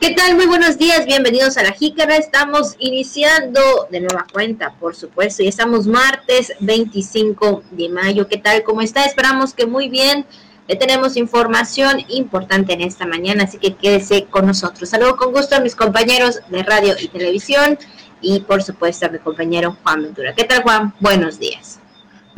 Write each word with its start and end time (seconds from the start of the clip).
¿Qué 0.00 0.14
tal? 0.14 0.34
Muy 0.34 0.46
buenos 0.46 0.78
días, 0.78 1.04
bienvenidos 1.04 1.58
a 1.58 1.62
la 1.62 1.72
Jícara. 1.72 2.16
Estamos 2.16 2.74
iniciando 2.78 3.86
de 3.90 4.00
nueva 4.00 4.26
cuenta, 4.32 4.72
por 4.80 4.96
supuesto, 4.96 5.42
y 5.42 5.48
estamos 5.48 5.86
martes 5.86 6.54
25 6.60 7.64
de 7.72 7.90
mayo. 7.90 8.26
¿Qué 8.26 8.38
tal? 8.38 8.62
¿Cómo 8.62 8.80
está? 8.80 9.04
Esperamos 9.04 9.52
que 9.52 9.66
muy 9.66 9.90
bien. 9.90 10.24
Le 10.68 10.76
tenemos 10.76 11.18
información 11.18 12.02
importante 12.08 12.72
en 12.72 12.80
esta 12.80 13.04
mañana, 13.04 13.44
así 13.44 13.58
que 13.58 13.74
quédese 13.74 14.24
con 14.24 14.46
nosotros. 14.46 14.88
Saludo 14.88 15.16
con 15.16 15.32
gusto 15.32 15.54
a 15.54 15.60
mis 15.60 15.76
compañeros 15.76 16.40
de 16.48 16.62
radio 16.62 16.94
y 16.98 17.08
televisión 17.08 17.78
y, 18.22 18.40
por 18.40 18.62
supuesto, 18.62 19.04
a 19.04 19.10
mi 19.10 19.18
compañero 19.18 19.76
Juan 19.82 20.04
Ventura. 20.04 20.34
¿Qué 20.34 20.44
tal, 20.44 20.62
Juan? 20.62 20.94
Buenos 21.00 21.38
días. 21.38 21.79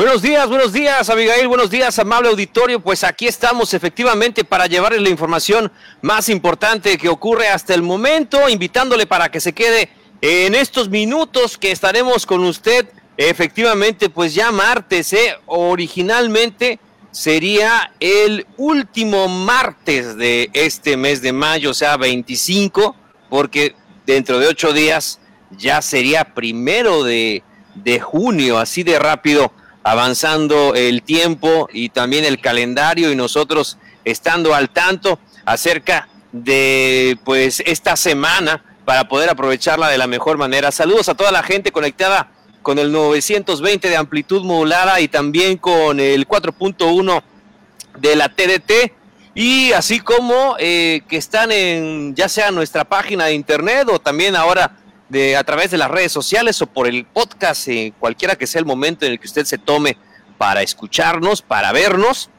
Buenos 0.03 0.21
días, 0.21 0.49
buenos 0.49 0.73
días, 0.73 1.09
Abigail, 1.11 1.47
buenos 1.47 1.71
días, 1.71 1.97
amable 2.01 2.29
auditorio. 2.29 2.81
Pues 2.81 3.05
aquí 3.05 3.29
estamos 3.29 3.73
efectivamente 3.73 4.43
para 4.43 4.67
llevarles 4.67 5.01
la 5.01 5.11
información 5.11 5.71
más 6.01 6.29
importante 6.29 6.99
que 6.99 7.09
ocurre 7.09 7.47
hasta 7.47 7.73
el 7.73 7.83
momento, 7.83 8.49
invitándole 8.49 9.07
para 9.07 9.31
que 9.31 9.39
se 9.39 9.53
quede 9.53 9.91
en 10.21 10.57
estos 10.57 10.89
minutos 10.89 11.57
que 11.57 11.71
estaremos 11.71 12.27
con 12.27 12.43
usted. 12.43 12.89
Efectivamente, 13.17 14.11
pues 14.11 14.35
ya 14.35 14.51
martes, 14.51 15.13
¿eh? 15.13 15.37
originalmente 15.47 16.81
sería 17.13 17.93
el 18.01 18.45
último 18.57 19.29
martes 19.29 20.17
de 20.17 20.51
este 20.53 20.97
mes 20.97 21.23
de 21.23 21.33
mayo, 21.33 21.71
o 21.71 21.75
sea, 21.75 21.97
25, 21.97 22.97
porque 23.31 23.77
dentro 24.05 24.41
de 24.41 24.49
ocho 24.49 24.73
días 24.73 25.21
ya 25.53 25.81
sería 25.81 26.25
primero 26.25 27.05
de, 27.05 27.45
de 27.77 28.01
junio, 28.01 28.59
así 28.59 28.83
de 28.83 28.99
rápido 28.99 29.53
avanzando 29.83 30.75
el 30.75 31.03
tiempo 31.03 31.69
y 31.73 31.89
también 31.89 32.25
el 32.25 32.41
calendario 32.41 33.11
y 33.11 33.17
nosotros 33.17 33.79
estando 34.05 34.55
al 34.55 34.71
tanto 34.71 35.19
acerca 35.45 36.09
de 36.33 37.19
pues 37.25 37.63
esta 37.67 37.97
semana 37.97 38.65
para 38.85 39.09
poder 39.09 39.31
aprovecharla 39.31 39.89
de 39.89 39.99
la 39.99 40.07
mejor 40.07 40.39
manera. 40.39 40.71
Saludos 40.73 41.09
a 41.09 41.15
toda 41.15 41.31
la 41.31 41.43
gente 41.43 41.73
conectada 41.73 42.31
con 42.63 42.79
el 42.79 42.93
920 42.93 43.89
de 43.89 43.97
amplitud 43.97 44.45
modulada 44.45 45.01
y 45.01 45.09
también 45.09 45.59
con 45.59 46.01
el 46.01 46.27
4.1 46.27 47.23
de 47.99 48.17
la 48.17 48.29
TDT 48.29 48.93
y 49.35 49.73
así 49.73 50.01
como 50.01 50.57
eh, 50.59 51.03
que 51.09 51.17
están 51.17 51.53
en 51.53 52.15
ya 52.15 52.29
sea 52.29 52.51
nuestra 52.51 52.85
página 52.85 53.27
de 53.27 53.35
internet 53.35 53.89
o 53.91 53.99
también 53.99 54.37
ahora 54.37 54.77
de, 55.13 55.37
a 55.37 55.45
través 55.45 55.71
de 55.71 55.77
las 55.77 55.91
redes 55.91 56.11
sociales 56.11 56.61
o 56.63 56.67
por 56.67 56.89
el 56.89 57.05
podcast, 57.05 57.69
eh, 57.69 57.93
cualquiera 58.01 58.35
que 58.35 58.47
sea 58.47 58.61
el 58.61 58.65
momento 58.65 59.05
en 59.05 59.13
el 59.13 59.21
que 59.21 59.27
usted 59.27 59.45
se 59.45 59.59
tome 59.59 59.99
para 60.39 60.63
escucharnos, 60.63 61.43
para 61.43 61.71
vernos, 61.71 62.31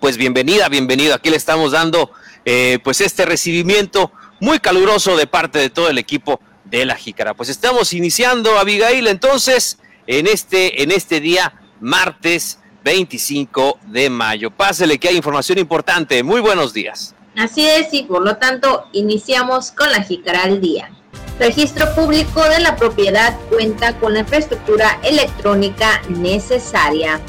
pues 0.00 0.16
bienvenida, 0.16 0.68
bienvenido. 0.68 1.16
Aquí 1.16 1.30
le 1.30 1.36
estamos 1.36 1.72
dando 1.72 2.12
eh, 2.44 2.78
pues 2.84 3.00
este 3.00 3.26
recibimiento 3.26 4.12
muy 4.38 4.60
caluroso 4.60 5.16
de 5.16 5.26
parte 5.26 5.58
de 5.58 5.68
todo 5.68 5.88
el 5.88 5.98
equipo 5.98 6.40
de 6.64 6.86
la 6.86 6.94
Jícara. 6.94 7.34
Pues 7.34 7.48
estamos 7.48 7.92
iniciando, 7.92 8.56
Abigail, 8.56 9.08
entonces, 9.08 9.78
en 10.06 10.28
este, 10.28 10.84
en 10.84 10.92
este 10.92 11.20
día, 11.20 11.60
martes 11.80 12.60
25 12.84 13.80
de 13.88 14.10
mayo. 14.10 14.52
Pásele 14.52 14.98
que 14.98 15.08
hay 15.08 15.16
información 15.16 15.58
importante. 15.58 16.22
Muy 16.22 16.40
buenos 16.40 16.72
días. 16.72 17.16
Así 17.36 17.66
es, 17.66 17.92
y 17.92 18.04
por 18.04 18.24
lo 18.24 18.36
tanto, 18.36 18.84
iniciamos 18.92 19.72
con 19.72 19.90
la 19.90 20.04
Jícara 20.04 20.44
al 20.44 20.60
día. 20.60 20.90
Registro 21.38 21.94
público 21.94 22.42
de 22.48 22.60
la 22.60 22.76
propiedad 22.76 23.38
cuenta 23.50 23.98
con 23.98 24.14
la 24.14 24.20
infraestructura 24.20 24.98
electrónica 25.02 26.00
necesaria. 26.08 27.20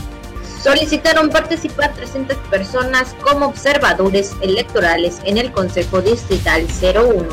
Solicitaron 0.64 1.30
participar 1.30 1.94
300 1.94 2.38
personas 2.50 3.16
como 3.22 3.48
observadores 3.48 4.34
electorales 4.42 5.20
en 5.26 5.38
el 5.38 5.52
Consejo 5.52 6.02
Distrital 6.02 6.66
01. 6.82 7.26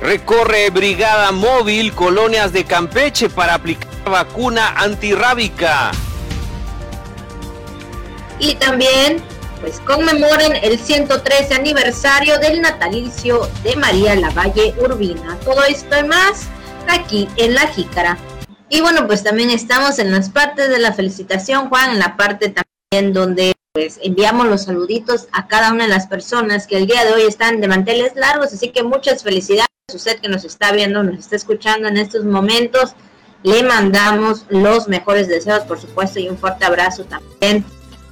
Recorre 0.00 0.70
Brigada 0.70 1.32
Móvil 1.32 1.92
Colonias 1.92 2.52
de 2.52 2.64
Campeche 2.64 3.28
para 3.28 3.54
aplicar 3.54 3.88
vacuna 4.06 4.70
antirrábica. 4.76 5.90
Y 8.38 8.54
también 8.54 9.22
pues 9.60 9.80
conmemoren 9.80 10.56
el 10.62 10.78
113 10.78 11.54
aniversario 11.54 12.38
del 12.38 12.60
natalicio 12.60 13.48
de 13.62 13.76
María 13.76 14.14
Lavalle 14.14 14.74
Urbina. 14.80 15.36
Todo 15.44 15.62
esto 15.64 15.98
y 15.98 16.04
más 16.04 16.48
aquí 16.88 17.28
en 17.36 17.54
La 17.54 17.66
Jícara. 17.68 18.18
Y 18.68 18.80
bueno, 18.80 19.06
pues 19.06 19.22
también 19.22 19.50
estamos 19.50 19.98
en 19.98 20.12
las 20.12 20.30
partes 20.30 20.68
de 20.68 20.78
la 20.78 20.92
felicitación, 20.92 21.68
Juan, 21.68 21.92
en 21.92 21.98
la 21.98 22.16
parte 22.16 22.52
también 22.52 23.12
donde 23.12 23.54
pues 23.72 23.98
enviamos 24.02 24.46
los 24.46 24.64
saluditos 24.64 25.28
a 25.32 25.46
cada 25.46 25.72
una 25.72 25.84
de 25.84 25.90
las 25.90 26.06
personas 26.06 26.66
que 26.66 26.76
el 26.76 26.86
día 26.86 27.04
de 27.04 27.12
hoy 27.12 27.22
están 27.22 27.60
de 27.60 27.68
manteles 27.68 28.14
largos, 28.16 28.52
así 28.52 28.70
que 28.70 28.82
muchas 28.82 29.22
felicidades 29.22 29.68
a 29.90 29.96
usted 29.96 30.20
que 30.20 30.28
nos 30.28 30.44
está 30.44 30.72
viendo, 30.72 31.02
nos 31.02 31.18
está 31.18 31.36
escuchando 31.36 31.88
en 31.88 31.96
estos 31.96 32.24
momentos. 32.24 32.94
Le 33.44 33.62
mandamos 33.62 34.46
los 34.48 34.88
mejores 34.88 35.28
deseos, 35.28 35.60
por 35.60 35.80
supuesto, 35.80 36.18
y 36.18 36.28
un 36.28 36.36
fuerte 36.36 36.64
abrazo 36.64 37.04
también 37.04 37.64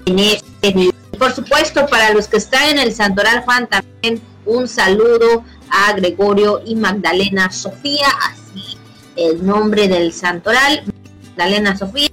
en 0.06 0.18
este 0.20 0.92
video 1.16 1.26
por 1.26 1.32
supuesto, 1.32 1.86
para 1.86 2.12
los 2.12 2.28
que 2.28 2.36
están 2.36 2.70
en 2.70 2.78
el 2.78 2.94
Santoral 2.94 3.42
Juan, 3.42 3.68
también 3.68 4.22
un 4.44 4.68
saludo 4.68 5.44
a 5.70 5.92
Gregorio 5.92 6.62
y 6.64 6.74
Magdalena 6.76 7.50
Sofía, 7.50 8.06
así 8.30 8.76
el 9.16 9.44
nombre 9.44 9.88
del 9.88 10.12
Santoral, 10.12 10.84
Magdalena 11.30 11.76
Sofía. 11.76 12.08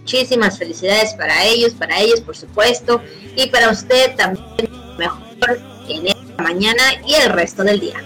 Muchísimas 0.00 0.58
felicidades 0.58 1.14
para 1.14 1.44
ellos, 1.44 1.74
para 1.74 2.00
ellos, 2.00 2.20
por 2.20 2.36
supuesto, 2.36 3.02
y 3.36 3.48
para 3.48 3.70
usted 3.70 4.14
también, 4.16 4.70
mejor 4.98 5.60
en 5.88 6.06
esta 6.06 6.42
mañana 6.42 6.82
y 7.06 7.14
el 7.14 7.30
resto 7.30 7.62
del 7.62 7.80
día. 7.80 8.02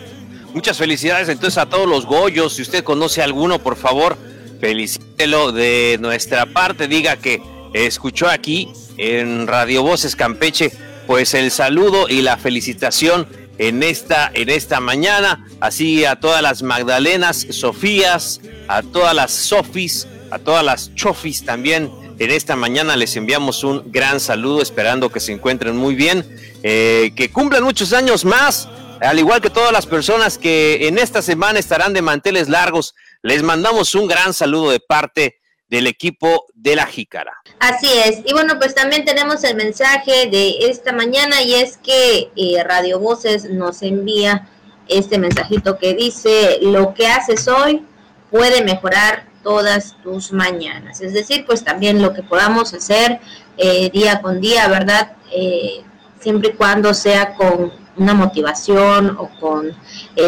Muchas 0.52 0.78
felicidades 0.78 1.28
entonces 1.28 1.58
a 1.58 1.66
todos 1.66 1.88
los 1.88 2.06
Goyos. 2.06 2.54
Si 2.54 2.62
usted 2.62 2.84
conoce 2.84 3.22
alguno, 3.22 3.60
por 3.60 3.76
favor, 3.76 4.18
felicítelo 4.60 5.52
de 5.52 5.96
nuestra 6.00 6.46
parte. 6.46 6.88
Diga 6.88 7.16
que 7.16 7.40
escuchó 7.72 8.28
aquí 8.28 8.68
en 8.96 9.46
Radio 9.46 9.82
Voces 9.82 10.16
Campeche, 10.16 10.72
pues 11.06 11.34
el 11.34 11.50
saludo 11.50 12.08
y 12.08 12.22
la 12.22 12.36
felicitación 12.36 13.26
en 13.58 13.82
esta, 13.82 14.30
en 14.34 14.48
esta 14.48 14.80
mañana, 14.80 15.46
así 15.60 16.04
a 16.04 16.16
todas 16.16 16.42
las 16.42 16.62
Magdalenas, 16.62 17.46
Sofías, 17.50 18.40
a 18.68 18.82
todas 18.82 19.14
las 19.14 19.32
Sofis, 19.32 20.06
a 20.30 20.38
todas 20.38 20.64
las 20.64 20.94
Chofis 20.94 21.44
también. 21.44 21.90
En 22.18 22.30
esta 22.30 22.56
mañana 22.56 22.96
les 22.96 23.16
enviamos 23.16 23.64
un 23.64 23.90
gran 23.90 24.20
saludo, 24.20 24.62
esperando 24.62 25.10
que 25.10 25.20
se 25.20 25.32
encuentren 25.32 25.76
muy 25.76 25.94
bien, 25.94 26.26
eh, 26.62 27.12
que 27.16 27.30
cumplan 27.30 27.64
muchos 27.64 27.92
años 27.92 28.24
más, 28.24 28.68
al 29.00 29.18
igual 29.18 29.40
que 29.40 29.50
todas 29.50 29.72
las 29.72 29.86
personas 29.86 30.38
que 30.38 30.86
en 30.86 30.98
esta 30.98 31.22
semana 31.22 31.58
estarán 31.58 31.92
de 31.92 32.02
manteles 32.02 32.48
largos. 32.48 32.94
Les 33.22 33.42
mandamos 33.42 33.94
un 33.94 34.06
gran 34.06 34.32
saludo 34.32 34.70
de 34.70 34.80
parte 34.80 35.41
del 35.72 35.86
equipo 35.86 36.44
de 36.52 36.76
la 36.76 36.84
Jícara. 36.84 37.32
Así 37.58 37.88
es. 38.04 38.20
Y 38.26 38.34
bueno, 38.34 38.58
pues 38.58 38.74
también 38.74 39.06
tenemos 39.06 39.42
el 39.42 39.56
mensaje 39.56 40.26
de 40.26 40.68
esta 40.68 40.92
mañana 40.92 41.40
y 41.40 41.54
es 41.54 41.78
que 41.78 42.30
eh, 42.36 42.62
Radio 42.62 42.98
Voces 42.98 43.48
nos 43.48 43.80
envía 43.80 44.50
este 44.86 45.16
mensajito 45.16 45.78
que 45.78 45.94
dice, 45.94 46.58
lo 46.60 46.92
que 46.92 47.06
haces 47.06 47.48
hoy 47.48 47.86
puede 48.30 48.62
mejorar 48.62 49.24
todas 49.42 49.96
tus 50.02 50.30
mañanas. 50.30 51.00
Es 51.00 51.14
decir, 51.14 51.46
pues 51.46 51.64
también 51.64 52.02
lo 52.02 52.12
que 52.12 52.22
podamos 52.22 52.74
hacer 52.74 53.20
eh, 53.56 53.88
día 53.90 54.20
con 54.20 54.42
día, 54.42 54.68
¿verdad? 54.68 55.12
Eh, 55.30 55.82
siempre 56.20 56.50
y 56.50 56.52
cuando 56.52 56.92
sea 56.92 57.34
con 57.34 57.72
una 57.96 58.14
motivación 58.14 59.16
o 59.18 59.28
con 59.40 59.76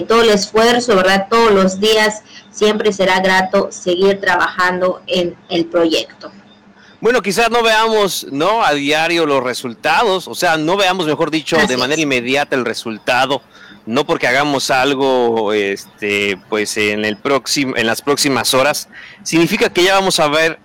todo 0.09 0.23
el 0.23 0.31
esfuerzo, 0.31 0.97
¿verdad? 0.97 1.29
Todos 1.31 1.53
los 1.53 1.81
días 1.81 2.23
siempre 2.51 2.93
será 2.93 3.21
grato 3.21 3.69
seguir 3.71 4.21
trabajando 4.21 5.03
en 5.07 5.37
el 5.49 5.67
proyecto. 5.67 6.31
Bueno, 7.01 7.21
quizás 7.21 7.51
no 7.51 7.63
veamos, 7.63 8.27
¿no? 8.31 8.65
A 8.65 8.73
diario 8.73 9.27
los 9.27 9.43
resultados, 9.43 10.27
o 10.27 10.35
sea, 10.35 10.57
no 10.57 10.77
veamos, 10.77 11.07
mejor 11.07 11.31
dicho, 11.31 11.59
de 11.67 11.77
manera 11.77 12.01
inmediata 12.01 12.57
el 12.57 12.65
resultado, 12.65 13.43
no 13.85 14.07
porque 14.07 14.27
hagamos 14.27 14.71
algo, 14.71 15.53
este, 15.53 16.39
pues 16.49 16.79
en 16.79 17.05
el 17.05 17.19
próximo, 17.19 17.77
en 17.77 17.87
las 17.87 18.01
próximas 18.01 18.55
horas, 18.55 18.89
significa 19.23 19.69
que 19.69 19.85
ya 19.85 19.95
vamos 19.95 20.19
a 20.19 20.29
ver 20.29 20.59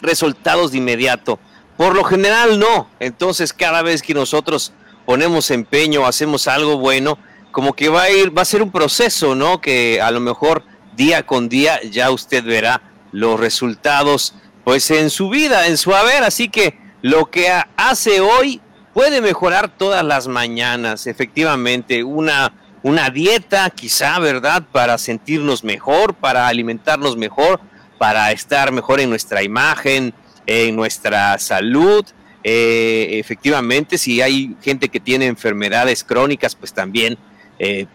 resultados 0.00 0.70
de 0.70 0.78
inmediato. 0.78 1.40
Por 1.76 1.94
lo 1.94 2.04
general, 2.04 2.58
no. 2.60 2.88
Entonces, 3.00 3.52
cada 3.52 3.82
vez 3.82 4.02
que 4.02 4.14
nosotros 4.14 4.72
ponemos 5.08 5.50
empeño, 5.50 6.04
hacemos 6.04 6.48
algo 6.48 6.76
bueno, 6.76 7.18
como 7.50 7.72
que 7.72 7.88
va 7.88 8.02
a 8.02 8.10
ir, 8.10 8.36
va 8.36 8.42
a 8.42 8.44
ser 8.44 8.62
un 8.62 8.70
proceso, 8.70 9.34
¿no? 9.34 9.58
Que 9.58 10.02
a 10.02 10.10
lo 10.10 10.20
mejor 10.20 10.64
día 10.96 11.24
con 11.24 11.48
día 11.48 11.80
ya 11.80 12.10
usted 12.10 12.44
verá 12.44 12.82
los 13.10 13.40
resultados 13.40 14.34
pues 14.64 14.90
en 14.90 15.08
su 15.08 15.30
vida, 15.30 15.66
en 15.66 15.78
su 15.78 15.94
haber, 15.94 16.24
así 16.24 16.50
que 16.50 16.78
lo 17.00 17.30
que 17.30 17.50
hace 17.78 18.20
hoy 18.20 18.60
puede 18.92 19.22
mejorar 19.22 19.74
todas 19.78 20.04
las 20.04 20.28
mañanas, 20.28 21.06
efectivamente, 21.06 22.04
una 22.04 22.52
una 22.82 23.08
dieta 23.08 23.70
quizá, 23.70 24.18
¿verdad? 24.18 24.62
Para 24.70 24.98
sentirnos 24.98 25.64
mejor, 25.64 26.16
para 26.16 26.48
alimentarnos 26.48 27.16
mejor, 27.16 27.60
para 27.96 28.30
estar 28.30 28.72
mejor 28.72 29.00
en 29.00 29.08
nuestra 29.08 29.42
imagen, 29.42 30.12
en 30.44 30.76
nuestra 30.76 31.38
salud. 31.38 32.04
Eh, 32.50 33.18
efectivamente, 33.18 33.98
si 33.98 34.22
hay 34.22 34.56
gente 34.62 34.88
que 34.88 35.00
tiene 35.00 35.26
enfermedades 35.26 36.02
crónicas, 36.02 36.54
pues 36.54 36.72
también 36.72 37.18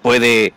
puede 0.02 0.54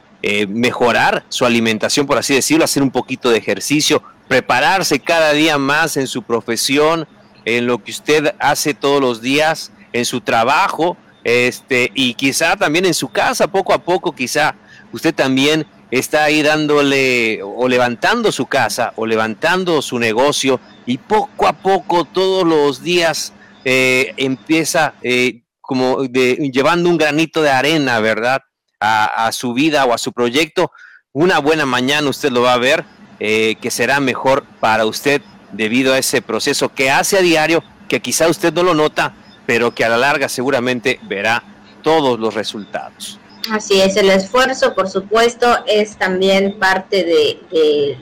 mejorar 0.49 1.25
su 1.29 1.47
alimentación, 1.47 2.07
por 2.07 2.19
así 2.19 2.35
decirlo, 2.35 2.65
hacer 2.65 2.83
un 2.83 2.91
poquito 2.91 3.31
de 3.31 3.39
ejercicio, 3.39 4.03
prepararse 4.29 4.99
cada 4.99 5.33
día 5.33 5.57
más 5.57 5.97
en 5.97 6.09
su 6.09 6.25
profesión, 6.25 7.07
en 7.45 7.67
lo 7.67 7.83
que 7.83 7.93
usted 7.93 8.35
hace 8.41 8.75
todos 8.75 9.01
los 9.01 9.23
días, 9.23 9.71
en 9.93 10.05
su 10.05 10.21
trabajo, 10.21 10.97
este, 11.25 11.91
y 11.95 12.15
quizá 12.15 12.57
también 12.57 12.85
en 12.85 12.95
su 12.95 13.09
casa, 13.09 13.49
poco 13.49 13.73
a 13.73 13.79
poco, 13.79 14.13
quizá 14.13 14.55
usted 14.93 15.15
también 15.15 15.67
está 15.91 16.25
ahí 16.25 16.43
dándole 16.43 17.41
o 17.43 17.69
levantando 17.69 18.31
su 18.33 18.47
casa 18.47 18.93
o 18.97 19.07
levantando 19.07 19.83
su 19.83 19.99
negocio 19.99 20.61
y 20.85 20.99
poco 20.99 21.47
a 21.47 21.53
poco 21.53 22.05
todos 22.05 22.47
los 22.47 22.83
días 22.83 23.33
eh, 23.69 24.15
empieza 24.17 24.95
eh, 25.03 25.43
como 25.61 26.05
de, 26.05 26.37
llevando 26.53 26.89
un 26.89 26.97
granito 26.97 27.43
de 27.43 27.51
arena, 27.51 27.99
¿verdad? 27.99 28.43
A, 28.79 29.33
su 29.33 29.55
vida 29.55 29.85
o 29.87 29.93
a 29.93 29.99
su 29.99 30.13
proyecto. 30.13 30.71
Una 31.13 31.41
buena 31.41 31.67
mañana 31.67 32.09
usted 32.09 32.31
lo 32.31 32.43
va 32.43 32.53
a 32.53 32.59
ver 32.59 32.85
eh, 33.19 33.57
que 33.61 33.73
será 33.73 33.99
mejor 33.99 34.45
para 34.61 34.87
usted 34.87 35.21
debido 35.51 35.95
a 35.95 35.99
ese 35.99 36.23
proceso 36.23 36.69
que 36.69 36.93
hace 36.93 37.19
a 37.19 37.23
diario, 37.23 37.65
que 37.89 38.01
quizá 38.01 38.29
usted 38.29 38.53
no 38.53 38.63
lo 38.63 38.75
nota, 38.75 39.17
pero 39.47 39.75
que 39.75 39.85
a 39.85 39.89
la 39.89 39.97
larga 39.97 40.29
seguramente 40.29 41.01
verá 41.09 41.43
todos 41.83 42.21
los 42.21 42.35
resultados. 42.35 43.19
Así 43.51 43.81
es, 43.81 43.97
el 43.97 44.11
esfuerzo, 44.11 44.77
por 44.77 44.89
supuesto, 44.89 45.65
es 45.67 45.97
también 45.97 46.61
parte 46.61 47.03
de, 47.03 47.99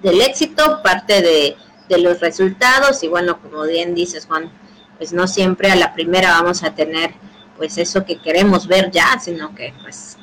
del 0.00 0.22
éxito, 0.22 0.80
parte 0.82 1.20
de, 1.20 1.56
de, 1.90 1.98
los 1.98 2.20
resultados 2.20 3.02
y 3.02 3.08
bueno, 3.08 3.38
como 3.42 3.64
bien 3.64 3.94
dices 3.94 4.24
Juan, 4.24 4.50
pues 5.02 5.12
no 5.12 5.26
siempre 5.26 5.68
a 5.68 5.74
la 5.74 5.94
primera 5.94 6.30
vamos 6.30 6.62
a 6.62 6.76
tener 6.76 7.12
pues 7.56 7.76
eso 7.76 8.04
que 8.04 8.20
queremos 8.20 8.68
ver 8.68 8.92
ya, 8.92 9.18
sino 9.18 9.52
que 9.52 9.74
pues 9.82 10.16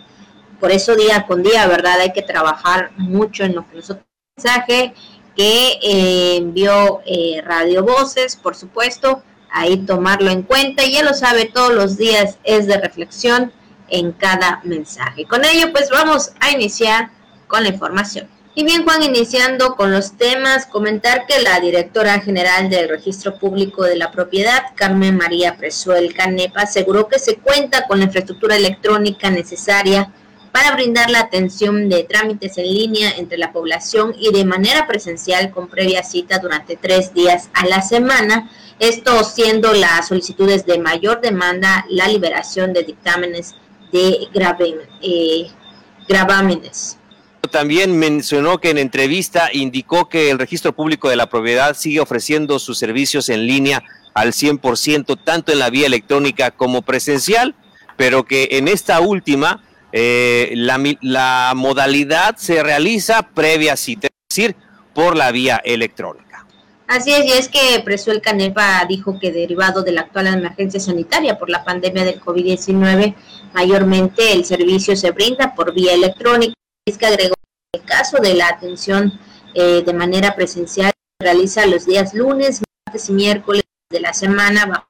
por 0.58 0.72
eso 0.72 0.96
día 0.96 1.26
con 1.28 1.44
día, 1.44 1.68
¿verdad? 1.68 2.00
Hay 2.00 2.14
que 2.14 2.22
trabajar 2.22 2.92
mucho 2.96 3.44
en 3.44 3.56
lo 3.56 3.68
que 3.68 3.76
nosotros 3.76 4.06
mensaje 4.38 4.94
que 5.36 5.80
eh, 5.84 6.38
envió 6.38 7.02
eh, 7.06 7.42
Radio 7.44 7.84
Voces, 7.84 8.38
por 8.38 8.56
supuesto, 8.56 9.22
ahí 9.52 9.80
tomarlo 9.80 10.32
en 10.32 10.44
cuenta, 10.44 10.86
ya 10.86 11.04
lo 11.04 11.14
sabe, 11.14 11.52
todos 11.54 11.74
los 11.74 11.98
días 11.98 12.38
es 12.46 12.66
de 12.66 12.78
reflexión 12.78 13.52
en 13.90 14.14
cada 14.14 14.62
mensaje. 14.64 15.26
Con 15.26 15.44
ello, 15.44 15.74
pues 15.74 15.90
vamos 15.90 16.32
a 16.40 16.52
iniciar 16.52 17.10
con 17.50 17.64
la 17.64 17.70
información. 17.70 18.30
Y 18.60 18.66
bien, 18.66 18.84
Juan, 18.84 19.02
iniciando 19.02 19.78
con 19.78 19.90
los 19.90 20.18
temas, 20.18 20.66
comentar 20.66 21.26
que 21.26 21.42
la 21.42 21.62
directora 21.62 22.20
general 22.20 22.70
del 22.70 22.90
Registro 22.90 23.40
Público 23.40 23.84
de 23.84 23.96
la 23.96 24.12
Propiedad, 24.12 24.62
Carmen 24.76 25.16
María 25.16 25.56
Presuel 25.56 26.14
Canepa, 26.14 26.64
aseguró 26.64 27.08
que 27.08 27.20
se 27.20 27.38
cuenta 27.38 27.88
con 27.88 28.00
la 28.00 28.04
infraestructura 28.04 28.58
electrónica 28.58 29.30
necesaria 29.30 30.12
para 30.52 30.74
brindar 30.74 31.10
la 31.10 31.22
atención 31.22 31.88
de 31.88 32.04
trámites 32.04 32.58
en 32.58 32.66
línea 32.66 33.12
entre 33.16 33.38
la 33.38 33.54
población 33.54 34.14
y 34.20 34.34
de 34.34 34.44
manera 34.44 34.88
presencial 34.88 35.52
con 35.52 35.70
previa 35.70 36.04
cita 36.04 36.40
durante 36.40 36.76
tres 36.76 37.14
días 37.14 37.50
a 37.54 37.66
la 37.66 37.82
semana, 37.82 38.52
esto 38.80 39.24
siendo 39.24 39.72
las 39.72 40.10
solicitudes 40.10 40.66
de 40.66 40.80
mayor 40.80 41.22
demanda 41.22 41.86
la 41.88 42.10
liberación 42.10 42.74
de 42.74 42.84
dictámenes 42.84 43.56
de 43.94 44.28
eh, 45.02 45.48
gravámenes. 46.10 46.99
También 47.52 47.98
mencionó 47.98 48.60
que 48.60 48.70
en 48.70 48.78
entrevista 48.78 49.50
indicó 49.54 50.10
que 50.10 50.30
el 50.30 50.40
registro 50.40 50.74
público 50.74 51.10
de 51.10 51.16
la 51.16 51.30
propiedad 51.30 51.76
sigue 51.76 52.00
ofreciendo 52.00 52.60
sus 52.60 52.78
servicios 52.78 53.30
en 53.30 53.48
línea 53.48 53.84
al 54.14 54.34
100%, 54.34 55.20
tanto 55.24 55.52
en 55.52 55.60
la 55.60 55.70
vía 55.70 55.88
electrónica 55.88 56.52
como 56.52 56.82
presencial, 56.82 57.56
pero 57.98 58.26
que 58.26 58.50
en 58.52 58.68
esta 58.68 59.00
última 59.00 59.64
eh, 59.92 60.52
la, 60.56 61.54
modalidad 61.56 62.36
se 62.38 62.62
realiza 62.62 63.24
previa 63.24 63.76
cita, 63.76 64.08
es 64.08 64.36
decir, 64.36 64.56
por 64.94 65.16
la 65.16 65.32
vía 65.32 65.62
electrónica. 65.64 66.46
Así 66.88 67.12
es, 67.12 67.26
y 67.26 67.32
es 67.32 67.48
que 67.50 67.82
Presuel 67.84 68.22
Canepa 68.22 68.84
dijo 68.88 69.20
que 69.20 69.32
derivado 69.32 69.84
de 69.84 69.92
la 69.92 70.02
actual 70.02 70.28
emergencia 70.28 70.80
sanitaria 70.80 71.38
por 71.38 71.50
la 71.50 71.64
pandemia 71.64 72.04
del 72.04 72.20
COVID-19, 72.20 73.16
mayormente 73.54 74.34
el 74.34 74.44
servicio 74.44 74.96
se 74.96 75.12
brinda 75.12 75.54
por 75.54 75.74
vía 75.74 75.94
electrónica. 75.94 76.54
Que 76.98 77.06
agregó 77.06 77.36
el 77.74 77.84
caso 77.86 78.18
de 78.18 78.34
la 78.34 78.48
atención 78.48 79.20
eh, 79.54 79.84
de 79.84 79.94
manera 79.94 80.36
presencial 80.36 80.92
se 81.20 81.26
realiza 81.26 81.66
los 81.66 81.86
días 81.86 82.14
lunes, 82.14 82.62
martes 82.86 83.10
y 83.10 83.14
miércoles 83.14 83.64
de 83.90 84.00
la 84.00 84.14
semana 84.14 84.66
bajo 84.66 84.88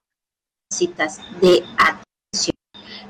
citas 0.71 1.19
de 1.41 1.63
atención. 1.77 2.55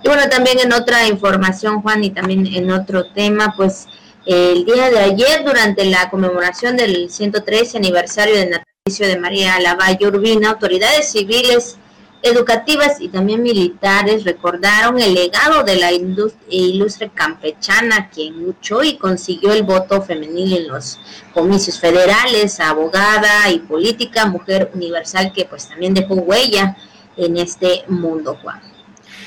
Y 0.04 0.08
bueno, 0.08 0.30
también 0.30 0.60
en 0.60 0.74
otra 0.74 1.08
información, 1.08 1.82
Juan, 1.82 2.04
y 2.04 2.12
también 2.12 2.48
en 2.48 2.72
otro 2.72 3.12
tema, 3.12 3.54
pues 3.58 3.88
el 4.26 4.66
día 4.66 4.90
de 4.90 5.00
ayer, 5.00 5.44
durante 5.44 5.84
la 5.86 6.10
conmemoración 6.10 6.78
del 6.78 7.10
113 7.10 7.78
aniversario 7.78 8.36
del 8.36 8.52
natalicio 8.52 9.08
de 9.08 9.20
María 9.20 9.60
Lavalle 9.60 10.08
Urbina, 10.08 10.52
autoridades 10.52 11.12
civiles, 11.12 11.78
educativas 12.22 13.00
y 13.00 13.08
también 13.08 13.42
militares 13.42 14.24
recordaron 14.26 15.00
el 15.00 15.14
legado 15.14 15.64
de 15.64 15.78
la 15.78 15.92
ilustre 15.92 17.10
campechana, 17.14 18.10
quien 18.10 18.44
luchó 18.44 18.84
y 18.84 18.98
consiguió 18.98 19.54
el 19.54 19.64
voto 19.64 20.02
femenil 20.02 20.58
en 20.58 20.68
los 20.68 21.00
comicios 21.34 21.80
federales, 21.80 22.60
abogada 22.60 23.50
y 23.50 23.60
política, 23.60 24.26
mujer 24.26 24.72
universal 24.74 25.32
que 25.34 25.46
pues 25.46 25.70
también 25.70 25.94
dejó 25.94 26.16
huella 26.16 26.76
en 27.16 27.38
este 27.38 27.84
mundo, 27.88 28.38
Juan. 28.42 28.62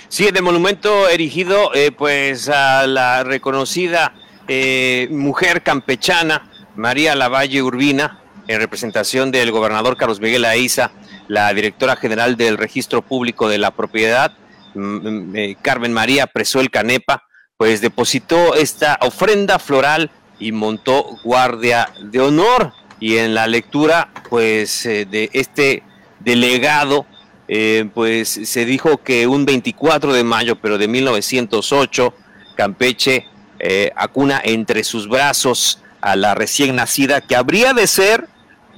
Sí, 0.08 0.30
de 0.30 0.42
monumento 0.42 1.08
erigido 1.08 1.74
eh, 1.74 1.90
pues 1.90 2.50
a 2.50 2.86
la 2.86 3.24
reconocida 3.24 4.12
eh, 4.46 5.08
mujer 5.10 5.62
campechana 5.62 6.50
María 6.76 7.14
Lavalle 7.14 7.62
Urbina, 7.62 8.20
en 8.48 8.60
representación 8.60 9.30
del 9.30 9.50
gobernador 9.52 9.96
Carlos 9.96 10.20
Miguel 10.20 10.44
Aiza, 10.44 10.90
la 11.28 11.52
directora 11.54 11.96
general 11.96 12.36
del 12.36 12.58
Registro 12.58 13.02
Público 13.02 13.48
de 13.48 13.58
la 13.58 13.70
Propiedad, 13.70 14.32
mm, 14.74 14.80
mm, 14.80 15.36
eh, 15.36 15.56
Carmen 15.62 15.92
María 15.92 16.26
Presuel 16.26 16.70
Canepa, 16.70 17.24
pues 17.56 17.80
depositó 17.80 18.54
esta 18.54 18.98
ofrenda 19.02 19.58
floral 19.58 20.10
y 20.38 20.52
montó 20.52 21.18
guardia 21.24 21.88
de 22.00 22.20
honor. 22.20 22.72
Y 22.98 23.16
en 23.16 23.34
la 23.34 23.46
lectura, 23.46 24.10
pues, 24.28 24.84
de 24.84 25.28
este 25.32 25.82
delegado 26.20 27.06
eh, 27.54 27.88
pues 27.92 28.28
se 28.44 28.64
dijo 28.64 28.96
que 28.98 29.26
un 29.26 29.44
24 29.44 30.14
de 30.14 30.24
mayo, 30.24 30.56
pero 30.56 30.78
de 30.78 30.88
1908, 30.88 32.14
Campeche 32.56 33.26
eh, 33.58 33.90
acuna 33.94 34.40
entre 34.42 34.84
sus 34.84 35.06
brazos 35.06 35.82
a 36.00 36.16
la 36.16 36.34
recién 36.34 36.76
nacida, 36.76 37.20
que 37.20 37.36
habría 37.36 37.74
de 37.74 37.86
ser 37.86 38.26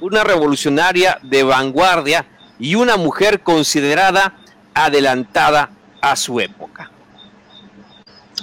una 0.01 0.25
revolucionaria 0.25 1.19
de 1.23 1.43
vanguardia 1.43 2.25
y 2.59 2.75
una 2.75 2.97
mujer 2.97 3.41
considerada 3.41 4.33
adelantada 4.73 5.69
a 6.01 6.15
su 6.15 6.39
época. 6.39 6.91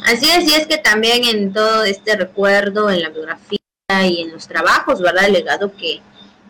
Así 0.04 0.28
es, 0.30 0.48
y 0.48 0.54
es 0.54 0.66
que 0.66 0.78
también 0.78 1.24
en 1.24 1.52
todo 1.52 1.84
este 1.84 2.16
recuerdo, 2.16 2.90
en 2.90 3.02
la 3.02 3.10
biografía 3.10 3.58
y 4.04 4.22
en 4.22 4.32
los 4.32 4.48
trabajos, 4.48 5.00
¿verdad? 5.00 5.26
El 5.26 5.34
legado 5.34 5.72
que, 5.76 6.00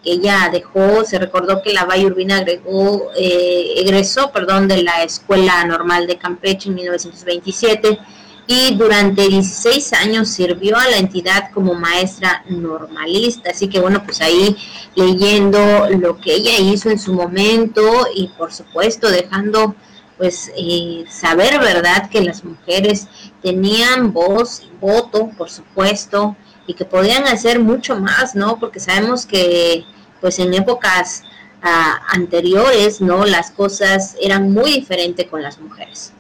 ella 0.05 0.49
dejó, 0.51 1.05
se 1.05 1.19
recordó 1.19 1.63
que 1.63 1.73
la 1.73 1.85
Valle 1.85 2.07
Urbina 2.07 2.39
agregó, 2.39 3.11
eh, 3.17 3.75
egresó 3.77 4.33
perdón, 4.33 4.67
de 4.67 4.83
la 4.83 5.05
Escuela 5.05 5.65
Normal 5.65 6.07
de 6.07 6.19
Campeche 6.19 6.69
en 6.69 6.75
1927 6.75 7.99
y 8.47 8.75
durante 8.75 9.29
16 9.29 9.93
años 9.93 10.29
sirvió 10.29 10.77
a 10.77 10.89
la 10.89 10.99
entidad 10.99 11.51
como 11.53 11.75
maestra 11.75 12.45
normalista. 12.49 13.51
Así 13.51 13.69
que 13.69 13.81
bueno, 13.81 14.03
pues 14.05 14.21
ahí 14.21 14.57
leyendo 14.95 15.89
lo 15.91 16.19
que 16.21 16.35
ella 16.35 16.59
hizo 16.59 16.91
en 16.91 16.99
su 16.99 17.13
momento 17.13 18.07
y 18.15 18.29
por 18.29 18.53
supuesto 18.53 19.11
dejando 19.11 19.75
pues 20.19 20.53
eh, 20.57 21.05
saber, 21.09 21.59
¿verdad?, 21.59 22.09
que 22.09 22.21
las 22.21 22.45
mujeres 22.45 23.09
tenían 23.43 24.13
voz, 24.13 24.69
voto, 24.81 25.31
por 25.37 25.51
supuesto, 25.51 26.37
y 26.67 26.75
que 26.75 26.85
podían 26.85 27.25
hacer 27.25 27.59
mucho 27.59 27.99
más, 27.99 28.37
¿no? 28.37 28.59
Porque 28.61 28.79
sabemos 28.79 29.27
que 29.27 29.85
pues 30.21 30.39
en 30.39 30.55
épocas 30.55 31.25
ah, 31.63 32.01
anteriores, 32.09 33.01
¿no? 33.01 33.25
Las 33.25 33.51
cosas 33.51 34.17
eran 34.21 34.53
muy 34.53 34.73
diferentes 34.73 35.27
con 35.27 35.43
las 35.43 35.59
mujeres. 35.59 36.13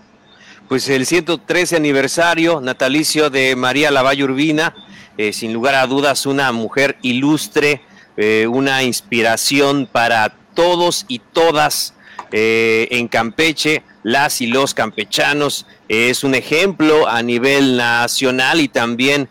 Pues 0.72 0.88
el 0.88 1.04
113 1.04 1.76
aniversario 1.76 2.62
natalicio 2.62 3.28
de 3.28 3.54
María 3.56 3.90
Lavalle 3.90 4.24
Urbina, 4.24 4.74
eh, 5.18 5.34
sin 5.34 5.52
lugar 5.52 5.74
a 5.74 5.86
dudas 5.86 6.24
una 6.24 6.50
mujer 6.50 6.96
ilustre, 7.02 7.82
eh, 8.16 8.46
una 8.50 8.82
inspiración 8.82 9.86
para 9.86 10.34
todos 10.54 11.04
y 11.08 11.18
todas 11.18 11.92
eh, 12.30 12.88
en 12.90 13.08
Campeche, 13.08 13.82
las 14.02 14.40
y 14.40 14.46
los 14.46 14.72
campechanos, 14.72 15.66
es 15.90 16.24
un 16.24 16.34
ejemplo 16.34 17.06
a 17.06 17.22
nivel 17.22 17.76
nacional 17.76 18.62
y 18.62 18.68
también 18.68 19.28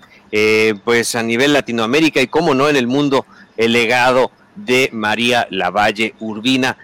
pues 0.84 1.16
a 1.16 1.24
nivel 1.24 1.54
Latinoamérica 1.54 2.22
y 2.22 2.28
como 2.28 2.54
no 2.54 2.70
en 2.70 2.76
el 2.76 2.86
mundo 2.86 3.26
el 3.58 3.74
legado 3.74 4.32
de 4.56 4.92
María 4.94 5.48
Lavalle 5.50 6.14
Urbina, 6.20 6.78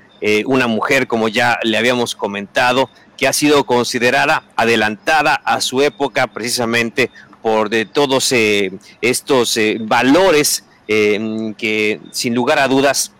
una 0.46 0.66
mujer, 0.66 1.06
como 1.06 1.30
ya 1.30 1.60
le 1.64 1.78
habíamos 1.78 2.16
comentado, 2.16 2.90
que 3.18 3.28
ha 3.28 3.34
sido 3.34 3.66
considerada 3.66 4.44
adelantada 4.56 5.34
a 5.44 5.60
su 5.60 5.82
época 5.82 6.28
precisamente 6.28 7.10
por 7.42 7.70
de 7.70 7.86
todos 7.86 8.32
eh, 8.32 8.72
estos 9.02 9.58
eh, 9.58 9.78
valores 9.82 10.66
eh, 10.88 11.54
que 11.58 12.00
sin 12.12 12.36
lugar 12.36 12.60
a 12.60 12.68
dudas 12.68 13.12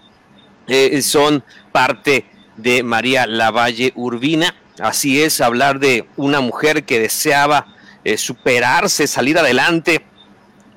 son 1.02 1.46
parte 1.72 2.26
de 2.58 2.84
María 2.84 3.26
Lavalle 3.26 3.94
Urbina. 3.96 4.54
Así 4.80 5.22
es, 5.22 5.40
hablar 5.40 5.80
de 5.80 6.06
una 6.18 6.42
mujer 6.42 6.84
que 6.84 7.00
deseaba 7.00 7.68
superarse, 8.18 9.08
salir 9.08 9.38
adelante, 9.38 10.06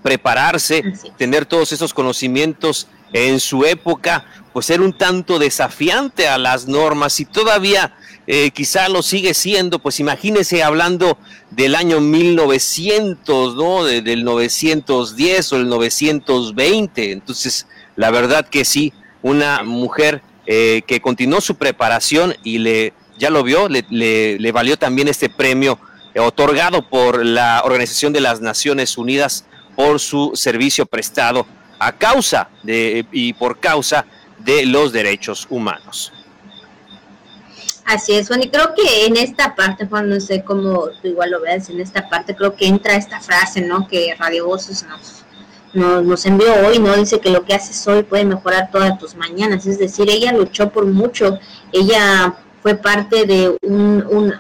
prepararse, 0.01 0.85
tener 1.17 1.45
todos 1.45 1.73
esos 1.73 1.93
conocimientos 1.93 2.87
en 3.13 3.41
su 3.41 3.65
época, 3.65 4.25
pues 4.53 4.71
era 4.71 4.83
un 4.83 4.93
tanto 4.93 5.39
desafiante 5.39 6.29
a 6.29 6.39
las 6.39 6.67
normas 6.67 7.21
y 7.21 7.25
todavía 7.25 7.95
eh, 8.27 8.51
quizá 8.51 8.89
lo 8.89 9.03
sigue 9.03 9.35
siendo, 9.35 9.79
pues 9.79 10.01
imagínese 10.01 10.63
hablando 10.63 11.19
del 11.51 11.75
año 11.75 12.01
1900, 12.01 13.57
¿no? 13.57 13.85
del 13.85 14.25
910 14.25 15.53
o 15.53 15.57
el 15.57 15.69
920. 15.69 17.13
Entonces, 17.13 17.67
la 17.97 18.11
verdad 18.11 18.49
que 18.49 18.65
sí, 18.65 18.93
una 19.23 19.63
mujer 19.63 20.23
eh, 20.47 20.83
que 20.87 21.01
continuó 21.01 21.41
su 21.41 21.57
preparación 21.57 22.35
y 22.45 22.59
le, 22.59 22.93
ya 23.19 23.31
lo 23.31 23.43
vio, 23.43 23.69
le, 23.69 23.85
le 23.91 24.53
valió 24.53 24.77
también 24.77 25.09
este 25.09 25.29
premio 25.29 25.79
otorgado 26.17 26.89
por 26.89 27.25
la 27.25 27.63
Organización 27.65 28.13
de 28.13 28.21
las 28.21 28.41
Naciones 28.41 28.99
Unidas 28.99 29.45
por 29.77 30.01
su 30.01 30.33
servicio 30.35 30.87
prestado 30.87 31.47
a 31.81 31.93
causa 31.93 32.49
de 32.63 33.05
y 33.11 33.33
por 33.33 33.59
causa 33.59 34.05
de 34.39 34.65
los 34.67 34.93
derechos 34.93 35.47
humanos. 35.51 36.13
Así 37.85 38.13
es, 38.13 38.29
Juan, 38.29 38.43
y 38.43 38.49
creo 38.49 38.73
que 38.75 39.07
en 39.07 39.17
esta 39.17 39.57
parte, 39.57 39.87
Juan, 39.87 40.09
no 40.09 40.21
sé 40.21 40.45
cómo 40.45 40.91
tú 41.03 41.09
igual 41.09 41.33
lo 41.33 41.41
ves, 41.41 41.71
en 41.71 41.81
esta 41.81 42.09
parte 42.09 42.37
creo 42.37 42.55
que 42.55 42.69
entra 42.69 42.95
esta 42.95 43.19
frase, 43.19 43.63
¿no? 43.63 43.89
Que 43.89 44.15
Radio 44.17 44.47
Voces 44.47 44.87
nos, 45.75 46.05
nos, 46.05 46.25
envió 46.25 46.55
hoy, 46.67 46.79
¿no? 46.79 46.95
Dice 46.95 47.19
que 47.19 47.31
lo 47.31 47.45
que 47.45 47.55
haces 47.55 47.85
hoy 47.89 48.05
puede 48.05 48.25
mejorar 48.25 48.71
todas 48.71 48.97
tus 48.97 49.17
mañanas, 49.17 49.67
es 49.67 49.79
decir, 49.81 50.09
ella 50.09 50.33
luchó 50.33 50.71
por 50.71 50.87
mucho, 50.87 51.41
ella 51.73 52.35
fue 52.63 52.77
parte 52.77 53.25
de 53.27 53.57
un, 53.63 54.33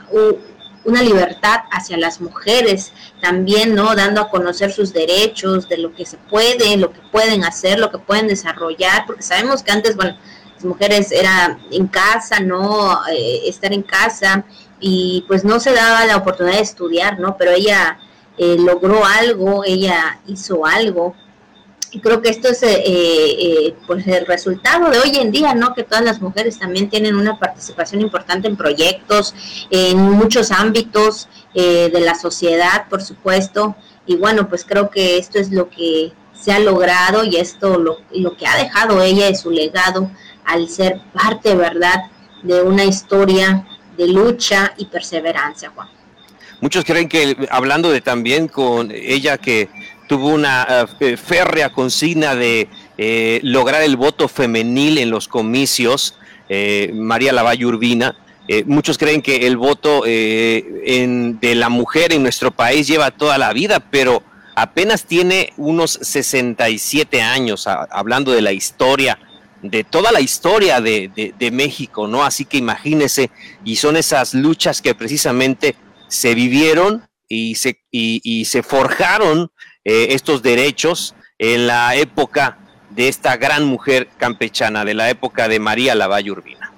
una 0.84 1.02
libertad 1.02 1.60
hacia 1.70 1.96
las 1.96 2.20
mujeres, 2.20 2.92
también, 3.20 3.74
¿no? 3.74 3.94
Dando 3.94 4.22
a 4.22 4.30
conocer 4.30 4.72
sus 4.72 4.92
derechos, 4.92 5.68
de 5.68 5.78
lo 5.78 5.94
que 5.94 6.06
se 6.06 6.16
puede, 6.16 6.76
lo 6.76 6.92
que 6.92 7.00
pueden 7.12 7.44
hacer, 7.44 7.78
lo 7.78 7.90
que 7.90 7.98
pueden 7.98 8.28
desarrollar, 8.28 9.04
porque 9.06 9.22
sabemos 9.22 9.62
que 9.62 9.72
antes, 9.72 9.96
bueno, 9.96 10.16
mujeres 10.64 11.12
era 11.12 11.58
en 11.70 11.86
casa, 11.86 12.40
¿no? 12.40 13.00
Eh, 13.08 13.42
estar 13.46 13.72
en 13.72 13.82
casa 13.82 14.44
y 14.78 15.24
pues 15.28 15.44
no 15.44 15.60
se 15.60 15.72
daba 15.72 16.06
la 16.06 16.16
oportunidad 16.16 16.56
de 16.56 16.62
estudiar, 16.62 17.20
¿no? 17.20 17.36
Pero 17.36 17.52
ella 17.52 17.98
eh, 18.38 18.56
logró 18.58 19.04
algo, 19.04 19.64
ella 19.64 20.20
hizo 20.26 20.66
algo. 20.66 21.14
Y 21.92 22.00
creo 22.00 22.22
que 22.22 22.28
esto 22.28 22.48
es 22.48 22.62
eh, 22.62 23.74
pues 23.86 24.06
el 24.06 24.26
resultado 24.26 24.90
de 24.90 24.98
hoy 25.00 25.16
en 25.16 25.32
día, 25.32 25.54
¿no? 25.54 25.74
Que 25.74 25.82
todas 25.82 26.04
las 26.04 26.20
mujeres 26.20 26.58
también 26.58 26.88
tienen 26.88 27.16
una 27.16 27.38
participación 27.38 28.00
importante 28.00 28.46
en 28.46 28.56
proyectos, 28.56 29.34
en 29.70 29.98
muchos 29.98 30.52
ámbitos 30.52 31.28
de 31.54 32.00
la 32.00 32.14
sociedad, 32.14 32.88
por 32.88 33.02
supuesto. 33.02 33.74
Y 34.06 34.16
bueno, 34.16 34.48
pues 34.48 34.64
creo 34.64 34.88
que 34.88 35.18
esto 35.18 35.38
es 35.38 35.50
lo 35.50 35.68
que 35.68 36.12
se 36.32 36.52
ha 36.52 36.58
logrado 36.60 37.24
y 37.24 37.36
esto 37.36 37.78
lo, 37.78 37.98
lo 38.12 38.36
que 38.36 38.46
ha 38.46 38.56
dejado 38.56 39.02
ella 39.02 39.26
de 39.26 39.34
su 39.34 39.50
legado 39.50 40.10
al 40.44 40.68
ser 40.68 41.00
parte, 41.12 41.54
¿verdad?, 41.54 42.04
de 42.42 42.62
una 42.62 42.84
historia 42.84 43.66
de 43.96 44.08
lucha 44.08 44.72
y 44.78 44.86
perseverancia, 44.86 45.70
Juan. 45.74 45.88
Muchos 46.60 46.84
creen 46.84 47.08
que 47.08 47.48
hablando 47.50 47.90
de 47.90 48.00
también 48.00 48.48
con 48.48 48.90
ella 48.90 49.38
que 49.38 49.68
tuvo 50.10 50.30
una 50.30 50.88
eh, 50.98 51.16
férrea 51.16 51.70
consigna 51.70 52.34
de 52.34 52.66
eh, 52.98 53.38
lograr 53.44 53.82
el 53.82 53.96
voto 53.96 54.26
femenil 54.26 54.98
en 54.98 55.08
los 55.08 55.28
comicios, 55.28 56.16
eh, 56.48 56.90
María 56.92 57.32
Lavalle 57.32 57.64
Urbina, 57.64 58.16
muchos 58.66 58.98
creen 58.98 59.22
que 59.22 59.46
el 59.46 59.56
voto 59.56 60.02
de 60.02 61.52
la 61.54 61.68
mujer 61.68 62.12
en 62.12 62.24
nuestro 62.24 62.50
país 62.50 62.88
lleva 62.88 63.12
toda 63.12 63.38
la 63.38 63.52
vida, 63.52 63.78
pero 63.78 64.24
apenas 64.56 65.04
tiene 65.04 65.52
unos 65.56 65.92
67 66.02 67.22
años, 67.22 67.68
hablando 67.68 68.32
de 68.32 68.42
la 68.42 68.50
historia 68.50 69.20
de 69.62 69.84
toda 69.84 70.10
la 70.10 70.20
historia 70.20 70.80
de, 70.80 71.32
de, 71.38 71.50
México, 71.52 72.08
¿no? 72.08 72.24
Así 72.24 72.44
que 72.44 72.56
imagínese, 72.56 73.30
y 73.64 73.76
son 73.76 73.96
esas 73.96 74.34
luchas 74.34 74.82
que 74.82 74.96
precisamente 74.96 75.76
se 76.08 76.34
vivieron 76.34 77.08
y 77.30 77.54
se, 77.54 77.80
y, 77.92 78.44
se 78.44 78.62
forjaron 78.62 79.52
eh, 79.84 80.08
estos 80.10 80.42
derechos 80.42 81.14
en 81.38 81.66
la 81.66 81.94
época 81.94 82.58
de 82.90 83.08
esta 83.08 83.36
gran 83.36 83.64
mujer 83.64 84.08
campechana, 84.18 84.84
de 84.84 84.94
la 84.94 85.08
época 85.10 85.48
de 85.48 85.58
María 85.58 85.94
Lavalle 85.94 86.30
Urbina. 86.30 86.72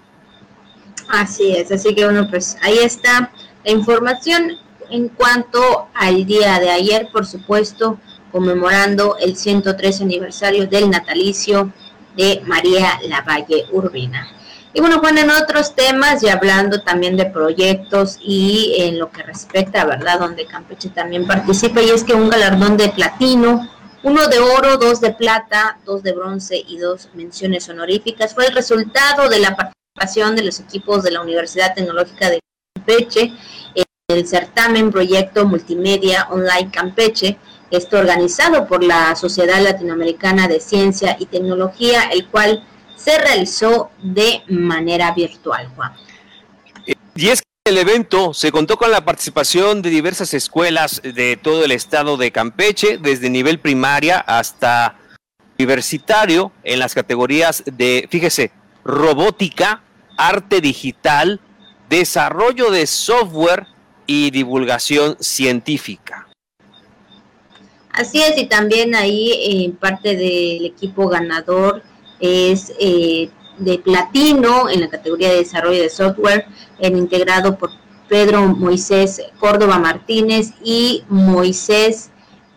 Así 1.08 1.56
es, 1.56 1.72
así 1.72 1.94
que 1.94 2.04
bueno, 2.04 2.28
pues 2.30 2.56
ahí 2.62 2.78
está 2.78 3.32
la 3.64 3.70
información 3.70 4.58
en 4.90 5.08
cuanto 5.08 5.88
al 5.94 6.26
día 6.26 6.58
de 6.60 6.70
ayer, 6.70 7.08
por 7.12 7.26
supuesto, 7.26 7.98
conmemorando 8.30 9.16
el 9.18 9.36
103 9.36 10.00
aniversario 10.00 10.66
del 10.66 10.90
natalicio 10.90 11.72
de 12.16 12.42
María 12.46 13.00
Lavalle 13.08 13.66
Urbina. 13.72 14.28
Y 14.74 14.80
bueno, 14.80 15.00
Juan, 15.00 15.18
en 15.18 15.30
otros 15.30 15.74
temas 15.74 16.22
y 16.22 16.28
hablando 16.28 16.80
también 16.80 17.16
de 17.16 17.26
proyectos 17.26 18.18
y 18.22 18.74
en 18.78 18.98
lo 18.98 19.10
que 19.10 19.22
respecta, 19.22 19.84
¿verdad? 19.84 20.20
Donde 20.20 20.46
Campeche 20.46 20.88
también 20.88 21.26
participa 21.26 21.82
y 21.82 21.90
es 21.90 22.04
que 22.04 22.14
un 22.14 22.30
galardón 22.30 22.78
de 22.78 22.88
platino, 22.88 23.68
uno 24.02 24.28
de 24.28 24.38
oro, 24.38 24.78
dos 24.78 25.00
de 25.00 25.12
plata, 25.12 25.78
dos 25.84 26.02
de 26.02 26.12
bronce 26.12 26.64
y 26.66 26.78
dos 26.78 27.10
menciones 27.12 27.68
honoríficas 27.68 28.34
fue 28.34 28.46
el 28.46 28.54
resultado 28.54 29.28
de 29.28 29.40
la 29.40 29.54
participación 29.54 30.36
de 30.36 30.44
los 30.44 30.58
equipos 30.58 31.02
de 31.02 31.10
la 31.10 31.20
Universidad 31.20 31.74
Tecnológica 31.74 32.30
de 32.30 32.40
Campeche 32.74 33.32
en 33.74 33.84
el 34.08 34.26
certamen 34.26 34.90
proyecto 34.90 35.44
multimedia 35.44 36.28
online 36.30 36.70
Campeche 36.70 37.38
esto 37.72 37.98
organizado 37.98 38.66
por 38.66 38.84
la 38.84 39.16
Sociedad 39.16 39.62
Latinoamericana 39.62 40.46
de 40.46 40.60
Ciencia 40.60 41.16
y 41.18 41.24
Tecnología, 41.24 42.02
el 42.12 42.26
cual 42.28 42.62
se 43.02 43.18
realizó 43.18 43.90
de 44.02 44.42
manera 44.48 45.12
virtual, 45.12 45.68
Juan. 45.74 45.92
Y 47.14 47.28
es 47.28 47.42
que 47.42 47.70
el 47.70 47.78
evento 47.78 48.32
se 48.32 48.52
contó 48.52 48.76
con 48.76 48.90
la 48.90 49.04
participación 49.04 49.82
de 49.82 49.90
diversas 49.90 50.34
escuelas 50.34 51.02
de 51.02 51.36
todo 51.36 51.64
el 51.64 51.72
estado 51.72 52.16
de 52.16 52.32
Campeche, 52.32 52.98
desde 52.98 53.28
nivel 53.30 53.58
primaria 53.58 54.18
hasta 54.18 54.96
universitario, 55.58 56.52
en 56.64 56.78
las 56.78 56.94
categorías 56.94 57.62
de, 57.66 58.08
fíjese, 58.10 58.50
robótica, 58.84 59.82
arte 60.16 60.60
digital, 60.60 61.40
desarrollo 61.88 62.70
de 62.70 62.86
software 62.86 63.66
y 64.06 64.30
divulgación 64.30 65.16
científica. 65.20 66.28
Así 67.92 68.22
es, 68.22 68.38
y 68.38 68.46
también 68.46 68.94
ahí 68.94 69.32
eh, 69.32 69.72
parte 69.78 70.16
del 70.16 70.64
equipo 70.64 71.08
ganador 71.08 71.82
es 72.22 72.72
eh, 72.78 73.28
de 73.58 73.78
platino 73.78 74.70
en 74.70 74.80
la 74.80 74.88
categoría 74.88 75.30
de 75.30 75.38
desarrollo 75.38 75.82
de 75.82 75.90
software, 75.90 76.46
integrado 76.80 77.58
por 77.58 77.70
Pedro 78.08 78.46
Moisés 78.46 79.22
Córdoba 79.38 79.78
Martínez 79.78 80.52
y 80.62 81.04
Moisés 81.08 82.10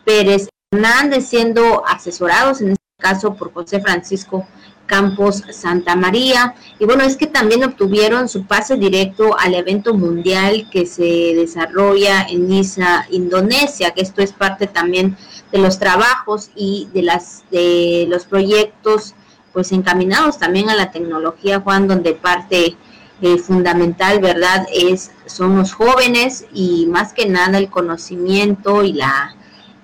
Pérez 0.04 0.50
Hernández, 0.72 1.28
siendo 1.28 1.86
asesorados 1.88 2.62
en 2.62 2.72
este 2.72 2.84
caso 2.98 3.36
por 3.36 3.54
José 3.54 3.80
Francisco 3.80 4.48
Campos 4.86 5.44
Santa 5.52 5.96
María. 5.96 6.56
Y 6.80 6.86
bueno, 6.86 7.04
es 7.04 7.18
que 7.18 7.28
también 7.28 7.64
obtuvieron 7.64 8.30
su 8.30 8.46
pase 8.46 8.76
directo 8.76 9.38
al 9.40 9.54
evento 9.54 9.94
mundial 9.94 10.68
que 10.72 10.86
se 10.86 11.34
desarrolla 11.36 12.24
en 12.30 12.48
Niza, 12.48 13.06
Indonesia, 13.10 13.92
que 13.92 14.02
esto 14.02 14.22
es 14.22 14.34
parte 14.34 14.68
también 14.68 15.18
de 15.52 15.60
los 15.60 15.80
trabajos 15.80 16.52
y 16.56 16.90
de 16.94 17.02
las 17.02 17.44
de 17.50 18.08
los 18.10 18.26
proyectos 18.26 19.16
pues 19.56 19.72
encaminados 19.72 20.38
también 20.38 20.70
a 20.70 20.76
la 20.76 20.92
tecnología, 20.92 21.62
Juan, 21.62 21.88
donde 21.88 22.14
parte 22.14 22.76
eh, 23.22 23.38
fundamental, 23.38 24.20
¿verdad? 24.20 24.68
Es 24.72 25.12
son 25.26 25.56
los 25.56 25.72
jóvenes 25.72 26.46
y 26.54 26.88
más 26.88 27.14
que 27.14 27.26
nada 27.26 27.58
el 27.58 27.70
conocimiento 27.70 28.84
y 28.84 28.92
la 28.92 29.34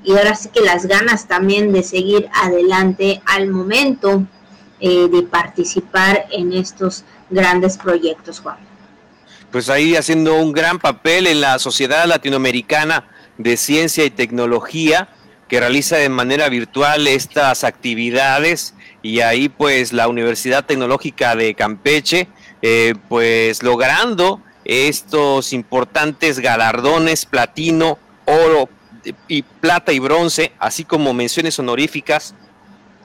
y 0.04 0.12
ahora 0.12 0.36
sí 0.36 0.50
que 0.50 0.60
las 0.60 0.88
ganas 0.88 1.28
también 1.28 1.72
de 1.72 1.84
seguir 1.84 2.28
adelante 2.34 3.22
al 3.26 3.48
momento 3.48 4.26
eh, 4.82 5.08
de 5.10 5.22
participar 5.24 6.26
en 6.32 6.52
estos 6.52 7.06
grandes 7.30 7.78
proyectos, 7.78 8.42
Juan. 8.42 8.58
Pues 9.52 9.70
ahí 9.70 9.96
haciendo 9.96 10.36
un 10.36 10.52
gran 10.52 10.80
papel 10.80 11.28
en 11.28 11.40
la 11.40 11.60
Sociedad 11.60 12.06
Latinoamericana 12.08 13.06
de 13.38 13.56
Ciencia 13.56 14.04
y 14.04 14.10
Tecnología, 14.10 15.08
que 15.48 15.62
realiza 15.62 15.96
de 15.96 16.10
manera 16.10 16.50
virtual 16.50 17.08
estas 17.08 17.64
actividades 17.64 18.74
y 19.02 19.22
ahí 19.22 19.50
pues 19.50 19.94
la 19.94 20.08
Universidad 20.08 20.66
Tecnológica 20.66 21.36
de 21.36 21.54
Campeche, 21.56 22.28
eh, 22.62 22.94
pues 23.10 23.64
logrando 23.64 24.42
estos 24.66 25.54
importantes 25.54 26.40
galardones 26.40 27.26
platino, 27.26 27.98
oro 28.26 28.70
y 29.28 29.42
plata 29.42 29.92
y 29.94 30.00
bronce, 30.00 30.52
así 30.60 30.84
como 30.84 31.14
menciones 31.14 31.58
honoríficas, 31.58 32.36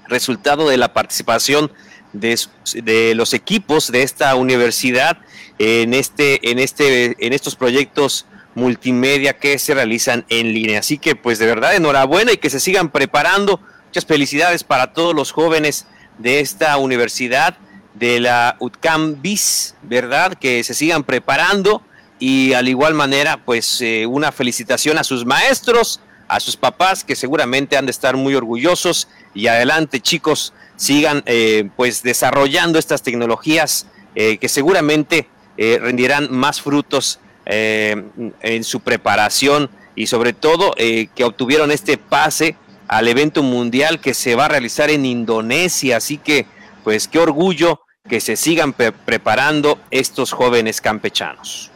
resultado 0.08 0.68
de 0.68 0.76
la 0.76 0.92
participación 0.92 1.72
de, 2.12 2.38
de 2.74 3.14
los 3.14 3.32
equipos 3.34 3.90
de 3.90 4.02
esta 4.02 4.34
universidad 4.34 5.18
en 5.58 5.94
este, 5.94 6.50
en 6.50 6.58
este, 6.58 7.16
en 7.26 7.32
estos 7.32 7.56
proyectos 7.56 8.26
multimedia 8.54 9.34
que 9.34 9.58
se 9.58 9.74
realizan 9.74 10.24
en 10.28 10.52
línea. 10.52 10.80
Así 10.80 10.98
que, 10.98 11.14
pues 11.14 11.38
de 11.38 11.46
verdad, 11.46 11.76
enhorabuena 11.76 12.32
y 12.32 12.38
que 12.38 12.50
se 12.50 12.58
sigan 12.58 12.90
preparando. 12.90 13.60
Muchas 13.86 14.04
felicidades 14.04 14.64
para 14.64 14.92
todos 14.92 15.14
los 15.14 15.32
jóvenes 15.32 15.86
de 16.18 16.40
esta 16.40 16.76
universidad, 16.76 17.56
de 17.94 18.20
la 18.20 18.56
UTCAM 18.60 19.22
BIS, 19.22 19.74
¿verdad? 19.82 20.34
Que 20.34 20.62
se 20.64 20.74
sigan 20.74 21.02
preparando 21.02 21.82
y 22.18 22.52
al 22.54 22.68
igual 22.68 22.94
manera, 22.94 23.38
pues 23.44 23.80
eh, 23.80 24.06
una 24.06 24.32
felicitación 24.32 24.98
a 24.98 25.04
sus 25.04 25.24
maestros, 25.24 26.00
a 26.28 26.40
sus 26.40 26.56
papás, 26.56 27.04
que 27.04 27.14
seguramente 27.14 27.76
han 27.76 27.86
de 27.86 27.90
estar 27.90 28.16
muy 28.16 28.34
orgullosos. 28.34 29.08
Y 29.34 29.46
adelante, 29.48 30.00
chicos, 30.00 30.52
sigan 30.76 31.22
eh, 31.26 31.68
pues 31.76 32.02
desarrollando 32.02 32.78
estas 32.78 33.02
tecnologías 33.02 33.86
eh, 34.14 34.38
que 34.38 34.48
seguramente 34.48 35.28
rendirán 35.58 36.28
más 36.30 36.60
frutos 36.60 37.18
en 37.46 38.62
su 38.62 38.80
preparación 38.80 39.70
y 39.94 40.06
sobre 40.06 40.34
todo 40.34 40.74
que 40.76 41.24
obtuvieron 41.24 41.70
este 41.70 41.96
pase 41.96 42.56
al 42.88 43.08
evento 43.08 43.42
mundial 43.42 44.00
que 44.00 44.14
se 44.14 44.34
va 44.34 44.46
a 44.46 44.48
realizar 44.48 44.90
en 44.90 45.06
Indonesia. 45.06 45.96
Así 45.96 46.18
que, 46.18 46.46
pues 46.84 47.08
qué 47.08 47.18
orgullo 47.18 47.80
que 48.08 48.20
se 48.20 48.36
sigan 48.36 48.72
preparando 48.72 49.78
estos 49.90 50.32
jóvenes 50.32 50.80
campechanos. 50.80 51.70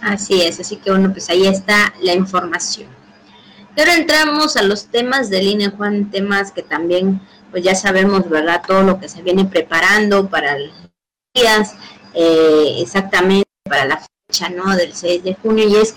Así 0.00 0.42
es, 0.42 0.58
así 0.58 0.76
que 0.76 0.90
bueno, 0.90 1.12
pues 1.12 1.30
ahí 1.30 1.46
está 1.46 1.94
la 2.00 2.12
información. 2.14 2.88
Y 3.76 3.80
ahora 3.80 3.94
entramos 3.94 4.56
a 4.56 4.62
los 4.62 4.86
temas 4.86 5.30
de 5.30 5.42
línea, 5.42 5.70
Juan, 5.70 6.10
temas 6.10 6.50
que 6.50 6.62
también, 6.62 7.20
pues 7.50 7.62
ya 7.62 7.74
sabemos, 7.74 8.28
¿verdad? 8.28 8.62
Todo 8.66 8.82
lo 8.82 8.98
que 8.98 9.08
se 9.08 9.22
viene 9.22 9.44
preparando 9.44 10.28
para 10.28 10.58
los 10.58 10.74
días, 11.34 11.74
eh, 12.14 12.78
exactamente 12.80 13.48
para 13.62 13.86
la 13.86 14.04
fecha, 14.28 14.48
¿no? 14.50 14.76
Del 14.76 14.92
6 14.92 15.22
de 15.22 15.34
junio, 15.34 15.68
y 15.68 15.76
es 15.76 15.94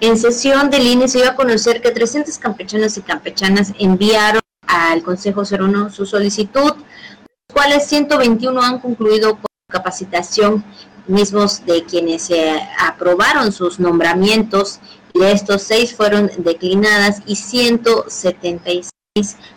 en 0.00 0.16
sesión 0.16 0.70
de 0.70 0.78
línea 0.80 1.08
se 1.08 1.18
dio 1.18 1.30
a 1.30 1.34
conocer 1.34 1.80
que 1.80 1.90
300 1.90 2.38
campechanos 2.38 2.96
y 2.96 3.02
campechanas 3.02 3.72
enviaron 3.78 4.40
al 4.66 5.02
Consejo 5.02 5.42
01 5.42 5.90
su 5.90 6.06
solicitud, 6.06 6.72
los 6.74 7.52
cuales 7.52 7.86
121 7.86 8.62
han 8.62 8.80
concluido 8.80 9.34
con 9.34 9.46
capacitación 9.70 10.64
mismos 11.06 11.64
de 11.66 11.84
quienes 11.84 12.22
se 12.22 12.60
aprobaron 12.78 13.52
sus 13.52 13.80
nombramientos 13.80 14.80
y 15.14 15.20
de 15.20 15.32
estos 15.32 15.62
seis 15.62 15.94
fueron 15.94 16.30
declinadas 16.38 17.22
y 17.26 17.36
176 17.36 18.90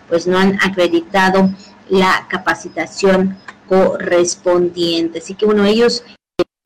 pues 0.09 0.27
no 0.27 0.37
han 0.37 0.59
acreditado 0.61 1.49
la 1.89 2.27
capacitación 2.29 3.37
correspondiente. 3.67 5.19
Así 5.19 5.35
que 5.35 5.45
bueno, 5.45 5.65
ellos 5.65 6.03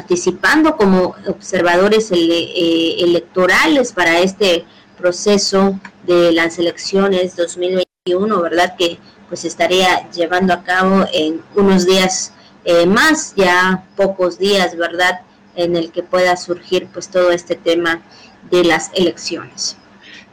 participando 0.09 0.75
como 0.75 1.15
observadores 1.27 2.09
eh, 2.11 2.95
electorales 2.97 3.93
para 3.93 4.17
este 4.17 4.65
proceso 4.97 5.79
de 6.07 6.31
las 6.31 6.57
elecciones 6.57 7.35
2021, 7.35 8.41
¿verdad? 8.41 8.73
Que 8.75 8.97
pues 9.27 9.45
estaría 9.45 10.09
llevando 10.09 10.53
a 10.53 10.63
cabo 10.63 11.05
en 11.13 11.43
unos 11.53 11.85
días 11.85 12.33
eh, 12.65 12.87
más, 12.87 13.35
ya 13.35 13.83
pocos 13.95 14.39
días, 14.39 14.75
¿verdad?, 14.75 15.21
en 15.55 15.75
el 15.75 15.91
que 15.91 16.01
pueda 16.01 16.35
surgir 16.37 16.87
pues 16.91 17.09
todo 17.09 17.29
este 17.29 17.53
tema 17.53 18.01
de 18.49 18.63
las 18.63 18.89
elecciones. 18.95 19.77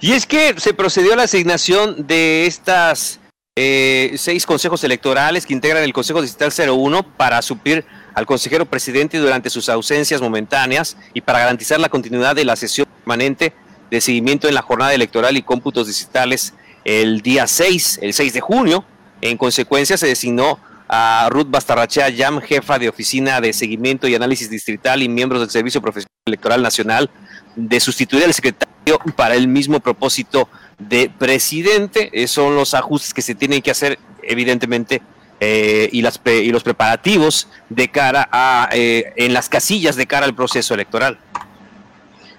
Y 0.00 0.12
es 0.12 0.24
que 0.24 0.54
se 0.58 0.72
procedió 0.72 1.12
a 1.12 1.16
la 1.16 1.24
asignación 1.24 2.06
de 2.06 2.46
estas 2.46 3.20
eh, 3.56 4.14
seis 4.16 4.46
consejos 4.46 4.82
electorales 4.84 5.44
que 5.44 5.52
integran 5.52 5.82
el 5.82 5.92
Consejo 5.92 6.22
Digital 6.22 6.50
01 6.50 7.02
para 7.18 7.42
suplir 7.42 7.84
al 8.16 8.24
consejero 8.24 8.64
presidente 8.64 9.18
durante 9.18 9.50
sus 9.50 9.68
ausencias 9.68 10.22
momentáneas 10.22 10.96
y 11.12 11.20
para 11.20 11.40
garantizar 11.40 11.78
la 11.78 11.90
continuidad 11.90 12.34
de 12.34 12.46
la 12.46 12.56
sesión 12.56 12.88
permanente 13.00 13.52
de 13.90 14.00
seguimiento 14.00 14.48
en 14.48 14.54
la 14.54 14.62
jornada 14.62 14.94
electoral 14.94 15.36
y 15.36 15.42
cómputos 15.42 15.86
digitales 15.86 16.54
el 16.86 17.20
día 17.20 17.46
6, 17.46 17.98
el 18.00 18.14
6 18.14 18.32
de 18.32 18.40
junio. 18.40 18.84
En 19.20 19.36
consecuencia, 19.36 19.98
se 19.98 20.06
designó 20.06 20.58
a 20.88 21.28
Ruth 21.30 21.48
Bastarrachea 21.50 22.08
Yam, 22.08 22.40
jefa 22.40 22.78
de 22.78 22.88
Oficina 22.88 23.42
de 23.42 23.52
Seguimiento 23.52 24.08
y 24.08 24.14
Análisis 24.14 24.48
Distrital 24.48 25.02
y 25.02 25.10
miembros 25.10 25.42
del 25.42 25.50
Servicio 25.50 25.82
Profesional 25.82 26.10
Electoral 26.24 26.62
Nacional, 26.62 27.10
de 27.54 27.80
sustituir 27.80 28.24
al 28.24 28.32
secretario 28.32 28.98
para 29.14 29.34
el 29.34 29.46
mismo 29.46 29.78
propósito 29.80 30.48
de 30.78 31.10
presidente. 31.18 32.10
Son 32.28 32.54
los 32.54 32.72
ajustes 32.72 33.12
que 33.12 33.20
se 33.20 33.34
tienen 33.34 33.60
que 33.60 33.72
hacer, 33.72 33.98
evidentemente, 34.22 35.02
eh, 35.40 35.88
y, 35.92 36.02
las 36.02 36.20
y 36.24 36.50
los 36.50 36.62
preparativos 36.62 37.48
de 37.68 37.90
cara 37.90 38.28
a, 38.30 38.68
eh, 38.72 39.12
en 39.16 39.34
las 39.34 39.48
casillas 39.48 39.96
de 39.96 40.06
cara 40.06 40.26
al 40.26 40.34
proceso 40.34 40.74
electoral. 40.74 41.18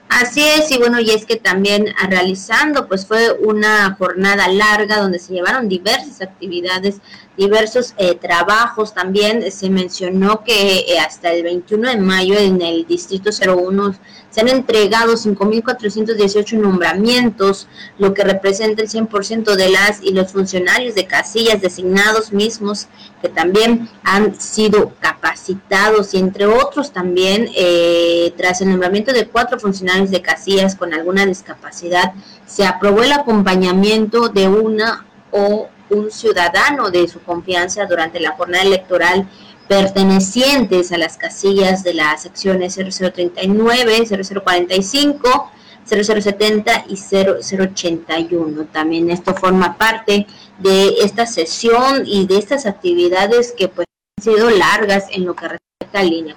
Así 0.10 0.42
es, 0.42 0.72
y 0.72 0.78
bueno, 0.78 1.02
y 1.02 1.10
es 1.10 1.26
que 1.26 1.36
también 1.36 1.94
realizando, 2.10 2.88
pues 2.88 3.06
fue 3.06 3.30
una 3.34 3.94
jornada 4.00 4.48
larga 4.48 5.00
donde 5.00 5.20
se 5.20 5.34
llevaron 5.34 5.68
diversas 5.68 6.22
actividades 6.22 7.02
diversos 7.38 7.94
eh, 7.98 8.16
trabajos. 8.16 8.94
También 8.94 9.50
se 9.52 9.70
mencionó 9.70 10.44
que 10.44 10.80
eh, 10.80 11.00
hasta 11.00 11.32
el 11.32 11.44
21 11.44 11.90
de 11.92 11.98
mayo 11.98 12.38
en 12.38 12.62
el 12.62 12.86
Distrito 12.86 13.30
01 13.30 13.96
se 14.38 14.42
han 14.42 14.50
entregado 14.50 15.14
5.418 15.14 16.60
nombramientos, 16.60 17.68
lo 17.98 18.14
que 18.14 18.24
representa 18.24 18.84
el 18.84 18.88
100% 18.88 19.56
de 19.56 19.70
las 19.70 20.04
y 20.04 20.12
los 20.12 20.32
funcionarios 20.32 20.94
de 20.94 21.08
casillas 21.08 21.60
designados 21.60 22.32
mismos 22.32 22.86
que 23.20 23.30
también 23.30 23.90
han 24.04 24.40
sido 24.40 24.94
capacitados 25.00 26.14
y 26.14 26.20
entre 26.20 26.46
otros 26.46 26.94
también 26.94 27.50
eh, 27.56 28.32
tras 28.38 28.62
el 28.62 28.70
nombramiento 28.70 29.12
de 29.12 29.26
cuatro 29.28 29.60
funcionarios 29.60 30.12
de 30.12 30.22
casillas 30.22 30.76
con 30.76 30.94
alguna 30.94 31.26
discapacidad 31.26 32.14
se 32.46 32.64
aprobó 32.64 33.02
el 33.02 33.14
acompañamiento 33.14 34.30
de 34.30 34.48
una 34.48 35.04
o 35.32 35.68
un 35.90 36.12
ciudadano 36.12 36.92
de 36.92 37.08
su 37.08 37.22
confianza 37.22 37.88
durante 37.88 38.20
la 38.20 38.34
jornada 38.34 38.66
electoral 38.66 39.28
pertenecientes 39.68 40.92
a 40.92 40.98
las 40.98 41.18
casillas 41.18 41.84
de 41.84 41.94
las 41.94 42.24
secciones 42.24 42.76
0039, 42.76 44.06
0045, 44.06 45.52
0070 45.86 46.86
y 46.90 46.98
0081. 46.98 48.66
También 48.72 49.10
esto 49.10 49.34
forma 49.36 49.78
parte 49.78 50.28
de 50.60 50.96
esta 51.02 51.26
sesión 51.26 52.04
y 52.06 52.28
de 52.28 52.38
estas 52.38 52.66
actividades 52.66 53.54
que 53.58 53.68
pues 53.68 53.88
han 54.18 54.24
sido 54.24 54.50
largas 54.50 55.06
en 55.12 55.26
lo 55.26 55.36
que 55.36 55.48
respecta 55.50 56.00
al 56.00 56.12
INE. 56.12 56.36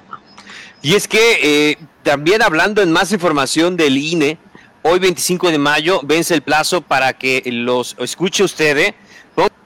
Y 0.83 0.95
es 0.95 1.07
que 1.09 1.71
eh, 1.71 1.77
también 2.03 2.43
hablando 2.43 2.81
en 2.83 2.91
más 2.91 3.13
información 3.13 3.77
del 3.77 3.99
INE, 3.99 4.39
hoy 4.83 4.99
25 4.99 5.51
de 5.51 5.59
mayo 5.59 6.01
vence 6.03 6.35
el 6.35 6.43
plazo 6.43 6.81
para 6.81 7.13
que 7.13 7.43
los 7.47 7.97
escuche 7.99 8.43
usted, 8.45 8.79
¿eh? 8.79 8.95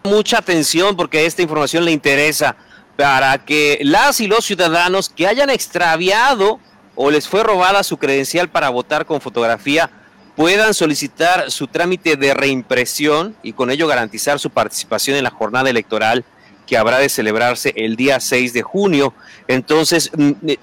mucha 0.05 0.37
atención 0.39 0.97
porque 0.97 1.25
esta 1.25 1.41
información 1.41 1.85
le 1.85 1.91
interesa 1.91 2.57
para 2.97 3.45
que 3.45 3.79
las 3.83 4.21
y 4.21 4.27
los 4.27 4.45
ciudadanos 4.45 5.09
que 5.09 5.27
hayan 5.27 5.51
extraviado 5.51 6.61
o 6.95 7.11
les 7.11 7.29
fue 7.29 7.43
robada 7.43 7.83
su 7.83 7.97
credencial 7.97 8.49
para 8.49 8.69
votar 8.69 9.05
con 9.07 9.21
fotografía 9.21 9.91
puedan 10.37 10.75
solicitar 10.75 11.51
su 11.51 11.67
trámite 11.67 12.17
de 12.17 12.35
reimpresión 12.35 13.37
y 13.43 13.53
con 13.53 13.71
ello 13.71 13.87
garantizar 13.87 14.39
su 14.39 14.51
participación 14.51 15.17
en 15.17 15.25
la 15.25 15.31
jornada 15.31 15.71
electoral 15.71 16.25
que 16.67 16.77
habrá 16.77 16.99
de 16.99 17.09
celebrarse 17.09 17.73
el 17.77 17.97
día 17.97 18.21
6 18.21 18.53
de 18.53 18.63
junio. 18.63 19.15
Entonces, 19.49 20.11
mm, 20.17 20.33
eh, 20.49 20.59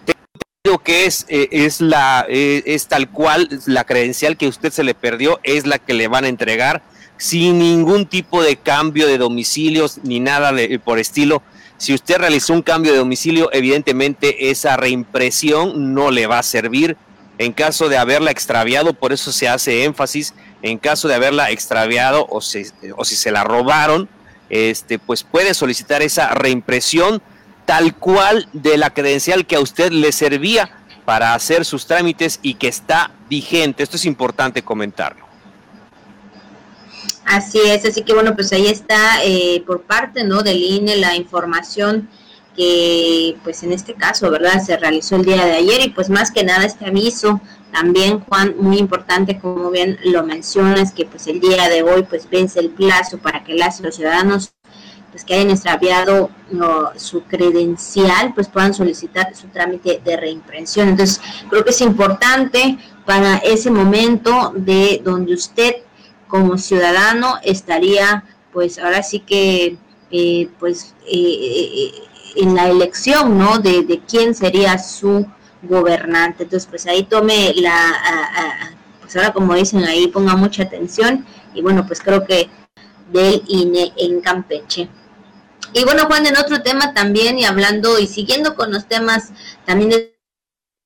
que 0.83 1.05
es, 1.05 1.25
eh, 1.27 1.49
es, 1.51 1.81
la, 1.81 2.25
eh, 2.29 2.63
es 2.65 2.87
tal 2.87 3.09
cual 3.09 3.49
la 3.65 3.83
credencial 3.83 4.37
que 4.37 4.47
usted 4.47 4.71
se 4.71 4.83
le 4.83 4.93
perdió, 4.93 5.39
es 5.43 5.65
la 5.65 5.79
que 5.79 5.93
le 5.93 6.07
van 6.07 6.25
a 6.25 6.27
entregar 6.27 6.81
sin 7.17 7.59
ningún 7.59 8.05
tipo 8.07 8.41
de 8.41 8.55
cambio 8.55 9.07
de 9.07 9.17
domicilios 9.17 9.99
ni 10.03 10.19
nada 10.19 10.53
de, 10.53 10.79
por 10.79 10.99
estilo. 10.99 11.43
Si 11.81 11.95
usted 11.95 12.19
realizó 12.19 12.53
un 12.53 12.61
cambio 12.61 12.91
de 12.91 12.99
domicilio, 12.99 13.49
evidentemente 13.51 14.51
esa 14.51 14.77
reimpresión 14.77 15.95
no 15.95 16.11
le 16.11 16.27
va 16.27 16.37
a 16.37 16.43
servir. 16.43 16.95
En 17.39 17.53
caso 17.53 17.89
de 17.89 17.97
haberla 17.97 18.29
extraviado, 18.29 18.93
por 18.93 19.11
eso 19.13 19.31
se 19.31 19.49
hace 19.49 19.83
énfasis, 19.83 20.35
en 20.61 20.77
caso 20.77 21.07
de 21.07 21.15
haberla 21.15 21.49
extraviado 21.49 22.27
o, 22.29 22.37
o 22.37 22.41
si 22.41 23.15
se 23.15 23.31
la 23.31 23.43
robaron, 23.43 24.07
este, 24.51 24.99
pues 24.99 25.23
puede 25.23 25.55
solicitar 25.55 26.03
esa 26.03 26.35
reimpresión 26.35 27.19
tal 27.65 27.95
cual 27.95 28.47
de 28.53 28.77
la 28.77 28.91
credencial 28.91 29.47
que 29.47 29.55
a 29.55 29.59
usted 29.59 29.91
le 29.91 30.11
servía 30.11 30.69
para 31.03 31.33
hacer 31.33 31.65
sus 31.65 31.87
trámites 31.87 32.39
y 32.43 32.53
que 32.53 32.67
está 32.67 33.09
vigente. 33.27 33.81
Esto 33.81 33.95
es 33.95 34.05
importante 34.05 34.61
comentarlo. 34.61 35.30
Así 37.25 37.59
es, 37.59 37.85
así 37.85 38.01
que 38.01 38.13
bueno, 38.13 38.35
pues 38.35 38.51
ahí 38.51 38.67
está 38.67 39.23
eh, 39.23 39.63
por 39.65 39.83
parte 39.83 40.23
¿no? 40.23 40.41
del 40.41 40.61
INE 40.61 40.97
la 40.97 41.15
información 41.15 42.09
que 42.55 43.37
pues 43.43 43.63
en 43.63 43.71
este 43.71 43.93
caso, 43.93 44.29
¿verdad? 44.29 44.61
Se 44.61 44.75
realizó 44.77 45.15
el 45.15 45.23
día 45.23 45.45
de 45.45 45.53
ayer 45.53 45.81
y 45.85 45.89
pues 45.89 46.09
más 46.09 46.31
que 46.31 46.43
nada 46.43 46.65
este 46.65 46.85
aviso 46.85 47.39
también, 47.71 48.19
Juan, 48.19 48.55
muy 48.57 48.77
importante, 48.77 49.39
como 49.39 49.71
bien 49.71 49.97
lo 50.03 50.23
mencionas, 50.23 50.91
que 50.91 51.05
pues 51.05 51.27
el 51.27 51.39
día 51.39 51.69
de 51.69 51.83
hoy 51.83 52.03
pues 52.03 52.29
vence 52.29 52.59
el 52.59 52.69
plazo 52.71 53.17
para 53.17 53.43
que 53.43 53.53
las, 53.53 53.77
ciudadanos 53.77 54.53
pues 55.11 55.25
que 55.25 55.33
hayan 55.35 55.49
extraviado 55.49 56.29
su 56.95 57.23
credencial, 57.23 58.33
pues 58.33 58.47
puedan 58.47 58.73
solicitar 58.73 59.35
su 59.35 59.47
trámite 59.47 60.01
de 60.03 60.15
reimpresión. 60.15 60.87
Entonces, 60.87 61.19
creo 61.49 61.65
que 61.65 61.71
es 61.71 61.81
importante 61.81 62.77
para 63.05 63.37
ese 63.37 63.69
momento 63.71 64.53
de 64.55 65.01
donde 65.03 65.33
usted 65.33 65.75
como 66.31 66.57
ciudadano 66.57 67.39
estaría, 67.43 68.23
pues 68.53 68.79
ahora 68.79 69.03
sí 69.03 69.19
que, 69.19 69.77
eh, 70.11 70.49
pues 70.59 70.95
eh, 71.05 71.11
eh, 71.11 71.91
en 72.37 72.55
la 72.55 72.69
elección, 72.69 73.37
¿no? 73.37 73.59
De, 73.59 73.83
de, 73.83 73.99
quién 73.99 74.33
sería 74.33 74.77
su 74.77 75.27
gobernante. 75.61 76.43
Entonces, 76.43 76.67
pues 76.69 76.87
ahí 76.87 77.03
tome 77.03 77.53
la, 77.57 78.73
pues 79.01 79.13
ahora 79.17 79.33
como 79.33 79.53
dicen 79.55 79.83
ahí, 79.83 80.07
ponga 80.07 80.37
mucha 80.37 80.63
atención 80.63 81.25
y 81.53 81.61
bueno, 81.61 81.85
pues 81.85 81.99
creo 81.99 82.25
que 82.25 82.49
del 83.11 83.43
INE 83.47 83.91
en 83.97 84.21
Campeche. 84.21 84.87
Y 85.73 85.83
bueno, 85.83 86.05
Juan, 86.05 86.25
en 86.25 86.37
otro 86.37 86.61
tema 86.61 86.93
también, 86.93 87.37
y 87.39 87.45
hablando 87.45 87.99
y 87.99 88.07
siguiendo 88.07 88.55
con 88.55 88.71
los 88.71 88.87
temas 88.87 89.31
también 89.65 89.89
de 89.89 90.17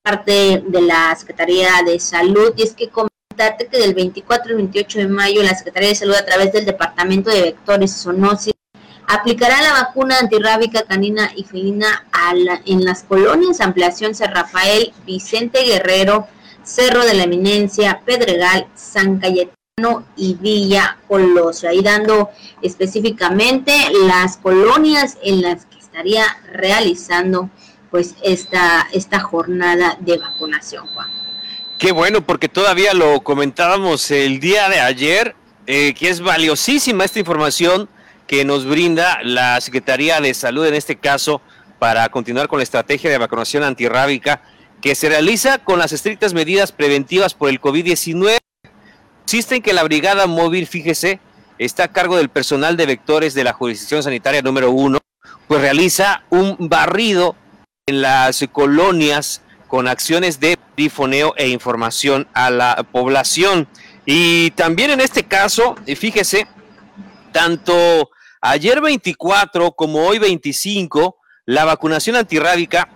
parte 0.02 0.64
de 0.68 0.82
la 0.82 1.16
Secretaría 1.16 1.70
de 1.86 2.00
Salud, 2.00 2.54
y 2.56 2.64
es 2.64 2.74
que 2.74 2.90
comentarte 3.36 3.68
que 3.68 3.80
del 3.80 3.94
24 3.94 4.52
al 4.52 4.58
28 4.58 5.00
de 5.00 5.08
mayo 5.08 5.44
la 5.44 5.56
Secretaría 5.56 5.90
de 5.90 5.96
Salud 5.96 6.16
a 6.16 6.26
través 6.26 6.54
del 6.54 6.66
Departamento 6.66 7.30
de 7.30 7.42
Vectores 7.42 7.92
y 7.92 8.04
Zoonosis 8.04 8.54
aplicará 9.08 9.62
la 9.62 9.74
vacuna 9.74 10.20
antirrábica 10.20 10.84
canina 10.84 11.30
y 11.36 11.44
felina 11.44 12.06
en 12.66 12.86
las 12.86 13.04
colonias 13.04 13.60
Ampliación 13.60 14.16
San 14.16 14.34
Rafael, 14.34 14.94
Vicente 15.06 15.64
Guerrero, 15.64 16.28
Cerro 16.64 17.06
de 17.06 17.14
la 17.14 17.24
Eminencia, 17.24 18.02
Pedregal, 18.06 18.68
San 18.74 19.20
Cayetano 19.20 20.06
y 20.16 20.36
Villa 20.36 20.98
Colosio, 21.08 21.70
ahí 21.70 21.82
dando 21.82 22.30
específicamente 22.62 23.74
las 24.08 24.38
colonias 24.38 25.18
en 25.22 25.42
las 25.42 25.66
que 25.66 25.78
estaría 25.78 26.26
realizando 26.54 27.50
pues 27.92 28.16
esta, 28.24 28.88
esta 28.94 29.20
jornada 29.20 29.98
de 30.00 30.18
vacunación, 30.18 30.88
Juan. 30.88 31.25
Qué 31.78 31.92
bueno, 31.92 32.26
porque 32.26 32.50
todavía 32.50 32.94
lo 32.94 33.22
comentábamos 33.22 34.10
el 34.12 34.40
día 34.40 34.70
de 34.70 34.80
ayer, 34.80 35.36
eh, 35.68 35.94
que 35.94 36.10
es 36.10 36.22
valiosísima 36.22 37.04
esta 37.04 37.20
información 37.20 37.90
que 38.28 38.46
nos 38.46 38.66
brinda 38.66 39.20
la 39.24 39.60
Secretaría 39.62 40.20
de 40.22 40.34
Salud 40.34 40.66
en 40.66 40.74
este 40.74 40.96
caso 40.96 41.42
para 41.80 42.08
continuar 42.10 42.48
con 42.48 42.60
la 42.60 42.64
estrategia 42.64 43.10
de 43.10 43.18
vacunación 43.18 43.64
antirrábica 43.64 44.42
que 44.82 44.96
se 44.96 45.10
realiza 45.10 45.60
con 45.60 45.78
las 45.80 45.92
estrictas 45.92 46.34
medidas 46.34 46.72
preventivas 46.72 47.34
por 47.34 47.50
el 47.50 47.60
COVID-19 47.60 48.38
Existen 49.26 49.64
que 49.64 49.74
la 49.74 49.82
brigada 49.82 50.28
móvil, 50.28 50.68
fíjese, 50.68 51.20
está 51.58 51.86
a 51.86 51.92
cargo 51.92 52.16
del 52.16 52.30
personal 52.30 52.78
de 52.78 52.86
vectores 52.86 53.34
de 53.34 53.44
la 53.44 53.54
jurisdicción 53.54 54.04
sanitaria 54.04 54.44
número 54.44 54.70
uno, 54.70 55.00
pues 55.48 55.62
realiza 55.62 56.24
un 56.30 56.56
barrido 56.60 57.36
en 57.88 58.04
las 58.04 58.46
colonias 58.52 59.42
con 59.68 59.88
acciones 59.88 60.40
de 60.40 60.58
difoneo 60.76 61.34
e 61.38 61.50
información 61.50 62.28
a 62.34 62.50
la 62.50 62.86
población. 62.92 63.68
Y 64.06 64.52
también 64.52 64.92
en 64.92 65.02
este 65.02 65.24
caso, 65.24 65.76
fíjese, 65.86 66.48
tanto 67.32 68.10
ayer 68.42 68.82
24 68.82 69.72
como 69.72 70.06
hoy 70.06 70.20
25, 70.20 71.18
la 71.46 71.66
vacunación 71.66 72.16
antirrábica 72.16 72.90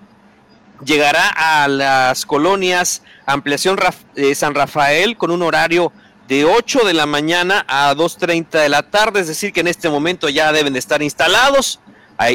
llegará 0.86 1.28
a 1.36 1.68
las 1.68 2.26
colonias 2.26 3.04
Ampliación 3.26 3.78
eh, 4.16 4.34
San 4.34 4.56
Rafael 4.56 5.18
con 5.18 5.32
un 5.32 5.42
horario 5.42 5.92
de 6.28 6.46
8 6.46 6.86
de 6.86 6.94
la 6.94 7.06
mañana 7.06 7.66
a 7.68 7.94
2.30 7.96 8.50
de 8.62 8.70
la 8.70 8.84
tarde, 8.84 9.22
es 9.22 9.28
decir, 9.28 9.52
que 9.52 9.62
en 9.62 9.68
este 9.68 9.90
momento 9.90 10.30
ya 10.30 10.52
deben 10.52 10.74
de 10.74 10.80
estar 10.80 11.02
instalados 11.02 11.80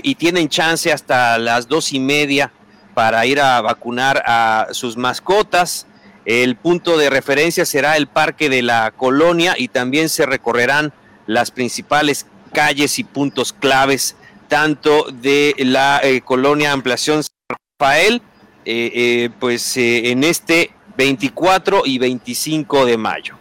y 0.03 0.15
tienen 0.15 0.49
chance 0.49 0.93
hasta 0.93 1.39
las 1.39 1.69
dos 1.69 1.93
y 1.93 2.01
media 2.01 2.51
para 2.95 3.27
ir 3.27 3.41
a 3.41 3.61
vacunar 3.61 4.23
a 4.27 4.69
sus 4.73 4.97
mascotas. 4.97 5.87
El 6.25 6.57
punto 6.57 6.97
de 6.97 7.11
referencia 7.11 7.67
será 7.67 7.97
el 7.97 8.07
parque 8.07 8.49
de 8.49 8.63
la 8.63 8.93
colonia 8.93 9.55
y 9.59 9.69
también 9.69 10.09
se 10.09 10.25
recorrerán 10.25 10.93
las 11.27 11.51
principales 11.51 12.27
calles 12.53 12.99
y 12.99 13.05
puntos 13.05 13.53
claves, 13.53 14.17
tanto 14.49 15.07
de 15.11 15.55
la 15.59 16.01
eh, 16.03 16.23
colonia 16.23 16.73
Ampliación 16.73 17.23
San 17.23 17.59
Rafael, 17.79 18.23
eh, 18.65 18.91
eh, 18.95 19.31
pues 19.39 19.77
en 19.77 20.25
este 20.25 20.71
24 20.97 21.83
y 21.85 21.99
25 21.99 22.87
de 22.87 22.97
mayo. 22.97 23.35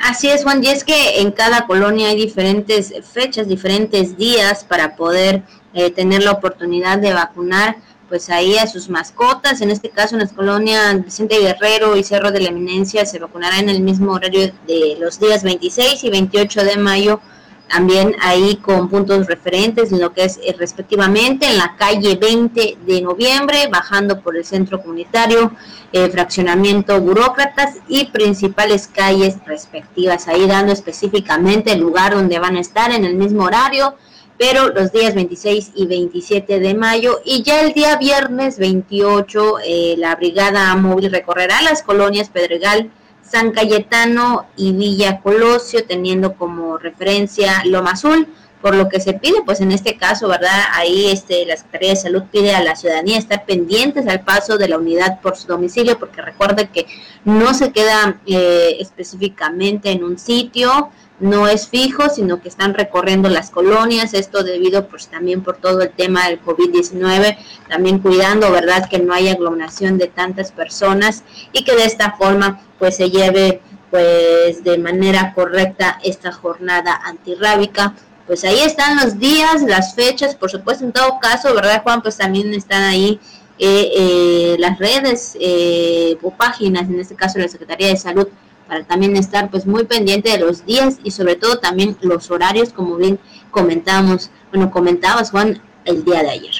Así 0.00 0.28
es, 0.28 0.42
Juan, 0.42 0.62
y 0.62 0.68
es 0.68 0.84
que 0.84 1.20
en 1.20 1.32
cada 1.32 1.66
colonia 1.66 2.08
hay 2.08 2.16
diferentes 2.16 2.92
fechas, 3.10 3.48
diferentes 3.48 4.18
días 4.18 4.64
para 4.64 4.96
poder 4.96 5.42
eh, 5.74 5.90
tener 5.90 6.22
la 6.22 6.32
oportunidad 6.32 6.98
de 6.98 7.12
vacunar 7.12 7.76
pues 8.08 8.30
ahí 8.30 8.56
a 8.58 8.66
sus 8.66 8.90
mascotas, 8.90 9.60
en 9.60 9.70
este 9.70 9.90
caso 9.90 10.14
en 10.14 10.20
las 10.20 10.32
colonias 10.32 11.02
Vicente 11.04 11.38
Guerrero 11.38 11.96
y 11.96 12.04
Cerro 12.04 12.30
de 12.30 12.40
la 12.40 12.50
Eminencia 12.50 13.06
se 13.06 13.18
vacunará 13.18 13.58
en 13.58 13.70
el 13.70 13.80
mismo 13.80 14.12
horario 14.12 14.52
de 14.66 14.96
los 15.00 15.18
días 15.18 15.42
26 15.42 16.04
y 16.04 16.10
28 16.10 16.64
de 16.64 16.76
mayo 16.76 17.20
también 17.68 18.14
ahí 18.20 18.56
con 18.56 18.88
puntos 18.88 19.26
referentes 19.26 19.90
en 19.90 20.00
lo 20.00 20.12
que 20.12 20.24
es 20.24 20.38
eh, 20.38 20.54
respectivamente 20.58 21.46
en 21.46 21.58
la 21.58 21.76
calle 21.76 22.16
20 22.16 22.78
de 22.86 23.00
noviembre, 23.02 23.68
bajando 23.70 24.20
por 24.20 24.36
el 24.36 24.44
centro 24.44 24.80
comunitario, 24.80 25.52
eh, 25.92 26.08
fraccionamiento 26.10 27.00
burócratas 27.00 27.76
y 27.88 28.06
principales 28.06 28.86
calles 28.86 29.36
respectivas, 29.46 30.28
ahí 30.28 30.46
dando 30.46 30.72
específicamente 30.72 31.72
el 31.72 31.80
lugar 31.80 32.14
donde 32.14 32.38
van 32.38 32.56
a 32.56 32.60
estar 32.60 32.92
en 32.92 33.04
el 33.04 33.14
mismo 33.14 33.44
horario, 33.44 33.96
pero 34.38 34.68
los 34.68 34.92
días 34.92 35.14
26 35.14 35.72
y 35.74 35.86
27 35.86 36.58
de 36.60 36.74
mayo 36.74 37.20
y 37.24 37.42
ya 37.42 37.60
el 37.62 37.72
día 37.72 37.96
viernes 37.96 38.58
28 38.58 39.58
eh, 39.64 39.94
la 39.98 40.16
brigada 40.16 40.74
móvil 40.76 41.10
recorrerá 41.10 41.62
las 41.62 41.82
colonias 41.82 42.30
Pedregal, 42.30 42.90
San 43.22 43.52
Cayetano 43.52 44.46
y 44.56 44.72
Villa 44.72 45.20
Colosio, 45.20 45.84
teniendo 45.84 46.34
como 46.34 46.78
referencia 46.78 47.62
Loma 47.64 47.92
Azul, 47.92 48.28
por 48.60 48.74
lo 48.74 48.88
que 48.88 48.98
se 48.98 49.12
pide, 49.12 49.42
pues 49.44 49.60
en 49.60 49.72
este 49.72 49.96
caso, 49.98 50.26
¿verdad? 50.26 50.62
Ahí 50.72 51.10
este, 51.10 51.44
la 51.44 51.56
Secretaría 51.56 51.90
de 51.90 51.96
Salud 51.96 52.22
pide 52.32 52.54
a 52.54 52.62
la 52.62 52.74
ciudadanía 52.76 53.18
estar 53.18 53.44
pendientes 53.44 54.06
al 54.06 54.20
paso 54.20 54.56
de 54.56 54.68
la 54.68 54.78
unidad 54.78 55.20
por 55.20 55.36
su 55.36 55.46
domicilio, 55.48 55.98
porque 55.98 56.22
recuerde 56.22 56.70
que 56.72 56.86
no 57.26 57.52
se 57.52 57.72
queda 57.72 58.20
eh, 58.26 58.76
específicamente 58.80 59.90
en 59.90 60.02
un 60.02 60.18
sitio, 60.18 60.90
no 61.20 61.46
es 61.48 61.68
fijo, 61.68 62.08
sino 62.08 62.40
que 62.40 62.48
están 62.48 62.74
recorriendo 62.74 63.28
las 63.28 63.50
colonias, 63.50 64.14
esto 64.14 64.42
debido 64.42 64.88
pues 64.88 65.08
también 65.08 65.42
por 65.42 65.56
todo 65.56 65.82
el 65.82 65.90
tema 65.90 66.28
del 66.28 66.42
COVID-19, 66.42 67.36
también 67.68 68.00
cuidando, 68.00 68.50
¿verdad?, 68.50 68.88
que 68.88 68.98
no 68.98 69.14
haya 69.14 69.32
aglomeración 69.32 69.96
de 69.96 70.08
tantas 70.08 70.50
personas 70.50 71.22
y 71.52 71.64
que 71.64 71.76
de 71.76 71.84
esta 71.84 72.12
forma 72.12 72.60
pues 72.78 72.96
se 72.96 73.10
lleve 73.10 73.60
pues 73.90 74.64
de 74.64 74.76
manera 74.76 75.32
correcta 75.34 76.00
esta 76.02 76.32
jornada 76.32 77.00
antirrábica. 77.04 77.94
Pues 78.26 78.42
ahí 78.42 78.58
están 78.60 78.96
los 78.96 79.18
días, 79.18 79.62
las 79.62 79.94
fechas, 79.94 80.34
por 80.34 80.50
supuesto, 80.50 80.84
en 80.84 80.92
todo 80.92 81.20
caso, 81.20 81.54
¿verdad, 81.54 81.82
Juan? 81.82 82.02
Pues 82.02 82.16
también 82.16 82.52
están 82.54 82.82
ahí 82.82 83.20
eh, 83.56 83.92
eh, 83.96 84.56
las 84.58 84.78
redes 84.80 85.36
eh, 85.38 86.16
o 86.22 86.32
páginas, 86.32 86.88
en 86.88 86.98
este 86.98 87.14
caso 87.14 87.38
la 87.38 87.46
Secretaría 87.46 87.86
de 87.86 87.96
Salud, 87.96 88.26
para 88.66 88.84
también 88.84 89.16
estar 89.16 89.50
pues 89.50 89.66
muy 89.66 89.84
pendiente 89.84 90.30
de 90.30 90.38
los 90.38 90.64
días 90.64 90.98
y 91.02 91.10
sobre 91.10 91.36
todo 91.36 91.58
también 91.58 91.96
los 92.00 92.30
horarios, 92.30 92.72
como 92.72 92.96
bien 92.96 93.18
comentamos, 93.50 94.30
bueno, 94.50 94.70
comentabas 94.70 95.30
Juan 95.30 95.60
el 95.84 96.04
día 96.04 96.22
de 96.22 96.30
ayer. 96.30 96.54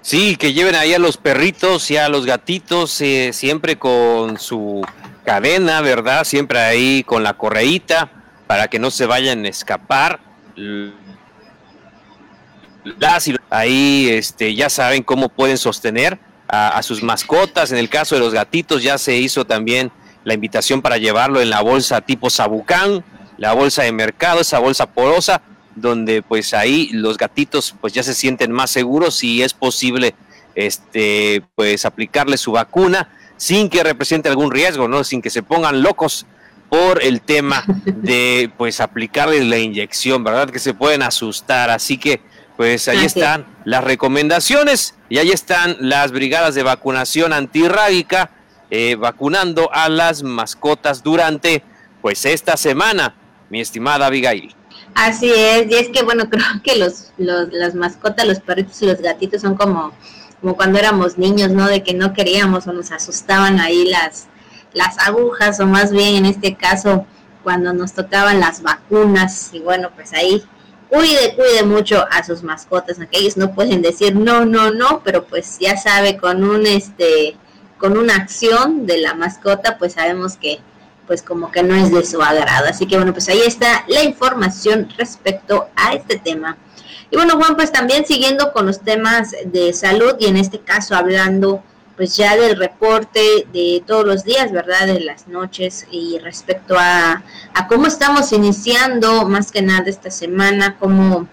Sí, 0.00 0.36
que 0.36 0.52
lleven 0.52 0.74
ahí 0.74 0.92
a 0.92 0.98
los 0.98 1.16
perritos 1.16 1.90
y 1.90 1.96
a 1.96 2.08
los 2.08 2.26
gatitos 2.26 3.00
eh, 3.00 3.30
siempre 3.32 3.78
con 3.78 4.38
su 4.38 4.82
cadena, 5.24 5.80
¿verdad? 5.80 6.24
Siempre 6.24 6.58
ahí 6.58 7.02
con 7.04 7.22
la 7.22 7.34
correíta 7.34 8.10
para 8.46 8.68
que 8.68 8.78
no 8.78 8.90
se 8.90 9.06
vayan 9.06 9.44
a 9.46 9.48
escapar. 9.48 10.20
Ahí 13.48 14.08
este, 14.10 14.54
ya 14.54 14.68
saben 14.68 15.02
cómo 15.02 15.30
pueden 15.30 15.56
sostener 15.56 16.18
a, 16.48 16.76
a 16.76 16.82
sus 16.82 17.02
mascotas. 17.02 17.72
En 17.72 17.78
el 17.78 17.88
caso 17.88 18.14
de 18.14 18.20
los 18.20 18.34
gatitos 18.34 18.82
ya 18.82 18.98
se 18.98 19.16
hizo 19.16 19.46
también 19.46 19.90
la 20.24 20.34
invitación 20.34 20.82
para 20.82 20.98
llevarlo 20.98 21.40
en 21.40 21.50
la 21.50 21.60
bolsa 21.60 22.00
tipo 22.00 22.30
Sabucán, 22.30 23.04
la 23.36 23.52
bolsa 23.52 23.82
de 23.82 23.92
mercado, 23.92 24.40
esa 24.40 24.58
bolsa 24.58 24.86
porosa, 24.86 25.42
donde 25.76 26.22
pues 26.22 26.54
ahí 26.54 26.90
los 26.92 27.16
gatitos 27.16 27.74
pues 27.80 27.92
ya 27.92 28.02
se 28.02 28.14
sienten 28.14 28.52
más 28.52 28.70
seguros 28.70 29.22
y 29.24 29.42
es 29.42 29.54
posible 29.54 30.14
este 30.54 31.42
pues 31.54 31.84
aplicarle 31.84 32.36
su 32.36 32.52
vacuna 32.52 33.08
sin 33.36 33.68
que 33.68 33.82
represente 33.82 34.28
algún 34.28 34.50
riesgo, 34.50 34.88
¿no? 34.88 35.04
Sin 35.04 35.20
que 35.20 35.30
se 35.30 35.42
pongan 35.42 35.82
locos 35.82 36.26
por 36.68 37.02
el 37.02 37.20
tema 37.20 37.64
de 37.84 38.50
pues 38.56 38.80
aplicarles 38.80 39.44
la 39.44 39.58
inyección, 39.58 40.24
¿verdad? 40.24 40.50
Que 40.50 40.58
se 40.58 40.74
pueden 40.74 41.02
asustar, 41.02 41.70
así 41.70 41.98
que 41.98 42.20
pues 42.56 42.86
ahí 42.86 43.04
están 43.04 43.46
las 43.64 43.82
recomendaciones 43.82 44.94
y 45.08 45.18
ahí 45.18 45.32
están 45.32 45.76
las 45.80 46.12
brigadas 46.12 46.54
de 46.54 46.62
vacunación 46.62 47.32
antirrábica 47.32 48.30
eh, 48.76 48.96
vacunando 48.96 49.70
a 49.72 49.88
las 49.88 50.24
mascotas 50.24 51.00
durante 51.00 51.62
pues 52.02 52.24
esta 52.24 52.56
semana, 52.56 53.14
mi 53.48 53.60
estimada 53.60 54.06
Abigail. 54.06 54.52
Así 54.96 55.30
es, 55.32 55.70
y 55.70 55.74
es 55.76 55.90
que 55.90 56.02
bueno, 56.02 56.28
creo 56.30 56.44
que 56.64 56.74
los, 56.74 57.12
los, 57.16 57.52
las 57.52 57.76
mascotas, 57.76 58.26
los 58.26 58.40
perritos 58.40 58.82
y 58.82 58.86
los 58.86 59.00
gatitos 59.00 59.42
son 59.42 59.54
como, 59.54 59.92
como 60.40 60.56
cuando 60.56 60.80
éramos 60.80 61.18
niños, 61.18 61.52
¿no? 61.52 61.68
De 61.68 61.84
que 61.84 61.94
no 61.94 62.14
queríamos 62.14 62.66
o 62.66 62.72
nos 62.72 62.90
asustaban 62.90 63.60
ahí 63.60 63.84
las, 63.84 64.26
las 64.72 64.98
agujas, 64.98 65.60
o 65.60 65.66
más 65.66 65.92
bien 65.92 66.16
en 66.16 66.26
este 66.26 66.56
caso 66.56 67.06
cuando 67.44 67.72
nos 67.72 67.92
tocaban 67.92 68.40
las 68.40 68.60
vacunas, 68.60 69.50
y 69.52 69.60
bueno, 69.60 69.90
pues 69.94 70.12
ahí 70.14 70.42
cuide, 70.88 71.36
cuide 71.36 71.62
mucho 71.62 72.04
a 72.10 72.24
sus 72.24 72.42
mascotas, 72.42 72.98
aunque 72.98 73.18
ellos 73.18 73.36
no 73.36 73.54
pueden 73.54 73.82
decir 73.82 74.16
no, 74.16 74.44
no, 74.44 74.72
no, 74.72 75.00
pero 75.04 75.24
pues 75.26 75.58
ya 75.60 75.76
sabe, 75.76 76.16
con 76.16 76.42
un 76.42 76.66
este, 76.66 77.36
con 77.78 77.96
una 77.98 78.16
acción 78.16 78.86
de 78.86 78.98
la 78.98 79.14
mascota, 79.14 79.78
pues 79.78 79.94
sabemos 79.94 80.36
que 80.36 80.60
pues 81.06 81.22
como 81.22 81.50
que 81.50 81.62
no 81.62 81.74
es 81.74 81.92
de 81.92 82.04
su 82.04 82.22
agrado. 82.22 82.66
Así 82.68 82.86
que 82.86 82.96
bueno, 82.96 83.12
pues 83.12 83.28
ahí 83.28 83.42
está 83.44 83.84
la 83.88 84.02
información 84.02 84.88
respecto 84.96 85.68
a 85.76 85.94
este 85.94 86.18
tema. 86.18 86.56
Y 87.10 87.16
bueno, 87.16 87.36
Juan, 87.36 87.56
pues 87.56 87.70
también 87.70 88.06
siguiendo 88.06 88.52
con 88.52 88.66
los 88.66 88.80
temas 88.80 89.34
de 89.44 89.72
salud 89.72 90.16
y 90.18 90.26
en 90.26 90.36
este 90.36 90.60
caso 90.60 90.94
hablando 90.94 91.62
pues 91.96 92.16
ya 92.16 92.36
del 92.36 92.56
reporte 92.56 93.46
de 93.52 93.82
todos 93.86 94.04
los 94.04 94.24
días, 94.24 94.50
¿verdad? 94.50 94.86
De 94.86 95.00
las 95.00 95.28
noches 95.28 95.86
y 95.90 96.18
respecto 96.18 96.76
a, 96.76 97.22
a 97.54 97.68
cómo 97.68 97.86
estamos 97.86 98.32
iniciando 98.32 99.28
más 99.28 99.52
que 99.52 99.62
nada 99.62 99.84
esta 99.86 100.10
semana, 100.10 100.76
cómo 100.78 101.28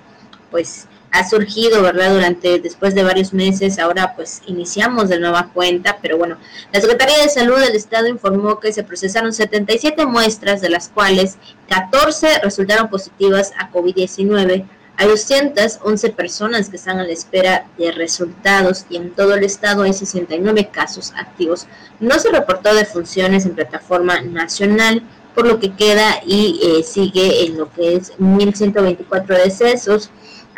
pues 0.52 0.88
ha 1.12 1.28
surgido, 1.28 1.82
¿verdad? 1.82 2.14
Durante, 2.14 2.60
después 2.60 2.96
de 2.96 3.04
varios 3.04 3.34
meses, 3.34 3.80
ahora 3.80 4.16
pues 4.16 4.42
iniciamos 4.48 5.10
de 5.10 5.20
nueva 5.20 5.52
cuenta, 5.54 5.98
pero 6.02 6.18
bueno, 6.18 6.38
la 6.72 6.80
Secretaría 6.80 7.18
de 7.18 7.30
Salud 7.30 7.60
del 7.60 7.76
Estado 7.76 8.08
informó 8.08 8.60
que 8.60 8.72
se 8.72 8.84
procesaron 8.84 9.34
77 9.34 10.06
muestras, 10.06 10.62
de 10.62 10.70
las 10.70 10.90
cuales 10.90 11.38
14 11.68 12.40
resultaron 12.44 12.90
positivas 12.90 13.52
a 13.60 13.72
COVID-19. 13.72 14.66
Hay 14.98 15.08
211 15.08 16.10
personas 16.12 16.70
que 16.70 16.76
están 16.78 17.00
a 17.00 17.04
la 17.04 17.12
espera 17.12 17.66
de 17.78 17.92
resultados 17.92 18.86
y 18.90 18.98
en 18.98 19.12
todo 19.12 19.34
el 19.34 19.44
estado 19.44 19.84
hay 19.84 19.94
69 19.94 20.70
casos 20.72 21.12
activos. 21.18 21.68
No 22.00 22.20
se 22.20 22.30
reportó 22.30 22.74
defunciones 22.74 23.46
en 23.46 23.56
plataforma 23.56 24.22
nacional, 24.22 25.02
por 25.34 25.48
lo 25.48 25.60
que 25.60 25.74
queda 25.76 26.22
y 26.26 26.60
eh, 26.62 26.84
sigue 26.84 27.46
en 27.46 27.58
lo 27.58 27.72
que 27.72 27.96
es 27.96 28.14
1.124 28.20 29.26
decesos 29.44 30.12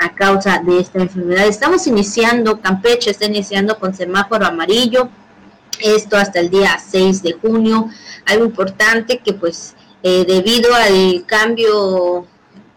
a 0.04 0.14
causa 0.14 0.62
de 0.66 0.80
esta 0.80 1.00
enfermedad. 1.00 1.48
Estamos 1.48 1.88
iniciando, 1.88 2.60
Campeche 2.60 3.12
está 3.12 3.26
iniciando 3.26 3.80
con 3.80 3.94
semáforo 3.94 4.46
amarillo, 4.46 5.10
esto 5.80 6.18
hasta 6.18 6.40
el 6.42 6.50
día 6.50 6.78
6 6.78 7.24
de 7.24 7.34
junio. 7.34 7.90
Algo 8.26 8.46
importante 8.46 9.20
que 9.20 9.34
pues 9.34 9.76
eh, 10.04 10.26
debido 10.28 10.74
al 10.76 11.24
cambio 11.26 12.28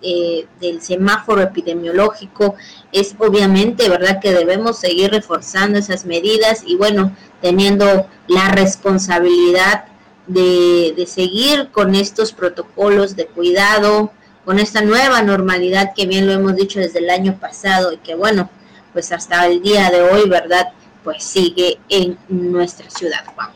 eh, 0.02 0.46
del 0.60 0.80
semáforo 0.82 1.42
epidemiológico 1.42 2.54
es 2.92 3.16
obviamente, 3.18 3.88
¿verdad? 3.88 4.20
Que 4.20 4.32
debemos 4.32 4.78
seguir 4.78 5.10
reforzando 5.10 5.78
esas 5.80 6.04
medidas 6.04 6.62
y 6.64 6.76
bueno, 6.76 7.12
teniendo 7.42 8.06
la 8.28 8.48
responsabilidad 8.50 9.86
de, 10.28 10.94
de 10.96 11.06
seguir 11.06 11.70
con 11.72 11.96
estos 11.96 12.32
protocolos 12.32 13.16
de 13.16 13.26
cuidado, 13.26 14.12
con 14.46 14.60
esta 14.60 14.80
nueva 14.80 15.22
normalidad 15.22 15.92
que 15.94 16.06
bien 16.06 16.24
lo 16.26 16.32
hemos 16.32 16.54
dicho 16.54 16.78
desde 16.78 17.00
el 17.00 17.10
año 17.10 17.36
pasado 17.38 17.92
y 17.92 17.98
que 17.98 18.14
bueno, 18.14 18.48
pues 18.92 19.10
hasta 19.10 19.44
el 19.44 19.60
día 19.60 19.90
de 19.90 20.00
hoy, 20.00 20.28
¿verdad? 20.28 20.68
Pues 21.02 21.24
sigue 21.24 21.78
en 21.88 22.16
nuestra 22.28 22.88
ciudad, 22.88 23.24
Juan. 23.34 23.50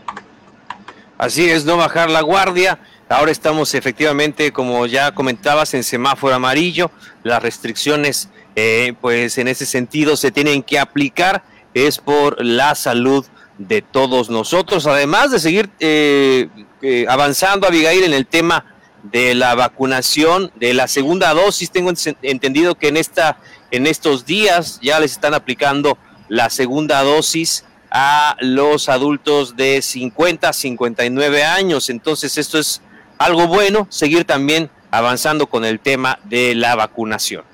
Así 1.16 1.48
es, 1.48 1.64
no 1.64 1.76
bajar 1.76 2.10
la 2.10 2.22
guardia. 2.22 2.80
Ahora 3.08 3.30
estamos 3.30 3.72
efectivamente, 3.74 4.52
como 4.52 4.84
ya 4.86 5.14
comentabas, 5.14 5.74
en 5.74 5.84
semáforo 5.84 6.34
amarillo. 6.34 6.90
Las 7.22 7.40
restricciones, 7.40 8.28
eh, 8.56 8.94
pues 9.00 9.38
en 9.38 9.46
ese 9.46 9.66
sentido, 9.66 10.16
se 10.16 10.32
tienen 10.32 10.62
que 10.62 10.78
aplicar. 10.78 11.44
Es 11.72 11.98
por 11.98 12.44
la 12.44 12.74
salud 12.74 13.24
de 13.58 13.80
todos 13.80 14.28
nosotros. 14.28 14.88
Además 14.88 15.30
de 15.30 15.38
seguir 15.38 15.70
eh, 15.78 16.48
eh, 16.82 17.06
avanzando, 17.08 17.68
Abigail, 17.68 18.02
en 18.02 18.12
el 18.12 18.26
tema 18.26 18.64
de 19.02 19.34
la 19.34 19.54
vacunación 19.54 20.52
de 20.56 20.74
la 20.74 20.88
segunda 20.88 21.32
dosis. 21.34 21.70
Tengo 21.70 21.92
entendido 22.22 22.74
que 22.74 22.88
en 22.88 22.96
esta 22.96 23.38
en 23.70 23.86
estos 23.86 24.26
días 24.26 24.80
ya 24.82 24.98
les 25.00 25.12
están 25.12 25.34
aplicando 25.34 25.96
la 26.28 26.50
segunda 26.50 27.02
dosis 27.02 27.64
a 27.90 28.36
los 28.40 28.88
adultos 28.88 29.56
de 29.56 29.82
50 29.82 30.48
a 30.48 30.52
59 30.52 31.44
años. 31.44 31.90
Entonces, 31.90 32.38
esto 32.38 32.58
es 32.58 32.80
algo 33.18 33.46
bueno, 33.46 33.86
seguir 33.90 34.24
también 34.24 34.70
avanzando 34.90 35.46
con 35.46 35.64
el 35.64 35.80
tema 35.80 36.18
de 36.24 36.54
la 36.54 36.74
vacunación. 36.76 37.44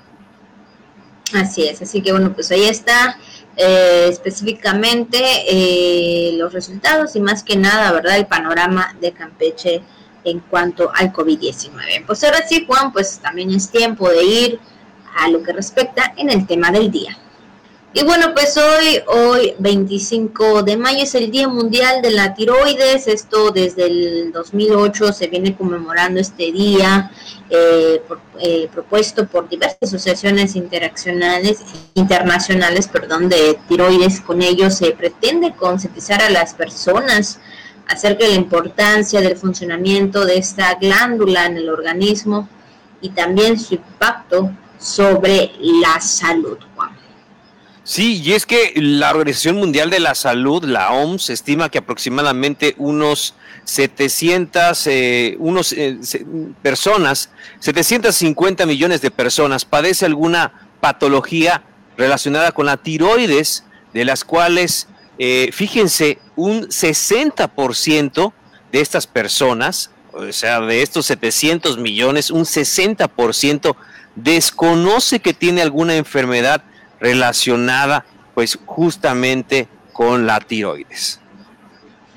Así 1.33 1.67
es, 1.67 1.81
así 1.81 2.01
que 2.01 2.11
bueno, 2.11 2.33
pues 2.33 2.51
ahí 2.51 2.63
está 2.63 3.19
eh, 3.57 4.07
específicamente 4.09 5.19
eh, 5.49 6.31
los 6.37 6.53
resultados 6.53 7.15
y 7.15 7.19
más 7.19 7.43
que 7.43 7.57
nada, 7.57 7.91
¿verdad? 7.91 8.15
El 8.15 8.27
panorama 8.27 8.95
de 9.01 9.11
Campeche 9.11 9.81
en 10.29 10.39
cuanto 10.41 10.91
al 10.93 11.13
COVID-19. 11.13 12.05
Pues 12.05 12.23
ahora 12.23 12.45
sí, 12.47 12.65
Juan, 12.67 12.91
pues 12.91 13.19
también 13.19 13.51
es 13.51 13.69
tiempo 13.69 14.09
de 14.09 14.23
ir 14.23 14.59
a 15.15 15.29
lo 15.29 15.41
que 15.41 15.53
respecta 15.53 16.13
en 16.17 16.29
el 16.29 16.45
tema 16.45 16.71
del 16.71 16.91
día. 16.91 17.17
Y 17.93 18.03
bueno, 18.03 18.33
pues 18.33 18.55
hoy, 18.57 19.01
hoy 19.07 19.55
25 19.57 20.61
de 20.61 20.77
mayo 20.77 21.03
es 21.03 21.15
el 21.15 21.31
Día 21.31 21.47
Mundial 21.47 22.01
de 22.01 22.11
la 22.11 22.35
Tiroides. 22.35 23.07
Esto 23.07 23.49
desde 23.49 23.85
el 23.85 24.31
2008 24.33 25.13
se 25.13 25.27
viene 25.27 25.55
conmemorando 25.55 26.19
este 26.19 26.51
día, 26.51 27.09
eh, 27.49 28.01
eh, 28.39 28.69
propuesto 28.71 29.25
por 29.25 29.49
diversas 29.49 29.79
asociaciones 29.81 30.55
interaccionales, 30.55 31.61
internacionales 31.95 32.87
perdón, 32.87 33.29
de 33.29 33.57
tiroides. 33.67 34.19
Con 34.19 34.43
ello 34.43 34.69
se 34.69 34.91
pretende 34.91 35.53
concientizar 35.53 36.21
a 36.21 36.29
las 36.29 36.53
personas 36.53 37.39
acerca 37.87 38.25
de 38.25 38.31
la 38.31 38.37
importancia 38.37 39.21
del 39.21 39.37
funcionamiento 39.37 40.25
de 40.25 40.37
esta 40.37 40.75
glándula 40.75 41.45
en 41.45 41.57
el 41.57 41.69
organismo 41.69 42.47
y 43.01 43.09
también 43.09 43.59
su 43.59 43.75
impacto 43.75 44.51
sobre 44.79 45.51
la 45.59 45.99
salud, 45.99 46.57
Juan. 46.75 46.97
Sí, 47.83 48.21
y 48.21 48.33
es 48.33 48.45
que 48.45 48.73
la 48.75 49.11
Organización 49.11 49.55
Mundial 49.55 49.89
de 49.89 50.01
la 50.01 50.13
Salud, 50.13 50.65
la 50.65 50.91
OMS, 50.91 51.29
estima 51.29 51.69
que 51.69 51.77
aproximadamente 51.77 52.75
unos 52.77 53.33
700 53.63 54.87
eh, 54.87 55.37
unos, 55.39 55.71
eh, 55.71 55.97
personas, 56.61 57.29
750 57.59 58.65
millones 58.65 59.01
de 59.01 59.09
personas 59.09 59.63
padece 59.63 60.05
alguna 60.05 60.69
patología 60.81 61.63
relacionada 61.97 62.51
con 62.51 62.65
la 62.65 62.75
tiroides, 62.75 63.63
de 63.93 64.03
las 64.03 64.25
cuales 64.25 64.87
eh, 65.19 65.49
fíjense, 65.51 66.19
un 66.35 66.67
60% 66.67 68.33
de 68.71 68.81
estas 68.81 69.07
personas, 69.07 69.89
o 70.13 70.31
sea, 70.31 70.61
de 70.61 70.81
estos 70.81 71.05
700 71.07 71.77
millones, 71.77 72.31
un 72.31 72.43
60% 72.43 73.75
desconoce 74.15 75.19
que 75.19 75.33
tiene 75.33 75.61
alguna 75.61 75.95
enfermedad 75.95 76.63
relacionada 76.99 78.05
pues 78.33 78.57
justamente 78.65 79.67
con 79.93 80.27
la 80.27 80.39
tiroides. 80.39 81.19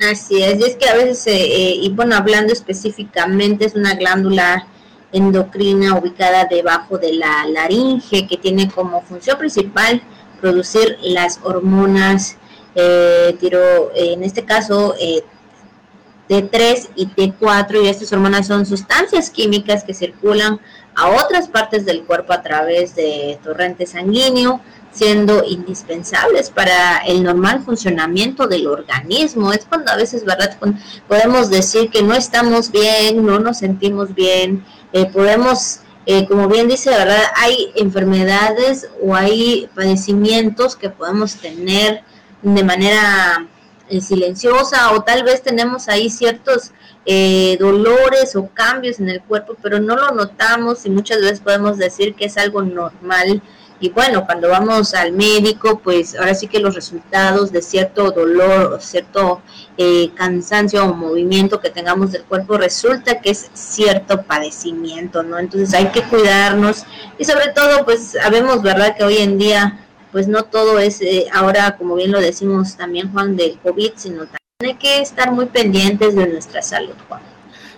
Así 0.00 0.42
es, 0.42 0.58
y 0.58 0.64
es 0.64 0.76
que 0.76 0.88
a 0.88 0.94
veces, 0.94 1.26
eh, 1.26 1.32
eh, 1.32 1.74
y 1.82 1.90
bueno, 1.90 2.16
hablando 2.16 2.52
específicamente, 2.52 3.66
es 3.66 3.74
una 3.74 3.94
glándula 3.94 4.66
endocrina 5.12 5.98
ubicada 5.98 6.46
debajo 6.46 6.96
de 6.96 7.12
la 7.14 7.46
laringe 7.46 8.26
que 8.26 8.36
tiene 8.36 8.70
como 8.70 9.02
función 9.02 9.38
principal 9.38 10.02
producir 10.40 10.96
las 11.02 11.40
hormonas 11.42 12.36
eh, 12.74 13.36
tiro, 13.40 13.90
en 13.94 14.22
este 14.22 14.44
caso 14.44 14.94
eh, 15.00 15.22
T3 16.30 16.90
y 16.94 17.06
T4 17.08 17.82
y 17.82 17.88
estas 17.88 18.12
hormonas 18.12 18.46
son 18.46 18.64
sustancias 18.64 19.30
químicas 19.30 19.82
que 19.82 19.92
circulan 19.92 20.60
a 20.94 21.08
otras 21.08 21.48
partes 21.48 21.84
del 21.84 22.04
cuerpo 22.04 22.32
a 22.32 22.42
través 22.42 22.94
de 22.94 23.38
torrente 23.42 23.84
sanguíneo, 23.84 24.60
siendo 24.92 25.44
indispensables 25.44 26.50
para 26.50 26.98
el 26.98 27.24
normal 27.24 27.62
funcionamiento 27.64 28.46
del 28.46 28.68
organismo. 28.68 29.52
Es 29.52 29.64
cuando 29.64 29.90
a 29.90 29.96
veces, 29.96 30.24
¿verdad? 30.24 30.56
Podemos 31.08 31.50
decir 31.50 31.90
que 31.90 32.02
no 32.02 32.14
estamos 32.14 32.70
bien, 32.70 33.24
no 33.24 33.40
nos 33.40 33.58
sentimos 33.58 34.14
bien, 34.14 34.64
eh, 34.92 35.06
podemos, 35.06 35.80
eh, 36.06 36.26
como 36.28 36.46
bien 36.46 36.68
dice, 36.68 36.90
¿verdad? 36.90 37.22
Hay 37.36 37.72
enfermedades 37.74 38.88
o 39.02 39.16
hay 39.16 39.68
padecimientos 39.74 40.76
que 40.76 40.90
podemos 40.90 41.34
tener 41.36 42.04
de 42.42 42.64
manera 42.64 43.46
eh, 43.88 44.00
silenciosa 44.00 44.92
o 44.92 45.02
tal 45.02 45.24
vez 45.24 45.42
tenemos 45.42 45.88
ahí 45.88 46.10
ciertos 46.10 46.72
eh, 47.06 47.56
dolores 47.58 48.36
o 48.36 48.48
cambios 48.48 49.00
en 49.00 49.08
el 49.08 49.22
cuerpo, 49.22 49.56
pero 49.62 49.80
no 49.80 49.96
lo 49.96 50.10
notamos 50.12 50.86
y 50.86 50.90
muchas 50.90 51.20
veces 51.20 51.40
podemos 51.40 51.78
decir 51.78 52.14
que 52.14 52.26
es 52.26 52.36
algo 52.36 52.62
normal 52.62 53.42
y 53.82 53.88
bueno, 53.88 54.26
cuando 54.26 54.50
vamos 54.50 54.92
al 54.92 55.12
médico, 55.12 55.80
pues 55.82 56.14
ahora 56.14 56.34
sí 56.34 56.46
que 56.48 56.60
los 56.60 56.74
resultados 56.74 57.50
de 57.50 57.62
cierto 57.62 58.10
dolor 58.10 58.74
o 58.74 58.78
cierto 58.80 59.40
eh, 59.78 60.10
cansancio 60.14 60.84
o 60.84 60.94
movimiento 60.94 61.60
que 61.60 61.70
tengamos 61.70 62.12
del 62.12 62.24
cuerpo 62.24 62.58
resulta 62.58 63.22
que 63.22 63.30
es 63.30 63.50
cierto 63.54 64.22
padecimiento, 64.22 65.22
¿no? 65.22 65.38
Entonces 65.38 65.72
hay 65.72 65.86
que 65.86 66.02
cuidarnos 66.02 66.84
y 67.18 67.24
sobre 67.24 67.48
todo, 67.54 67.86
pues 67.86 68.16
sabemos, 68.22 68.60
¿verdad? 68.60 68.94
Que 68.94 69.04
hoy 69.04 69.16
en 69.16 69.38
día, 69.38 69.86
pues 70.12 70.28
no 70.28 70.44
todo 70.44 70.78
es 70.78 71.00
eh, 71.00 71.26
ahora, 71.32 71.76
como 71.76 71.94
bien 71.94 72.12
lo 72.12 72.20
decimos 72.20 72.76
también, 72.76 73.12
Juan, 73.12 73.36
del 73.36 73.58
COVID, 73.58 73.92
sino 73.96 74.26
también 74.26 74.38
hay 74.62 74.74
que 74.74 75.00
estar 75.00 75.32
muy 75.32 75.46
pendientes 75.46 76.14
de 76.14 76.26
nuestra 76.26 76.62
salud, 76.62 76.94
Juan. 77.08 77.22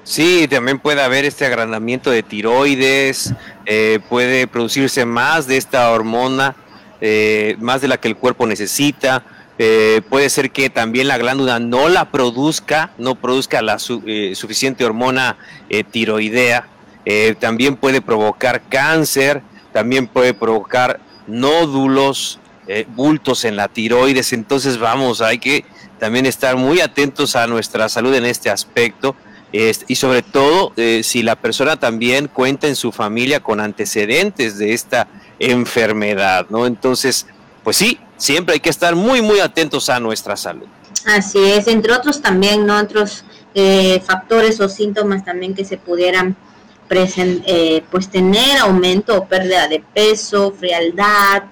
Sí, 0.05 0.49
también 0.49 0.81
puede 0.81 1.01
haber 1.01 1.25
este 1.25 1.47
agrandamiento 1.47 2.11
de 2.11 2.25
tiroides, 2.25 3.33
eh, 3.67 4.01
puede 4.09 4.49
producirse 4.49 5.05
más 5.05 5.47
de 5.47 5.57
esta 5.57 5.91
hormona, 5.93 6.57
eh, 7.01 7.57
más 7.61 7.81
de 7.81 7.89
la 7.89 7.99
que 7.99 8.09
el 8.09 8.17
cuerpo 8.17 8.47
necesita. 8.47 9.25
Eh, 9.59 10.03
puede 10.09 10.29
ser 10.29 10.51
que 10.51 10.71
también 10.71 11.07
la 11.07 11.19
glándula 11.19 11.61
no 11.61 11.89
la 11.89 12.11
produzca, 12.11 12.91
no 12.99 13.15
produzca 13.15 13.63
la 13.63 13.79
suficiente 13.79 14.85
hormona 14.85 15.37
tiroidea. 15.93 16.67
también 17.39 17.77
puede 17.77 18.01
provocar 18.01 18.63
cáncer, 18.69 19.43
también 19.73 20.09
puede 20.09 20.35
provocar 20.35 20.99
nódulos, 21.27 22.39
bultos 22.95 23.45
en 23.45 23.57
la 23.57 23.69
tiroides. 23.69 24.33
Entonces 24.33 24.79
vamos, 24.79 25.21
hay 25.21 25.39
que 25.39 25.65
también 25.99 26.27
estar 26.27 26.57
muy 26.57 26.81
atentos 26.81 27.37
a 27.37 27.47
nuestra 27.47 27.89
salud 27.89 28.15
en 28.15 28.25
este 28.25 28.51
aspecto 28.51 29.15
y 29.53 29.97
sobre 29.97 30.23
todo 30.23 30.73
eh, 30.77 31.03
si 31.05 31.23
la 31.23 31.37
persona 31.37 31.77
también 31.77 32.29
cuenta 32.29 32.69
en 32.69 32.77
su 32.77 32.91
familia 32.91 33.41
con 33.41 33.61
antecedentes 33.61 34.57
de 34.57 34.73
esta 34.73 35.09
enfermedad, 35.39 36.47
¿no? 36.49 36.67
Entonces, 36.67 37.27
pues 37.63 37.77
sí, 37.77 37.99
siempre 38.17 38.55
hay 38.55 38.61
que 38.61 38.71
estar 38.71 38.97
muy, 38.97 39.21
muy 39.21 39.41
atentos 39.41 39.91
a 39.91 40.01
nuestra 40.01 40.37
salud. 40.37 40.67
Así 41.05 41.39
es, 41.39 41.67
entre 41.67 41.93
otros 41.93 42.23
también, 42.23 42.65
¿no? 42.65 42.79
Otros 42.79 43.25
eh, 43.55 44.01
factores 44.07 44.59
o 44.61 44.69
síntomas 44.71 45.25
también 45.25 45.55
que 45.55 45.67
se 45.67 45.77
pudieran 45.77 46.35
eh, 46.97 47.85
pues 47.91 48.09
tener 48.09 48.59
aumento 48.59 49.17
o 49.17 49.27
pérdida 49.27 49.69
de 49.69 49.83
peso, 49.95 50.53
frialdad, 50.53 51.45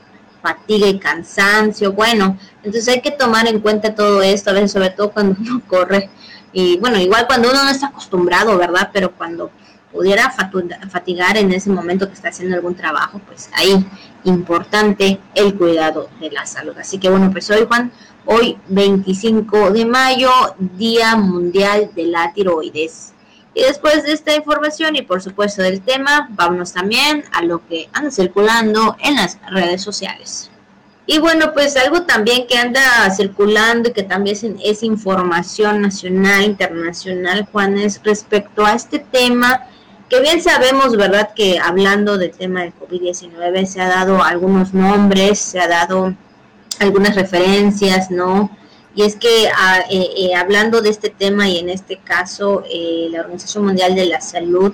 fatiga 0.43 0.87
y 0.87 0.99
cansancio. 0.99 1.93
Bueno, 1.93 2.39
entonces 2.63 2.89
hay 2.89 3.01
que 3.01 3.11
tomar 3.11 3.47
en 3.49 3.61
cuenta 3.61 3.95
todo 3.95 4.23
esto, 4.23 4.51
a 4.51 4.55
veces 4.55 4.73
sobre 4.73 4.91
todo 4.91 5.11
cuando 5.11 5.37
uno 5.41 5.63
corre 5.69 6.11
y 6.53 6.79
bueno, 6.79 6.99
igual 6.99 7.27
cuando 7.27 7.51
uno 7.51 7.63
no 7.63 7.71
está 7.71 7.89
acostumbrado, 7.89 8.57
¿verdad? 8.59 8.91
Pero 8.93 9.13
cuando 9.13 9.51
pudiera 9.93 10.31
fatigar 10.31 11.37
en 11.37 11.53
ese 11.53 11.71
momento 11.71 12.07
que 12.07 12.15
está 12.15 12.29
haciendo 12.29 12.55
algún 12.55 12.75
trabajo, 12.75 13.21
pues 13.27 13.51
ahí 13.55 13.85
importante 14.25 15.19
el 15.35 15.57
cuidado 15.57 16.09
de 16.21 16.31
la 16.31 16.47
salud. 16.47 16.77
Así 16.79 16.99
que 16.99 17.09
bueno, 17.09 17.31
pues 17.31 17.51
hoy 17.51 17.65
Juan, 17.67 17.93
hoy 18.25 18.57
25 18.69 19.71
de 19.73 19.85
mayo, 19.85 20.31
Día 20.59 21.17
Mundial 21.17 21.91
de 21.95 22.05
la 22.07 22.33
Tiroides. 22.33 23.15
Y 23.55 23.63
después 23.63 24.05
de 24.05 24.13
esta 24.13 24.35
información 24.35 24.95
y 24.97 25.03
por 25.03 25.23
supuesto 25.23 25.63
del 25.63 25.81
tema, 25.81 26.29
vámonos 26.33 26.73
también 26.73 27.25
a 27.33 27.43
lo 27.43 27.67
que 27.67 27.89
anda 27.93 28.11
circulando 28.11 28.97
en 29.01 29.17
las 29.17 29.39
redes 29.51 29.83
sociales. 29.83 30.51
Y 31.13 31.19
bueno, 31.19 31.53
pues 31.53 31.77
algo 31.77 32.03
también 32.03 32.47
que 32.47 32.57
anda 32.57 33.11
circulando 33.11 33.89
y 33.89 33.93
que 33.93 34.05
también 34.05 34.59
es, 34.63 34.83
información 34.85 35.83
nacional, 35.83 36.45
internacional, 36.45 37.49
Juan, 37.51 37.79
es 37.79 38.01
respecto 38.05 38.65
a 38.65 38.75
este 38.75 39.01
tema, 39.01 39.67
que 40.09 40.21
bien 40.21 40.41
sabemos, 40.41 40.97
¿verdad? 40.97 41.31
Que 41.35 41.59
hablando 41.59 42.17
del 42.17 42.31
tema 42.31 42.61
del 42.61 42.73
COVID-19 42.75 43.67
se 43.67 43.81
ha 43.81 43.89
dado 43.89 44.23
algunos 44.23 44.73
nombres, 44.73 45.41
se 45.41 45.59
ha 45.59 45.67
dado 45.67 46.15
algunas 46.79 47.17
referencias, 47.17 48.13
¿no? 48.13 48.57
Y 48.95 49.03
es 49.03 49.17
que 49.17 49.49
ah, 49.55 49.81
eh, 49.91 50.09
eh, 50.17 50.35
hablando 50.35 50.81
de 50.81 50.91
este 50.91 51.11
tema 51.11 51.49
y 51.49 51.59
en 51.59 51.69
este 51.69 51.97
caso 51.99 52.65
eh, 52.69 53.09
la 53.11 53.21
Organización 53.21 53.65
Mundial 53.65 53.95
de 53.95 54.07
la 54.07 54.21
Salud 54.21 54.73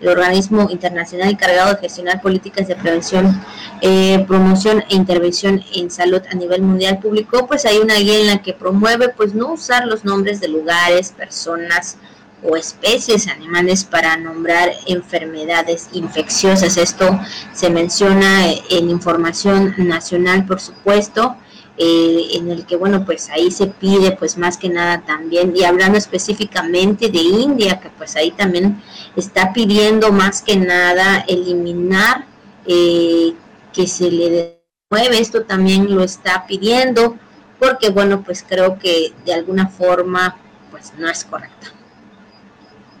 el 0.00 0.08
organismo 0.08 0.68
internacional 0.70 1.30
encargado 1.30 1.74
de 1.74 1.80
gestionar 1.80 2.20
políticas 2.22 2.68
de 2.68 2.76
prevención, 2.76 3.42
eh, 3.80 4.24
promoción 4.26 4.84
e 4.88 4.94
intervención 4.94 5.62
en 5.74 5.90
salud 5.90 6.22
a 6.30 6.34
nivel 6.34 6.62
mundial 6.62 6.98
publicó 7.00 7.46
pues 7.46 7.64
hay 7.64 7.78
una 7.78 7.96
guía 7.96 8.20
en 8.20 8.26
la 8.28 8.42
que 8.42 8.52
promueve 8.52 9.08
pues 9.08 9.34
no 9.34 9.52
usar 9.52 9.86
los 9.86 10.04
nombres 10.04 10.40
de 10.40 10.48
lugares, 10.48 11.12
personas 11.12 11.96
o 12.44 12.56
especies 12.56 13.26
animales 13.26 13.82
para 13.82 14.16
nombrar 14.16 14.70
enfermedades 14.86 15.88
infecciosas. 15.92 16.76
Esto 16.76 17.18
se 17.52 17.68
menciona 17.68 18.46
en 18.70 18.90
información 18.90 19.74
nacional, 19.78 20.46
por 20.46 20.60
supuesto. 20.60 21.36
Eh, 21.80 22.30
en 22.32 22.50
el 22.50 22.66
que 22.66 22.74
bueno 22.74 23.04
pues 23.04 23.30
ahí 23.30 23.52
se 23.52 23.68
pide 23.68 24.10
pues 24.10 24.36
más 24.36 24.56
que 24.56 24.68
nada 24.68 25.04
también 25.06 25.52
y 25.54 25.62
hablando 25.62 25.96
específicamente 25.96 27.08
de 27.08 27.20
India 27.20 27.78
que 27.78 27.88
pues 27.90 28.16
ahí 28.16 28.32
también 28.32 28.82
está 29.14 29.52
pidiendo 29.52 30.10
más 30.10 30.42
que 30.42 30.56
nada 30.56 31.24
eliminar 31.28 32.26
eh, 32.66 33.32
que 33.72 33.86
se 33.86 34.10
le 34.10 34.60
mueve 34.90 35.20
esto 35.20 35.44
también 35.44 35.94
lo 35.94 36.02
está 36.02 36.46
pidiendo 36.48 37.16
porque 37.60 37.90
bueno 37.90 38.24
pues 38.24 38.44
creo 38.48 38.76
que 38.76 39.12
de 39.24 39.34
alguna 39.34 39.68
forma 39.68 40.36
pues 40.72 40.92
no 40.98 41.08
es 41.08 41.22
correcto 41.22 41.68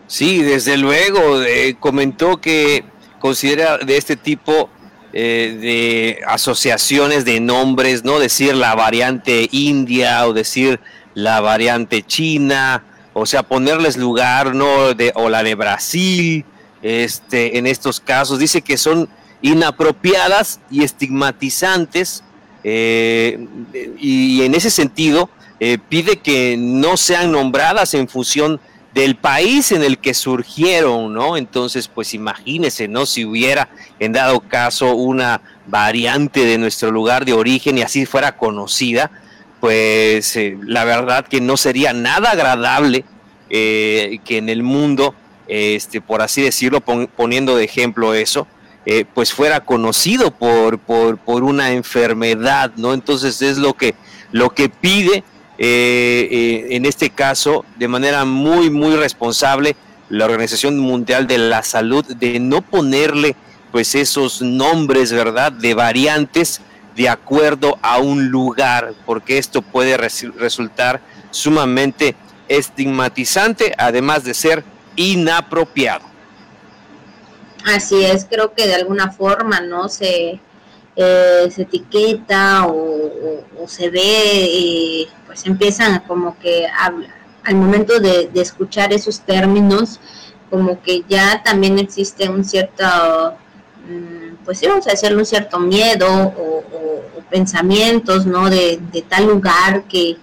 sí 0.06 0.44
desde 0.44 0.76
luego 0.76 1.42
eh, 1.42 1.76
comentó 1.80 2.40
que 2.40 2.84
considera 3.18 3.78
de 3.78 3.96
este 3.96 4.14
tipo 4.14 4.70
eh, 5.12 5.56
de 5.60 6.20
asociaciones 6.26 7.24
de 7.24 7.40
nombres, 7.40 8.04
¿no? 8.04 8.18
Decir 8.18 8.54
la 8.54 8.74
variante 8.74 9.48
india 9.52 10.26
o 10.26 10.32
decir 10.32 10.80
la 11.14 11.40
variante 11.40 12.02
china, 12.02 12.84
o 13.12 13.26
sea, 13.26 13.42
ponerles 13.42 13.96
lugar, 13.96 14.54
¿no? 14.54 14.94
De, 14.94 15.12
o 15.14 15.28
la 15.28 15.42
de 15.42 15.54
Brasil, 15.54 16.44
este, 16.82 17.58
en 17.58 17.66
estos 17.66 18.00
casos. 18.00 18.38
Dice 18.38 18.62
que 18.62 18.76
son 18.76 19.08
inapropiadas 19.40 20.60
y 20.70 20.82
estigmatizantes 20.82 22.22
eh, 22.64 23.46
y 23.98 24.42
en 24.42 24.54
ese 24.54 24.70
sentido 24.70 25.30
eh, 25.60 25.78
pide 25.88 26.18
que 26.18 26.56
no 26.58 26.96
sean 26.96 27.32
nombradas 27.32 27.94
en 27.94 28.08
función 28.08 28.60
del 28.94 29.16
país 29.16 29.72
en 29.72 29.82
el 29.82 29.98
que 29.98 30.14
surgieron, 30.14 31.12
¿no? 31.12 31.36
Entonces, 31.36 31.88
pues 31.88 32.14
imagínese, 32.14 32.88
¿no? 32.88 33.06
Si 33.06 33.24
hubiera 33.24 33.68
en 33.98 34.12
dado 34.12 34.40
caso 34.40 34.94
una 34.94 35.40
variante 35.66 36.44
de 36.44 36.58
nuestro 36.58 36.90
lugar 36.90 37.24
de 37.24 37.34
origen 37.34 37.78
y 37.78 37.82
así 37.82 38.06
fuera 38.06 38.36
conocida, 38.36 39.10
pues 39.60 40.36
eh, 40.36 40.56
la 40.62 40.84
verdad 40.84 41.26
que 41.26 41.40
no 41.40 41.56
sería 41.56 41.92
nada 41.92 42.30
agradable 42.30 43.04
eh, 43.50 44.18
que 44.24 44.38
en 44.38 44.48
el 44.48 44.62
mundo, 44.62 45.14
este, 45.48 46.00
por 46.00 46.22
así 46.22 46.42
decirlo, 46.42 46.80
poniendo 46.80 47.56
de 47.56 47.64
ejemplo 47.64 48.14
eso, 48.14 48.46
eh, 48.86 49.04
pues 49.12 49.32
fuera 49.32 49.60
conocido 49.60 50.30
por, 50.30 50.78
por, 50.78 51.18
por 51.18 51.44
una 51.44 51.72
enfermedad, 51.72 52.72
¿no? 52.76 52.94
Entonces 52.94 53.42
es 53.42 53.58
lo 53.58 53.74
que, 53.74 53.94
lo 54.32 54.50
que 54.50 54.68
pide 54.68 55.24
eh, 55.58 56.28
eh, 56.30 56.66
en 56.70 56.86
este 56.86 57.10
caso, 57.10 57.64
de 57.76 57.88
manera 57.88 58.24
muy, 58.24 58.70
muy 58.70 58.94
responsable, 58.96 59.76
la 60.08 60.24
Organización 60.24 60.78
Mundial 60.78 61.26
de 61.26 61.38
la 61.38 61.62
Salud 61.62 62.04
de 62.04 62.38
no 62.40 62.62
ponerle 62.62 63.36
pues 63.72 63.94
esos 63.94 64.40
nombres, 64.40 65.12
¿verdad?, 65.12 65.52
de 65.52 65.74
variantes 65.74 66.60
de 66.96 67.08
acuerdo 67.08 67.78
a 67.82 67.98
un 67.98 68.28
lugar, 68.28 68.94
porque 69.04 69.38
esto 69.38 69.62
puede 69.62 69.96
resultar 69.96 71.00
sumamente 71.30 72.16
estigmatizante, 72.48 73.74
además 73.76 74.24
de 74.24 74.34
ser 74.34 74.64
inapropiado. 74.96 76.04
Así 77.64 78.02
es, 78.04 78.26
creo 78.28 78.54
que 78.54 78.66
de 78.66 78.74
alguna 78.74 79.12
forma, 79.12 79.60
¿no? 79.60 79.88
Se, 79.88 80.40
eh, 81.00 81.48
se 81.52 81.62
etiqueta 81.62 82.66
o, 82.66 83.44
se 83.68 83.88
ve, 83.88 84.00
eh, 84.02 85.08
pues 85.26 85.46
empiezan 85.46 86.00
como 86.08 86.36
que 86.40 86.66
al 86.66 87.54
momento 87.54 88.00
de, 88.00 88.28
escuchar 88.34 88.92
esos 88.92 89.20
términos, 89.20 90.00
como 90.50 90.82
que 90.82 91.04
ya 91.08 91.40
también 91.44 91.78
existe 91.78 92.28
un 92.28 92.42
cierto, 92.42 92.82
mm, 93.88 94.44
pues 94.44 94.60
vamos 94.66 94.88
a 94.88 94.90
decirlo, 94.90 95.18
un 95.18 95.26
cierto 95.26 95.60
miedo 95.60 96.08
o, 96.36 96.64
pensamientos, 97.30 98.26
¿no? 98.26 98.50
De, 98.50 98.80
tal 99.08 99.26
lugar 99.26 99.84
que, 99.84 100.16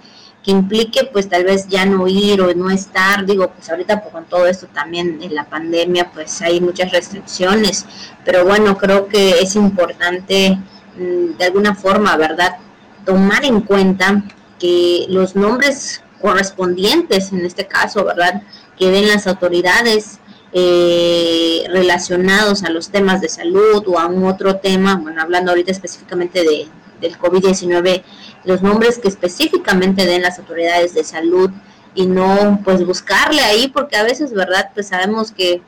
que 0.43 0.51
implique 0.51 1.05
pues 1.11 1.27
tal 1.27 1.43
vez 1.43 1.67
ya 1.67 1.85
no 1.85 2.07
ir 2.07 2.39
o 2.41 2.53
no 2.53 2.69
estar, 2.69 3.25
digo, 3.25 3.49
pues 3.49 3.67
ahorita 3.69 4.01
pues, 4.01 4.11
con 4.11 4.25
todo 4.25 4.45
esto 4.45 4.67
también 4.67 5.19
en 5.21 5.33
la 5.33 5.45
pandemia 5.45 6.11
pues 6.11 6.39
hay 6.43 6.61
muchas 6.61 6.91
restricciones, 6.91 7.85
pero 8.23 8.45
bueno, 8.45 8.77
creo 8.77 9.07
que 9.07 9.39
es 9.39 9.55
importante 9.55 10.59
de 10.97 11.45
alguna 11.45 11.75
forma, 11.75 12.15
¿verdad? 12.17 12.57
Tomar 13.05 13.45
en 13.45 13.61
cuenta 13.61 14.23
que 14.59 15.05
los 15.09 15.35
nombres 15.35 16.01
correspondientes 16.21 17.31
en 17.31 17.45
este 17.45 17.67
caso, 17.67 18.03
¿verdad? 18.03 18.41
Que 18.77 18.89
den 18.89 19.07
las 19.07 19.27
autoridades 19.27 20.19
eh, 20.53 21.65
relacionados 21.69 22.63
a 22.63 22.69
los 22.69 22.89
temas 22.89 23.21
de 23.21 23.29
salud 23.29 23.83
o 23.87 23.99
a 23.99 24.07
un 24.07 24.25
otro 24.25 24.57
tema, 24.57 24.95
bueno, 24.95 25.21
hablando 25.21 25.51
ahorita 25.51 25.71
específicamente 25.71 26.43
de, 26.43 26.67
del 27.01 27.19
COVID-19, 27.19 28.03
los 28.45 28.61
nombres 28.61 28.97
que 28.99 29.07
específicamente 29.07 30.05
den 30.05 30.21
las 30.21 30.39
autoridades 30.39 30.93
de 30.93 31.03
salud 31.03 31.49
y 31.93 32.05
no 32.05 32.61
pues 32.63 32.85
buscarle 32.85 33.41
ahí, 33.41 33.67
porque 33.67 33.97
a 33.97 34.03
veces, 34.03 34.33
¿verdad? 34.33 34.69
Pues 34.73 34.87
sabemos 34.87 35.31
que 35.31 35.61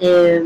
eh, 0.00 0.44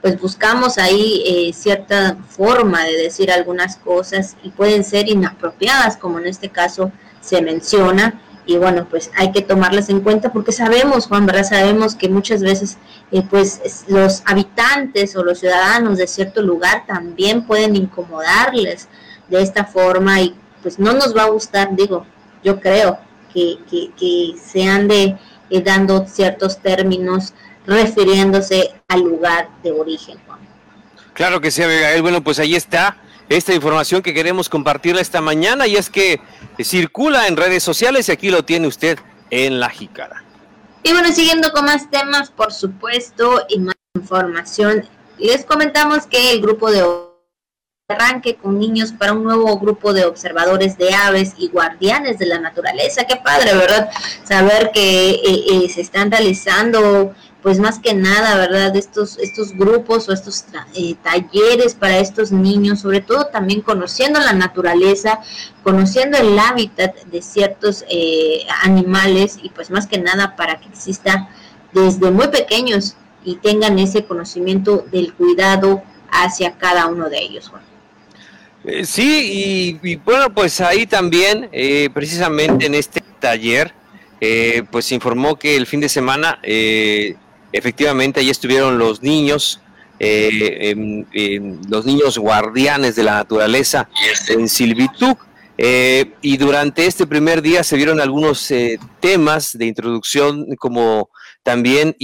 pues 0.00 0.20
buscamos 0.20 0.78
ahí 0.78 1.22
eh, 1.26 1.52
cierta 1.52 2.16
forma 2.28 2.84
de 2.84 2.96
decir 2.96 3.30
algunas 3.30 3.76
cosas 3.76 4.36
y 4.42 4.50
pueden 4.50 4.84
ser 4.84 5.08
inapropiadas, 5.08 5.96
como 5.96 6.18
en 6.18 6.26
este 6.26 6.48
caso 6.48 6.90
se 7.20 7.42
menciona, 7.42 8.20
y 8.46 8.56
bueno, 8.56 8.86
pues 8.90 9.12
hay 9.16 9.30
que 9.30 9.42
tomarlas 9.42 9.90
en 9.90 10.00
cuenta 10.00 10.32
porque 10.32 10.50
sabemos, 10.50 11.06
Juan, 11.06 11.24
¿verdad? 11.24 11.44
Sabemos 11.44 11.94
que 11.94 12.08
muchas 12.08 12.42
veces 12.42 12.78
eh, 13.12 13.22
pues 13.30 13.84
los 13.86 14.22
habitantes 14.26 15.14
o 15.14 15.22
los 15.22 15.38
ciudadanos 15.38 15.98
de 15.98 16.08
cierto 16.08 16.42
lugar 16.42 16.84
también 16.86 17.46
pueden 17.46 17.76
incomodarles 17.76 18.88
de 19.28 19.40
esta 19.40 19.64
forma 19.64 20.20
y 20.20 20.34
pues 20.62 20.80
no 20.80 20.92
nos 20.94 21.16
va 21.16 21.24
a 21.24 21.30
gustar, 21.30 21.76
digo, 21.76 22.06
yo 22.42 22.60
creo 22.60 22.98
que, 23.32 23.58
que, 23.70 24.34
se 24.42 24.64
ande 24.64 25.16
eh, 25.48 25.62
dando 25.62 26.06
ciertos 26.08 26.58
términos 26.58 27.34
refiriéndose 27.66 28.72
al 28.88 29.00
lugar 29.00 29.48
de 29.62 29.72
origen. 29.72 30.18
Claro 31.14 31.40
que 31.40 31.50
sí, 31.50 31.62
Abigail. 31.62 32.02
Bueno, 32.02 32.22
pues 32.22 32.38
ahí 32.38 32.54
está 32.54 32.96
esta 33.28 33.54
información 33.54 34.02
que 34.02 34.14
queremos 34.14 34.48
compartirla 34.48 35.00
esta 35.00 35.20
mañana 35.20 35.66
y 35.66 35.76
es 35.76 35.88
que 35.88 36.20
circula 36.62 37.26
en 37.28 37.36
redes 37.36 37.62
sociales 37.62 38.08
y 38.08 38.12
aquí 38.12 38.30
lo 38.30 38.44
tiene 38.44 38.66
usted 38.66 38.98
en 39.30 39.60
la 39.60 39.70
jícara. 39.70 40.24
Y 40.82 40.92
bueno, 40.92 41.12
siguiendo 41.12 41.52
con 41.52 41.66
más 41.66 41.90
temas, 41.90 42.30
por 42.30 42.52
supuesto, 42.52 43.44
y 43.48 43.58
más 43.60 43.74
información, 43.94 44.86
les 45.18 45.44
comentamos 45.44 46.06
que 46.06 46.32
el 46.32 46.40
grupo 46.40 46.70
de 46.70 46.82
arranque 47.90 48.36
con 48.36 48.58
niños 48.58 48.92
para 48.92 49.12
un 49.12 49.24
nuevo 49.24 49.58
grupo 49.58 49.92
de 49.92 50.04
observadores 50.04 50.78
de 50.78 50.94
aves 50.94 51.34
y 51.36 51.48
guardianes 51.48 52.18
de 52.18 52.26
la 52.26 52.38
naturaleza. 52.38 53.04
Qué 53.04 53.16
padre, 53.16 53.54
¿verdad? 53.54 53.90
Saber 54.24 54.70
que 54.72 55.10
eh, 55.10 55.44
eh, 55.50 55.68
se 55.68 55.80
están 55.80 56.10
realizando 56.10 57.14
pues 57.42 57.58
más 57.58 57.78
que 57.78 57.94
nada, 57.94 58.36
¿verdad? 58.36 58.76
Estos, 58.76 59.18
estos 59.18 59.56
grupos 59.56 60.08
o 60.08 60.12
estos 60.12 60.44
eh, 60.74 60.94
talleres 61.02 61.74
para 61.74 61.98
estos 61.98 62.32
niños, 62.32 62.80
sobre 62.80 63.00
todo 63.00 63.26
también 63.26 63.62
conociendo 63.62 64.20
la 64.20 64.32
naturaleza, 64.32 65.20
conociendo 65.62 66.18
el 66.18 66.38
hábitat 66.38 66.94
de 67.04 67.22
ciertos 67.22 67.84
eh, 67.88 68.46
animales 68.62 69.38
y 69.42 69.48
pues 69.50 69.70
más 69.70 69.86
que 69.86 69.98
nada 69.98 70.36
para 70.36 70.60
que 70.60 70.68
exista 70.68 71.30
desde 71.72 72.10
muy 72.10 72.28
pequeños 72.28 72.96
y 73.24 73.36
tengan 73.36 73.78
ese 73.78 74.04
conocimiento 74.04 74.86
del 74.90 75.14
cuidado 75.14 75.82
hacia 76.10 76.52
cada 76.58 76.86
uno 76.86 77.08
de 77.08 77.18
ellos. 77.20 77.48
Juan. 77.48 77.62
Eh, 78.64 78.84
sí, 78.84 79.78
y, 79.82 79.96
bueno, 79.96 80.34
pues 80.34 80.60
ahí 80.60 80.86
también, 80.86 81.48
precisamente 81.94 82.66
en 82.66 82.74
este 82.74 83.00
taller, 83.18 83.72
pues 84.70 84.84
se 84.84 84.94
informó 84.94 85.36
que 85.36 85.56
el 85.56 85.66
fin 85.66 85.80
de 85.80 85.88
semana 85.88 86.38
Efectivamente, 87.52 88.20
ahí 88.20 88.30
estuvieron 88.30 88.78
los 88.78 89.02
niños, 89.02 89.60
eh, 89.98 90.74
los 91.68 91.84
niños 91.84 92.18
guardianes 92.18 92.96
de 92.96 93.02
la 93.02 93.14
naturaleza 93.14 93.88
en 94.28 94.48
Silvituc. 94.48 95.18
Eh, 95.62 96.12
y 96.22 96.38
durante 96.38 96.86
este 96.86 97.06
primer 97.06 97.42
día 97.42 97.62
se 97.62 97.76
vieron 97.76 98.00
algunos 98.00 98.50
eh, 98.50 98.78
temas 99.00 99.52
de 99.58 99.66
introducción, 99.66 100.46
como 100.56 101.10
también 101.42 101.94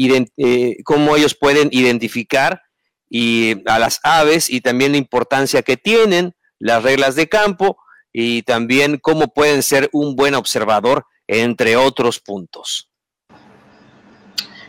cómo 0.84 1.16
ellos 1.16 1.34
pueden 1.34 1.70
identificar 1.72 2.60
y, 3.08 3.62
a 3.66 3.78
las 3.78 4.00
aves 4.02 4.50
y 4.50 4.60
también 4.60 4.92
la 4.92 4.98
importancia 4.98 5.62
que 5.62 5.76
tienen, 5.76 6.34
las 6.58 6.82
reglas 6.82 7.14
de 7.14 7.28
campo 7.28 7.78
y 8.12 8.42
también 8.42 8.98
cómo 8.98 9.28
pueden 9.28 9.62
ser 9.62 9.88
un 9.92 10.16
buen 10.16 10.34
observador, 10.34 11.06
entre 11.26 11.76
otros 11.76 12.20
puntos. 12.20 12.90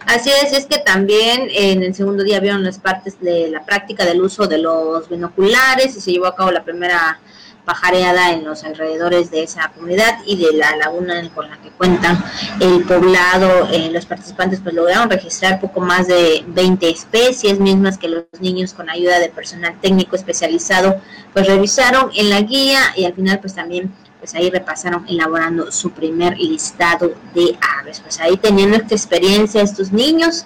Así 0.08 0.30
es, 0.30 0.53
es 0.53 0.66
que 0.66 0.78
también 0.78 1.49
en 1.51 1.84
el 1.84 1.93
segundo 1.93 2.24
día 2.24 2.39
vieron 2.39 2.64
las 2.64 2.80
partes 2.80 3.20
de 3.20 3.49
la 3.49 3.66
práctica 3.66 4.05
del 4.05 4.22
uso 4.22 4.47
de 4.47 4.58
los 4.58 5.10
binoculares 5.10 5.97
y 5.97 5.99
se 5.99 6.14
llevó 6.14 6.28
a 6.28 6.36
cabo 6.36 6.49
la 6.49 6.64
primera 6.64 7.20
pajareada 7.66 8.32
en 8.32 8.45
los 8.45 8.64
alrededores 8.64 9.30
de 9.32 9.43
esa 9.43 9.70
comunidad 9.74 10.20
y 10.26 10.38
de 10.38 10.53
la 10.53 10.78
laguna 10.78 11.30
con 11.36 11.49
la 11.49 11.58
que 11.58 11.72
cuentan 11.72 12.24
el 12.62 12.86
poblado. 12.86 13.68
Eh, 13.70 13.89
los 13.91 14.05
participantes 14.05 14.62
pues 14.62 14.74
lograron 14.74 15.10
registrar 15.10 15.60
poco 15.60 15.82
más 15.82 16.08
de 16.08 16.45
20 16.47 16.89
especies 16.89 17.60
mismas 17.60 17.97
que 17.97 18.08
los 18.08 18.24
niños 18.39 18.74
con 18.74 18.89
ayuda 18.89 19.20
de 19.20 19.28
personal 19.28 19.76
técnico 19.82 20.16
especializado 20.16 21.01
pues 21.34 21.45
revisaron 21.47 22.12
en 22.16 22.30
la 22.30 22.39
guía 22.39 22.80
y 22.95 23.03
al 23.03 23.14
final 23.14 23.41
pues 23.41 23.55
también 23.55 23.93
pues 24.20 24.34
ahí 24.36 24.49
repasaron 24.49 25.05
elaborando 25.07 25.72
su 25.72 25.91
primer 25.91 26.38
listado 26.38 27.13
de 27.34 27.57
aves. 27.80 27.99
Pues 27.99 28.20
ahí 28.20 28.38
teniendo 28.38 28.78
esta 28.78 28.95
experiencia 28.95 29.61
estos 29.61 29.91
niños, 29.91 30.45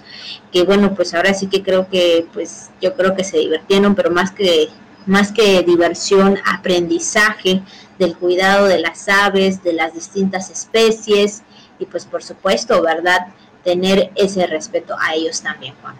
que 0.52 0.64
bueno, 0.64 0.94
pues 0.94 1.14
ahora 1.14 1.32
sí 1.34 1.46
que 1.46 1.62
creo 1.62 1.88
que, 1.88 2.26
pues 2.32 2.70
yo 2.80 2.94
creo 2.94 3.14
que 3.14 3.24
se 3.24 3.38
divirtieron, 3.38 3.94
pero 3.94 4.10
más 4.10 4.30
que, 4.30 4.68
más 5.06 5.32
que 5.32 5.62
diversión, 5.62 6.38
aprendizaje 6.44 7.62
del 7.98 8.16
cuidado 8.16 8.66
de 8.66 8.80
las 8.80 9.08
aves, 9.08 9.62
de 9.62 9.72
las 9.72 9.94
distintas 9.94 10.50
especies, 10.50 11.42
y 11.78 11.86
pues 11.86 12.04
por 12.04 12.22
supuesto, 12.22 12.82
¿verdad? 12.82 13.28
Tener 13.64 14.10
ese 14.16 14.46
respeto 14.46 14.96
a 15.00 15.14
ellos 15.14 15.40
también, 15.40 15.74
Juan. 15.80 15.94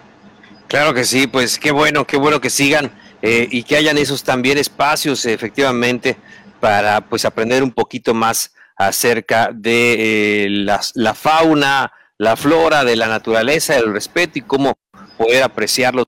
Claro 0.68 0.94
que 0.94 1.04
sí, 1.04 1.26
pues 1.26 1.58
qué 1.58 1.70
bueno, 1.70 2.06
qué 2.06 2.16
bueno 2.16 2.40
que 2.40 2.50
sigan 2.50 2.90
eh, 3.20 3.46
y 3.50 3.62
que 3.62 3.76
hayan 3.76 3.98
esos 3.98 4.22
también 4.22 4.58
espacios, 4.58 5.26
efectivamente, 5.26 6.16
para 6.62 7.00
pues 7.00 7.24
aprender 7.24 7.64
un 7.64 7.72
poquito 7.72 8.14
más 8.14 8.52
acerca 8.76 9.50
de 9.52 10.44
eh, 10.44 10.48
la, 10.48 11.12
fauna, 11.12 11.92
la 12.18 12.36
flora, 12.36 12.84
de 12.84 12.94
la 12.94 13.08
naturaleza, 13.08 13.74
el 13.74 13.92
respeto 13.92 14.38
y 14.38 14.42
cómo 14.42 14.74
poder 15.18 15.42
apreciarlo 15.42 16.04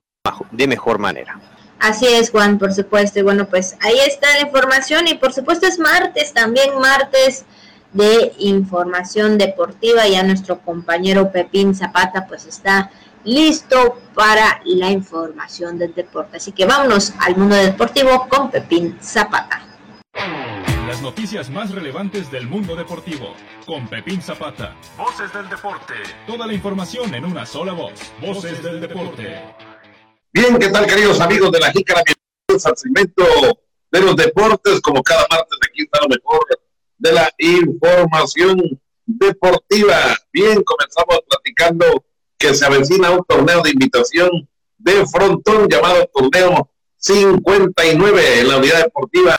de 0.52 0.68
mejor 0.68 1.00
manera. 1.00 1.40
Así 1.80 2.06
es, 2.06 2.30
Juan, 2.30 2.60
por 2.60 2.72
supuesto. 2.72 3.18
Y 3.18 3.22
bueno, 3.22 3.48
pues 3.48 3.76
ahí 3.80 3.98
está 4.06 4.32
la 4.34 4.42
información 4.42 5.08
y 5.08 5.14
por 5.14 5.32
supuesto 5.32 5.66
es 5.66 5.80
martes, 5.80 6.32
también 6.32 6.78
martes 6.78 7.44
de 7.92 8.32
información 8.38 9.38
deportiva. 9.38 10.06
Ya 10.06 10.22
nuestro 10.22 10.60
compañero 10.60 11.32
Pepín 11.32 11.74
Zapata 11.74 12.28
pues 12.28 12.46
está 12.46 12.92
listo 13.24 14.00
para 14.14 14.60
la 14.64 14.92
información 14.92 15.78
del 15.78 15.92
deporte. 15.96 16.36
Así 16.36 16.52
que 16.52 16.64
vámonos 16.64 17.12
al 17.18 17.34
mundo 17.34 17.56
deportivo 17.56 18.28
con 18.28 18.52
Pepín 18.52 18.96
Zapata. 19.02 19.73
Las 20.14 21.02
noticias 21.02 21.50
más 21.50 21.72
relevantes 21.72 22.30
del 22.30 22.46
mundo 22.46 22.76
deportivo. 22.76 23.34
Con 23.66 23.88
Pepín 23.88 24.22
Zapata. 24.22 24.76
Voces 24.96 25.32
del 25.32 25.48
deporte. 25.48 25.94
Toda 26.26 26.46
la 26.46 26.52
información 26.52 27.12
en 27.14 27.24
una 27.24 27.44
sola 27.44 27.72
voz. 27.72 28.12
Voces 28.20 28.62
del 28.62 28.80
deporte. 28.80 29.42
Bien, 30.32 30.56
¿qué 30.58 30.68
tal, 30.68 30.86
queridos 30.86 31.20
amigos 31.20 31.50
de 31.50 31.60
la 31.60 31.72
Jícara? 31.72 32.02
Bienvenidos 32.06 32.66
al 32.66 32.76
segmento 32.76 33.24
de 33.90 34.00
los 34.00 34.16
deportes. 34.16 34.80
Como 34.80 35.02
cada 35.02 35.26
martes, 35.30 35.58
aquí 35.68 35.82
está 35.82 36.00
lo 36.02 36.08
mejor 36.08 36.46
de 36.98 37.12
la 37.12 37.30
información 37.38 38.80
deportiva. 39.04 39.96
Bien, 40.32 40.62
comenzamos 40.62 41.20
platicando 41.28 42.04
que 42.38 42.54
se 42.54 42.64
avecina 42.64 43.10
un 43.10 43.24
torneo 43.24 43.62
de 43.62 43.70
invitación 43.70 44.48
de 44.78 45.06
frontón 45.06 45.68
llamado 45.68 46.08
Torneo 46.14 46.70
59 46.96 48.40
en 48.40 48.48
la 48.48 48.58
unidad 48.58 48.84
deportiva 48.84 49.36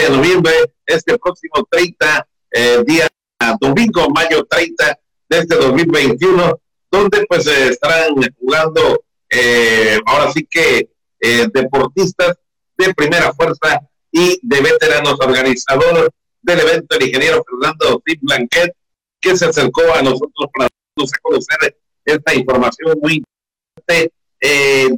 de 0.00 0.10
noviembre, 0.10 0.52
este 0.86 1.18
próximo 1.18 1.66
30, 1.70 2.28
eh, 2.52 2.82
día 2.86 3.08
domingo, 3.60 4.08
mayo 4.10 4.44
30 4.48 4.98
de 5.28 5.38
este 5.38 5.56
2021, 5.56 6.60
donde 6.90 7.24
pues 7.28 7.46
estarán 7.46 8.14
jugando 8.38 9.02
eh, 9.28 9.98
ahora 10.06 10.30
sí 10.32 10.46
que 10.48 10.90
eh, 11.20 11.46
deportistas 11.52 12.36
de 12.76 12.94
primera 12.94 13.32
fuerza 13.32 13.80
y 14.10 14.38
de 14.42 14.60
veteranos 14.60 15.18
organizador 15.20 16.10
del 16.42 16.60
evento, 16.60 16.96
el 16.96 17.06
ingeniero 17.06 17.44
Fernando 17.48 18.02
Tim 18.04 18.18
Blanquet, 18.22 18.74
que 19.20 19.36
se 19.36 19.46
acercó 19.46 19.82
a 19.94 20.02
nosotros 20.02 20.50
para 20.54 20.68
conocer 21.22 21.76
esta 22.04 22.34
información 22.34 22.98
muy 23.00 23.22
importante 23.22 24.12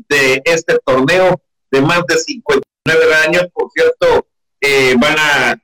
de 0.08 0.42
este 0.44 0.78
torneo 0.84 1.40
de 1.70 1.80
más 1.80 2.04
de 2.06 2.16
59 2.16 3.14
años. 3.26 3.46
Por 3.52 3.70
cierto, 3.72 4.26
van 5.00 5.16
a, 5.18 5.60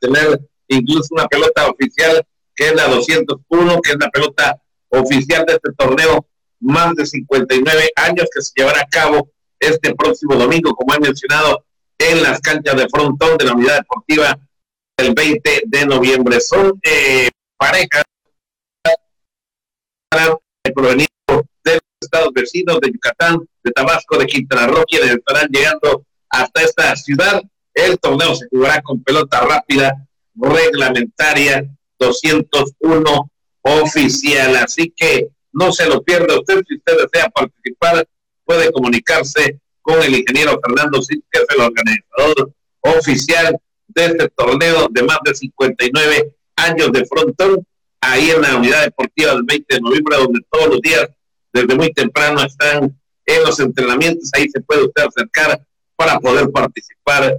tener 0.00 0.40
incluso 0.68 1.08
una 1.10 1.26
pelota 1.26 1.68
oficial 1.68 2.24
que 2.54 2.68
es 2.68 2.74
la 2.74 2.88
201, 2.88 3.80
que 3.82 3.90
es 3.90 3.96
la 3.98 4.08
pelota 4.08 4.60
oficial 4.88 5.44
de 5.46 5.54
este 5.54 5.72
torneo, 5.76 6.26
más 6.60 6.94
de 6.94 7.06
59 7.06 7.90
años 7.96 8.28
que 8.32 8.42
se 8.42 8.52
llevará 8.56 8.80
a 8.80 8.88
cabo 8.88 9.30
este 9.58 9.94
próximo 9.94 10.36
domingo, 10.36 10.74
como 10.74 10.94
he 10.94 11.00
mencionado, 11.00 11.64
en 11.98 12.22
las 12.22 12.40
canchas 12.40 12.76
de 12.76 12.88
frontón 12.88 13.36
de 13.36 13.44
la 13.44 13.52
unidad 13.52 13.76
deportiva 13.78 14.38
el 14.96 15.14
20 15.14 15.62
de 15.66 15.86
noviembre. 15.86 16.40
Son 16.40 16.78
eh, 16.82 17.28
parejas 17.58 18.04
provenidas 20.74 21.08
del 21.64 21.80
estados 22.00 22.32
vecinos 22.32 22.80
de 22.80 22.90
Yucatán, 22.92 23.38
de 23.62 23.70
Tabasco, 23.72 24.18
de 24.18 24.26
Quintana 24.26 24.66
Roo, 24.66 24.84
quienes 24.84 25.10
estarán 25.10 25.48
llegando 25.50 26.04
hasta 26.28 26.62
esta 26.62 26.96
ciudad. 26.96 27.42
El 27.74 27.98
torneo 27.98 28.34
se 28.34 28.46
jugará 28.48 28.82
con 28.82 29.02
pelota 29.02 29.40
rápida, 29.40 30.06
reglamentaria, 30.34 31.64
201 31.98 33.30
oficial. 33.62 34.56
Así 34.56 34.92
que 34.94 35.28
no 35.52 35.72
se 35.72 35.88
lo 35.88 36.02
pierda 36.02 36.38
usted. 36.38 36.62
Si 36.68 36.76
usted 36.76 36.96
desea 36.98 37.28
participar, 37.30 38.06
puede 38.44 38.72
comunicarse 38.72 39.60
con 39.80 40.02
el 40.02 40.14
ingeniero 40.14 40.60
Fernando 40.64 41.00
Sid, 41.02 41.20
que 41.30 41.40
es 41.40 41.46
el 41.54 41.62
organizador 41.62 42.52
oficial 42.80 43.58
de 43.88 44.04
este 44.06 44.28
torneo 44.30 44.88
de 44.90 45.02
más 45.02 45.18
de 45.24 45.34
59 45.34 46.34
años 46.56 46.92
de 46.92 47.04
frontón, 47.06 47.66
ahí 48.00 48.30
en 48.30 48.42
la 48.42 48.56
unidad 48.56 48.84
deportiva 48.84 49.32
del 49.32 49.42
20 49.44 49.74
de 49.74 49.80
noviembre, 49.80 50.16
donde 50.16 50.40
todos 50.50 50.68
los 50.68 50.80
días, 50.80 51.08
desde 51.52 51.74
muy 51.74 51.92
temprano, 51.92 52.42
están 52.42 52.96
en 53.26 53.42
los 53.42 53.58
entrenamientos. 53.60 54.30
Ahí 54.32 54.48
se 54.48 54.60
puede 54.60 54.84
usted 54.84 55.04
acercar 55.04 55.60
para 55.96 56.18
poder 56.18 56.50
participar 56.50 57.38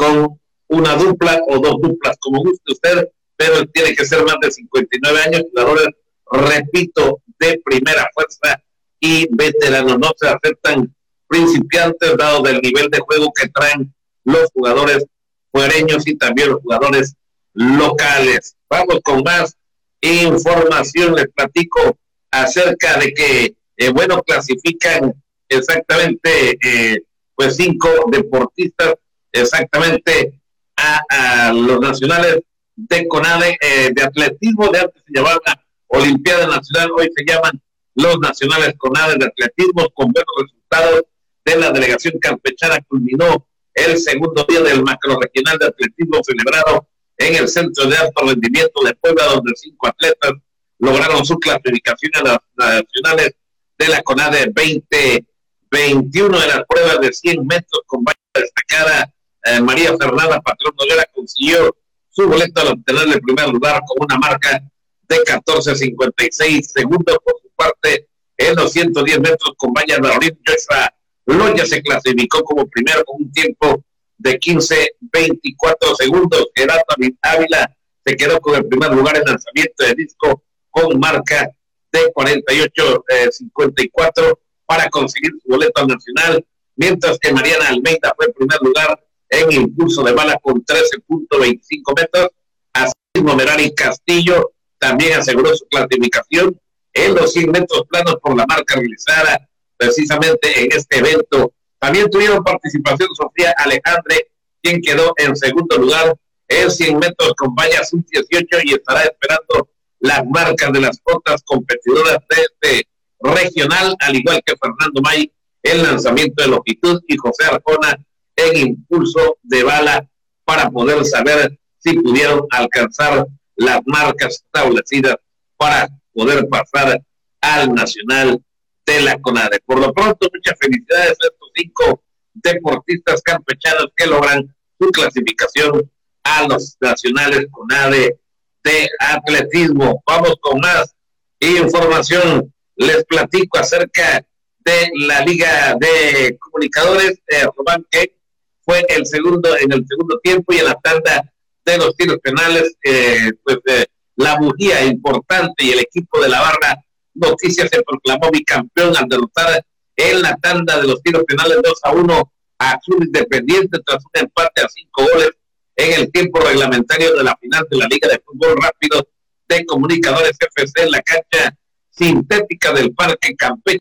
con 0.00 0.40
una 0.68 0.94
dupla 0.94 1.38
o 1.46 1.58
dos 1.58 1.76
duplas, 1.82 2.16
como 2.20 2.42
guste 2.42 2.72
usted, 2.72 3.08
pero 3.36 3.66
tiene 3.66 3.94
que 3.94 4.06
ser 4.06 4.24
más 4.24 4.36
de 4.40 4.50
59 4.50 5.20
años, 5.26 5.42
jugadores, 5.50 5.88
repito, 6.32 7.20
de 7.38 7.60
primera 7.62 8.08
fuerza 8.14 8.62
y 8.98 9.28
veteranos. 9.30 9.98
No 9.98 10.10
se 10.16 10.26
aceptan 10.28 10.94
principiantes, 11.28 12.16
dado 12.16 12.42
del 12.42 12.62
nivel 12.62 12.88
de 12.88 12.98
juego 13.00 13.30
que 13.30 13.48
traen 13.48 13.92
los 14.24 14.50
jugadores 14.54 15.04
fuereños 15.52 16.06
y 16.06 16.16
también 16.16 16.48
los 16.48 16.62
jugadores 16.62 17.14
locales. 17.52 18.56
Vamos 18.70 19.00
con 19.04 19.22
más 19.22 19.54
información. 20.00 21.14
Les 21.14 21.28
platico 21.28 21.98
acerca 22.30 22.98
de 22.98 23.12
que, 23.12 23.54
eh, 23.76 23.90
bueno, 23.90 24.22
clasifican 24.22 25.12
exactamente, 25.46 26.56
eh, 26.64 27.02
pues 27.34 27.56
cinco 27.56 27.88
deportistas 28.10 28.94
exactamente 29.32 30.40
a, 30.76 31.52
los 31.52 31.80
nacionales 31.80 32.40
de 32.76 33.06
CONADE, 33.08 33.58
eh, 33.60 33.90
de 33.94 34.02
atletismo, 34.02 34.68
de 34.68 34.80
antes 34.80 35.02
se 35.06 35.12
llamaba 35.12 35.40
Olimpiada 35.88 36.46
Nacional, 36.46 36.90
hoy 36.96 37.10
se 37.14 37.24
llaman 37.24 37.60
los 37.94 38.18
nacionales 38.18 38.74
CONADE 38.78 39.16
de 39.18 39.26
atletismo 39.26 39.88
con 39.94 40.12
buenos 40.12 40.32
resultados 40.42 41.02
de 41.44 41.56
la 41.56 41.70
delegación 41.70 42.18
campechana 42.20 42.80
culminó 42.86 43.46
el 43.74 43.98
segundo 43.98 44.44
día 44.48 44.60
del 44.60 44.82
macro 44.82 45.18
regional 45.20 45.58
de 45.58 45.66
atletismo 45.66 46.20
celebrado 46.22 46.88
en 47.16 47.34
el 47.36 47.48
Centro 47.48 47.86
de 47.86 47.96
Alto 47.96 48.26
Rendimiento 48.26 48.82
de 48.82 48.94
Puebla, 48.94 49.24
donde 49.26 49.52
cinco 49.56 49.88
atletas 49.88 50.32
lograron 50.78 51.24
su 51.24 51.38
clasificación 51.38 52.12
a 52.14 52.22
las 52.22 52.38
nacionales 52.56 53.34
de 53.78 53.88
la 53.88 54.02
CONADE 54.02 54.52
2021 54.54 56.40
de 56.40 56.46
las 56.46 56.62
pruebas 56.68 57.00
de 57.00 57.12
100 57.12 57.46
metros 57.46 57.82
con 57.86 58.04
valla 58.04 58.18
destacada. 58.34 59.12
Eh, 59.44 59.60
María 59.60 59.96
Fernanda 59.96 60.40
Patrón 60.40 60.74
Noguera 60.78 61.04
consiguió 61.14 61.74
su 62.10 62.28
boleto 62.28 62.60
al 62.60 62.68
obtener 62.68 63.08
el 63.08 63.20
primer 63.20 63.48
lugar 63.48 63.80
con 63.86 64.04
una 64.04 64.18
marca 64.18 64.62
de 65.08 65.16
14.56 65.16 66.62
segundos. 66.62 67.16
Por 67.24 67.34
su 67.42 67.48
parte, 67.56 68.06
en 68.36 68.54
los 68.56 68.72
110 68.72 69.20
metros 69.20 69.52
con 69.56 69.72
valla 69.72 69.96
de 69.98 70.36
Joshua 70.46 70.94
Loya 71.26 71.66
se 71.66 71.82
clasificó 71.82 72.42
como 72.42 72.66
primero 72.68 73.04
con 73.04 73.22
un 73.22 73.32
tiempo 73.32 73.84
de 74.18 74.38
15-24 74.38 75.96
segundos. 75.98 76.48
Gerardo 76.54 76.84
Ávila 77.22 77.74
se 78.04 78.16
quedó 78.16 78.40
con 78.40 78.56
el 78.56 78.66
primer 78.66 78.92
lugar 78.92 79.16
en 79.16 79.24
lanzamiento 79.24 79.84
de 79.84 79.94
disco 79.94 80.42
con 80.70 80.98
marca 80.98 81.50
de 81.92 82.12
48-54 82.12 84.38
para 84.66 84.88
conseguir 84.88 85.30
su 85.42 85.48
boleto 85.48 85.86
nacional, 85.86 86.44
mientras 86.76 87.18
que 87.18 87.32
Mariana 87.32 87.68
Almeida 87.68 88.12
fue 88.16 88.26
en 88.26 88.32
primer 88.32 88.58
lugar 88.62 89.00
en 89.30 89.52
impulso 89.52 90.02
de 90.02 90.12
bala 90.12 90.38
con 90.42 90.64
13.25 90.64 91.96
metros. 91.96 92.28
Así 92.72 92.92
Merari 93.14 93.74
Castillo 93.74 94.52
también 94.78 95.18
aseguró 95.18 95.54
su 95.56 95.66
clasificación 95.66 96.58
en 96.92 97.14
los 97.14 97.32
100 97.32 97.50
metros 97.50 97.84
planos 97.88 98.16
por 98.22 98.36
la 98.36 98.44
marca 98.46 98.74
realizada 98.74 99.48
precisamente 99.76 100.64
en 100.64 100.68
este 100.72 100.98
evento. 100.98 101.52
También 101.78 102.10
tuvieron 102.10 102.44
participación 102.44 103.08
Sofía 103.14 103.54
Alejandre, 103.56 104.28
quien 104.62 104.80
quedó 104.82 105.12
en 105.16 105.34
segundo 105.36 105.78
lugar 105.78 106.14
en 106.48 106.70
100 106.70 106.98
metros 106.98 107.32
con 107.36 107.54
valla 107.54 107.84
sub-18 107.84 108.62
y 108.64 108.74
estará 108.74 109.04
esperando 109.04 109.68
las 110.00 110.24
marcas 110.26 110.72
de 110.72 110.80
las 110.80 111.00
otras 111.04 111.42
competidoras 111.44 112.18
de 112.28 112.42
este 112.42 112.88
regional, 113.20 113.94
al 114.00 114.16
igual 114.16 114.42
que 114.44 114.54
Fernando 114.56 115.00
May 115.02 115.32
en 115.62 115.82
lanzamiento 115.82 116.42
de 116.42 116.48
longitud 116.48 117.00
y 117.06 117.16
José 117.16 117.44
Arjona 117.44 117.98
en 118.36 118.56
impulso 118.56 119.38
de 119.42 119.62
bala 119.62 120.08
para 120.44 120.70
poder 120.70 121.04
saber 121.04 121.58
si 121.78 121.94
pudieron 121.94 122.46
alcanzar 122.50 123.26
las 123.56 123.80
marcas 123.84 124.42
establecidas 124.44 125.16
para 125.56 125.88
poder 126.12 126.48
pasar 126.48 127.00
al 127.40 127.74
nacional 127.74 128.42
de 128.86 129.00
la 129.00 129.18
CONADE. 129.20 129.60
Por 129.64 129.78
lo 129.78 129.92
pronto, 129.92 130.28
muchas 130.32 130.58
felicidades 130.58 131.10
a 131.10 131.26
estos 131.26 131.50
cinco 131.54 132.02
deportistas 132.34 133.22
campechanos 133.22 133.88
que 133.96 134.06
logran 134.06 134.54
su 134.78 134.90
clasificación 134.90 135.90
a 136.24 136.46
los 136.48 136.76
nacionales 136.80 137.46
CONADE 137.50 138.18
de 138.64 138.88
atletismo. 138.98 140.02
Vamos 140.06 140.34
con 140.40 140.60
más 140.60 140.94
información. 141.40 142.52
Les 142.76 143.04
platico 143.04 143.58
acerca 143.58 144.24
de 144.64 144.90
la 145.06 145.20
Liga 145.20 145.76
de 145.78 146.38
Comunicadores, 146.38 147.20
de 147.28 147.50
Román, 147.56 147.84
que 147.90 148.16
fue 148.64 148.84
el 148.88 149.06
segundo 149.06 149.56
en 149.56 149.72
el 149.72 149.84
segundo 149.86 150.18
tiempo 150.22 150.52
y 150.52 150.58
en 150.58 150.66
la 150.66 150.74
tanda 150.74 151.32
de 151.64 151.78
los 151.78 151.94
tiros 151.96 152.18
penales, 152.18 152.74
eh, 152.84 153.32
pues 153.44 153.58
eh, 153.66 153.86
la 154.16 154.38
bujía 154.38 154.84
importante 154.84 155.64
y 155.64 155.70
el 155.70 155.80
equipo 155.80 156.20
de 156.20 156.28
la 156.28 156.40
barra 156.40 156.82
Noticias 157.14 157.68
se 157.70 157.82
proclamó 157.82 158.30
bicampeón 158.30 158.96
al 158.96 159.08
derrotar 159.08 159.64
en 159.96 160.22
la 160.22 160.36
tanda 160.36 160.80
de 160.80 160.86
los 160.86 161.02
tiros 161.02 161.24
penales 161.24 161.58
2 161.62 161.74
a 161.82 161.90
1 161.92 162.32
a 162.58 162.78
Club 162.78 163.02
Independiente 163.04 163.78
tras 163.84 164.04
un 164.04 164.22
empate 164.22 164.62
a 164.62 164.68
cinco 164.68 165.02
goles 165.12 165.30
en 165.76 166.00
el 166.00 166.12
tiempo 166.12 166.40
reglamentario 166.40 167.14
de 167.14 167.24
la 167.24 167.36
final 167.40 167.66
de 167.70 167.76
la 167.76 167.86
Liga 167.86 168.08
de 168.08 168.20
Fútbol 168.24 168.56
Rápido 168.62 169.08
de 169.48 169.66
Comunicadores 169.66 170.36
FC 170.38 170.82
en 170.82 170.90
la 170.92 171.02
cancha 171.02 171.56
sintética 171.90 172.72
del 172.72 172.94
Parque 172.94 173.34
Campeche. 173.36 173.80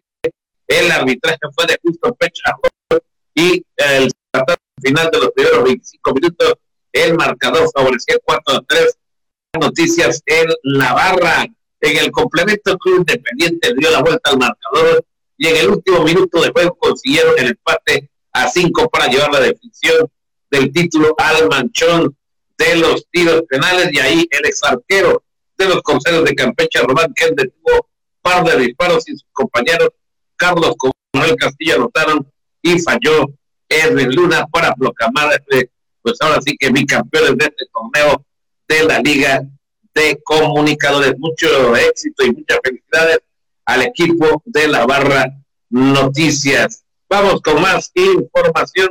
El 0.67 0.91
arbitraje 0.91 1.39
fue 1.55 1.65
de 1.67 1.77
Justo 1.83 2.13
Pecha 2.15 2.55
y 3.35 3.63
el 3.77 4.11
final 4.81 5.09
de 5.11 5.19
los 5.19 5.31
primeros 5.31 5.63
25 5.63 6.13
minutos 6.13 6.53
el 6.91 7.15
marcador 7.15 7.69
favorecía 7.73 8.17
4 8.23 8.55
a 8.55 8.61
3 8.67 8.97
noticias 9.59 10.21
en 10.25 10.47
la 10.63 10.93
barra. 10.93 11.45
En 11.81 11.97
el 11.97 12.11
complemento, 12.11 12.77
Club 12.77 12.99
Independiente 12.99 13.73
dio 13.77 13.89
la 13.91 14.01
vuelta 14.01 14.31
al 14.31 14.37
marcador 14.37 15.05
y 15.37 15.47
en 15.47 15.55
el 15.55 15.69
último 15.69 16.03
minuto 16.03 16.41
de 16.41 16.51
juego 16.51 16.77
consiguieron 16.77 17.33
el 17.37 17.47
empate 17.47 18.09
a 18.33 18.49
cinco 18.49 18.89
para 18.89 19.07
llevar 19.07 19.31
la 19.31 19.39
definición 19.39 20.09
del 20.51 20.71
título 20.73 21.15
al 21.17 21.47
manchón 21.47 22.15
de 22.57 22.75
los 22.75 23.07
tiros 23.09 23.43
penales 23.47 23.89
y 23.93 23.99
ahí 23.99 24.27
el 24.29 24.45
ex 24.45 24.61
arquero 24.63 25.23
de 25.57 25.65
los 25.65 25.81
consejos 25.81 26.25
de 26.25 26.35
Campeche, 26.35 26.81
Román 26.81 27.13
Ken, 27.13 27.35
detuvo 27.35 27.87
par 28.21 28.43
de 28.43 28.65
disparos 28.65 29.07
y 29.07 29.13
sus 29.13 29.25
compañeros 29.31 29.89
Carlos 30.35 30.75
Manuel 31.13 31.35
Castillo 31.37 31.75
anotaron 31.75 32.29
y 32.61 32.79
falló 32.79 33.27
Edwin 33.69 34.11
Luna 34.15 34.47
para 34.47 34.73
proclamar, 34.73 35.31
este, 35.33 35.69
pues 36.01 36.17
ahora 36.21 36.41
sí 36.41 36.57
que 36.57 36.71
campeones 36.85 37.37
de 37.37 37.45
este 37.45 37.65
torneo 37.71 38.25
de 38.67 38.83
la 38.83 38.99
Liga 38.99 39.41
de 39.93 40.19
comunicadores. 40.23 41.13
Mucho 41.17 41.75
éxito 41.75 42.25
y 42.25 42.31
muchas 42.31 42.59
felicidades 42.63 43.19
al 43.65 43.83
equipo 43.83 44.41
de 44.45 44.67
la 44.67 44.85
barra 44.85 45.25
noticias. 45.69 46.83
Vamos 47.07 47.41
con 47.41 47.61
más 47.61 47.91
información. 47.93 48.89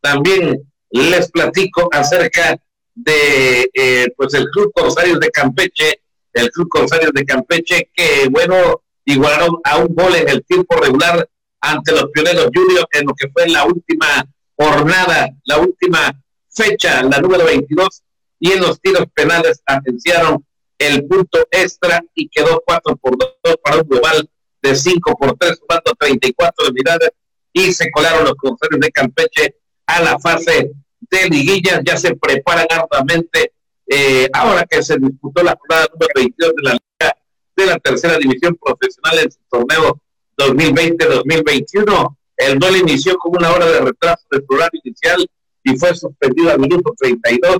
También 0.00 0.62
les 0.90 1.30
platico 1.30 1.88
acerca 1.92 2.56
de 2.94 3.70
eh, 3.72 4.06
pues 4.16 4.34
el 4.34 4.48
Club 4.50 4.72
Corsarios 4.74 5.18
de 5.20 5.30
Campeche, 5.30 6.02
el 6.32 6.50
Club 6.50 6.68
Corsarios 6.68 7.12
de 7.12 7.24
Campeche 7.24 7.90
que 7.94 8.28
bueno 8.30 8.82
igualaron 9.04 9.56
a 9.64 9.78
un 9.78 9.94
gol 9.94 10.14
en 10.14 10.28
el 10.28 10.44
tiempo 10.44 10.76
regular 10.76 11.28
ante 11.62 11.92
los 11.92 12.10
pioneros 12.10 12.50
Juniors 12.54 12.86
en 12.92 13.06
lo 13.06 13.14
que 13.14 13.30
fue 13.30 13.48
la 13.48 13.64
última 13.64 14.26
jornada, 14.56 15.30
la 15.44 15.58
última 15.58 16.12
fecha, 16.50 17.02
la 17.02 17.18
número 17.18 17.44
22 17.46 18.02
y 18.40 18.52
en 18.52 18.60
los 18.60 18.80
tiros 18.80 19.06
penales 19.14 19.62
agenciaron 19.64 20.44
el 20.78 21.06
punto 21.06 21.38
extra 21.50 22.02
y 22.14 22.28
quedó 22.28 22.62
4 22.66 22.96
por 22.96 23.16
2 23.16 23.56
para 23.62 23.76
un 23.76 23.88
global 23.88 24.28
de 24.60 24.74
5 24.74 25.16
por 25.16 25.36
3, 25.38 25.58
sumando 25.58 25.92
34 25.98 26.68
unidades 26.68 27.10
y 27.52 27.72
se 27.72 27.90
colaron 27.90 28.24
los 28.24 28.34
consejos 28.34 28.80
de 28.80 28.90
Campeche 28.90 29.56
a 29.86 30.02
la 30.02 30.18
fase 30.18 30.72
de 31.00 31.28
liguillas. 31.28 31.80
Ya 31.84 31.96
se 31.96 32.16
preparan 32.16 32.66
arduamente 32.70 33.52
eh, 33.86 34.28
ahora 34.32 34.64
que 34.68 34.82
se 34.82 34.96
disputó 34.96 35.42
la 35.42 35.56
jornada 35.56 35.86
número 35.92 36.12
22 36.14 36.52
de 36.56 36.62
la 36.62 36.72
Liga 36.72 37.16
de 37.56 37.66
la 37.66 37.78
Tercera 37.78 38.18
División 38.18 38.58
Profesional 38.60 39.18
en 39.18 39.30
su 39.30 39.38
torneo 39.50 40.02
2020-2021. 40.48 42.16
El 42.36 42.58
duelo 42.58 42.76
inició 42.78 43.16
con 43.18 43.36
una 43.36 43.52
hora 43.52 43.66
de 43.66 43.80
retraso 43.80 44.24
del 44.30 44.44
programa 44.44 44.70
inicial 44.82 45.26
y 45.64 45.76
fue 45.76 45.94
suspendido 45.94 46.50
al 46.50 46.58
minuto 46.58 46.92
32 46.98 47.58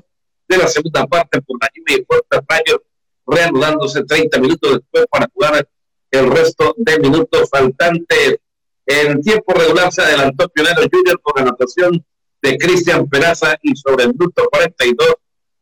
de 0.48 0.56
la 0.56 0.66
segunda 0.66 1.06
parte 1.06 1.40
por 1.42 1.58
lluvia 1.74 1.98
y 2.00 2.04
fuertes 2.04 2.40
rayos, 2.48 2.80
reanudándose 3.26 4.02
30 4.04 4.38
minutos 4.40 4.72
después 4.78 5.06
para 5.10 5.28
jugar 5.32 5.68
el 6.10 6.30
resto 6.30 6.74
de 6.76 6.98
minutos 6.98 7.48
faltantes. 7.50 8.38
En 8.86 9.22
tiempo 9.22 9.52
regular 9.54 9.92
se 9.92 10.02
adelantó 10.02 10.48
Pionero 10.48 10.82
Junior 10.90 11.20
con 11.22 11.34
la 11.36 11.48
anotación 11.48 12.04
de 12.42 12.58
Cristian 12.58 13.08
Peraza 13.08 13.56
y 13.62 13.74
sobre 13.76 14.04
el 14.04 14.10
minuto 14.10 14.48
42 14.50 15.14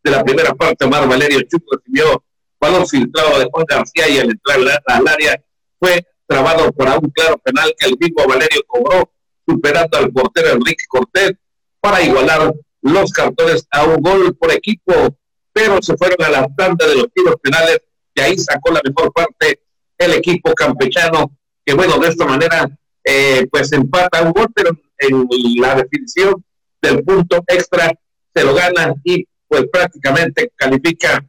de 0.03 0.11
la 0.11 0.25
primera 0.25 0.55
parte, 0.55 0.87
Omar 0.87 1.07
Valerio 1.07 1.43
Chuc 1.43 1.63
recibió 1.71 2.25
balón 2.59 2.87
filtrado 2.87 3.39
de 3.39 3.49
Juan 3.51 3.67
García 3.69 4.09
y 4.09 4.19
al 4.19 4.31
entrar 4.31 4.83
al 4.87 5.09
área 5.09 5.43
fue 5.79 6.05
trabado 6.31 6.71
por 6.71 6.87
un 6.87 7.11
claro 7.11 7.39
penal 7.39 7.75
que 7.77 7.89
el 7.89 7.97
mismo 7.99 8.25
Valerio 8.25 8.63
cobró, 8.69 9.11
superando 9.45 9.99
al 9.99 10.13
portero 10.13 10.51
Enrique 10.51 10.85
Cortés 10.89 11.33
para 11.81 12.01
igualar 12.03 12.55
los 12.83 13.11
cartones 13.11 13.67
a 13.73 13.85
un 13.85 13.97
gol 13.97 14.37
por 14.37 14.53
equipo, 14.53 14.93
pero 15.53 15.83
se 15.83 15.97
fueron 15.97 16.23
a 16.25 16.31
la 16.31 16.47
tanda 16.57 16.87
de 16.87 16.95
los 16.95 17.13
tiros 17.13 17.35
penales 17.43 17.81
y 18.15 18.21
ahí 18.21 18.39
sacó 18.39 18.71
la 18.71 18.81
mejor 18.85 19.13
parte 19.13 19.61
el 19.99 20.13
equipo 20.15 20.55
campechano, 20.55 21.37
que 21.65 21.75
bueno, 21.75 21.99
de 21.99 22.09
esta 22.09 22.25
manera 22.25 22.71
eh, 23.03 23.49
pues 23.51 23.73
empata 23.73 24.23
un 24.23 24.31
gol, 24.31 24.47
pero 24.55 24.71
en 24.99 25.27
la 25.61 25.75
definición 25.75 26.45
del 26.81 27.03
punto 27.03 27.43
extra 27.49 27.93
se 28.33 28.45
lo 28.45 28.55
gana 28.55 28.95
y 29.03 29.27
pues 29.49 29.65
prácticamente 29.71 30.53
califica 30.55 31.27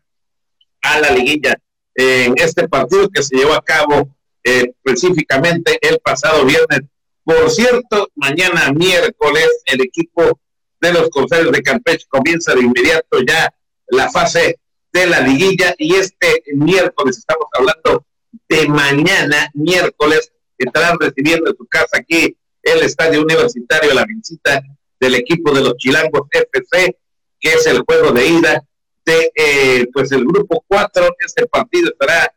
a 0.84 1.00
la 1.00 1.10
liguilla 1.10 1.56
en 1.96 2.36
este 2.38 2.70
partido 2.70 3.10
que 3.10 3.24
se 3.24 3.36
llevó 3.36 3.54
a 3.54 3.64
cabo 3.64 4.16
eh, 4.44 4.74
específicamente 4.84 5.78
el 5.82 6.00
pasado 6.00 6.46
viernes. 6.46 6.82
Por 7.24 7.50
cierto, 7.52 8.10
mañana 8.16 8.72
miércoles 8.74 9.50
el 9.66 9.82
equipo 9.82 10.40
de 10.80 10.94
los 10.94 11.10
Corsarios 11.10 11.52
de 11.52 11.62
Campeche 11.62 12.06
comienza 12.10 12.56
de 12.56 12.62
inmediato 12.62 13.20
ya 13.28 13.54
la 13.88 14.10
fase 14.10 14.60
de 14.92 15.06
la 15.08 15.20
liguilla 15.22 15.76
y 15.78 15.96
este 15.96 16.44
miércoles 16.56 17.18
estamos 17.18 17.46
hablando 17.54 18.06
de 18.50 18.68
mañana 18.68 19.50
miércoles 19.54 20.32
estarán 20.58 21.00
recibiendo 21.00 21.50
en 21.50 21.58
su 21.58 21.66
casa 21.68 21.98
aquí 21.98 22.36
el 22.64 22.82
Estadio 22.84 23.22
Universitario 23.22 23.94
la 23.94 24.06
visita 24.06 24.62
del 25.00 25.16
equipo 25.16 25.52
de 25.52 25.62
los 25.62 25.76
Chilangos 25.78 26.28
FC, 26.32 26.98
que 27.40 27.54
es 27.54 27.66
el 27.66 27.82
juego 27.82 28.12
de 28.12 28.28
ida 28.28 28.64
de 29.04 29.32
eh, 29.36 29.88
pues 29.92 30.12
el 30.12 30.26
grupo 30.26 30.64
4. 30.68 31.16
Este 31.20 31.48
partido 31.48 31.90
estará, 31.90 32.32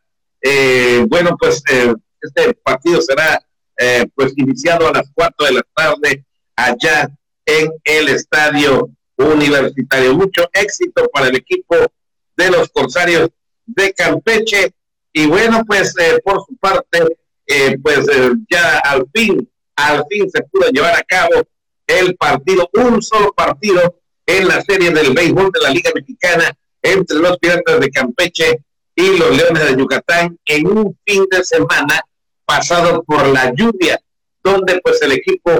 eh, 0.47 1.03
bueno, 1.07 1.35
pues 1.39 1.63
eh, 1.71 1.91
este 2.21 2.53
partido 2.53 3.01
será 3.01 3.41
pues 4.13 4.31
iniciado 4.37 4.87
a 4.87 4.91
las 4.91 5.09
4 5.13 5.47
de 5.47 5.53
la 5.53 5.61
tarde 5.73 6.23
allá 6.55 7.09
en 7.45 7.69
el 7.83 8.09
Estadio 8.09 8.89
Universitario. 9.17 10.13
Mucho 10.13 10.47
éxito 10.53 11.09
para 11.11 11.27
el 11.27 11.35
equipo 11.35 11.75
de 12.37 12.51
los 12.51 12.69
Corsarios 12.69 13.31
de 13.65 13.91
Campeche. 13.91 14.71
Y 15.11 15.25
bueno, 15.25 15.63
pues 15.67 15.93
por 16.23 16.45
su 16.45 16.55
parte, 16.57 16.99
pues 17.83 18.07
ya 18.49 18.77
al 18.77 19.05
fin, 19.13 19.49
al 19.75 20.05
fin 20.09 20.29
se 20.29 20.43
pudo 20.43 20.69
llevar 20.69 20.95
a 20.95 21.03
cabo 21.03 21.43
el 21.87 22.15
partido, 22.15 22.69
un 22.73 23.01
solo 23.01 23.33
partido 23.33 23.99
en 24.25 24.47
la 24.47 24.61
serie 24.61 24.91
del 24.91 25.13
béisbol 25.13 25.51
de 25.51 25.61
la 25.61 25.69
Liga 25.69 25.91
Mexicana 25.93 26.55
entre 26.81 27.17
los 27.17 27.37
Piratas 27.39 27.79
de 27.79 27.89
Campeche 27.89 28.59
y 28.95 29.17
los 29.17 29.35
Leones 29.35 29.67
de 29.67 29.77
Yucatán 29.77 30.37
en 30.45 30.67
un 30.67 30.97
fin 31.05 31.25
de 31.29 31.43
semana 31.43 32.01
pasado 32.45 33.03
por 33.03 33.27
la 33.27 33.53
lluvia, 33.53 33.99
donde 34.43 34.79
pues 34.81 35.01
el 35.01 35.11
equipo 35.11 35.51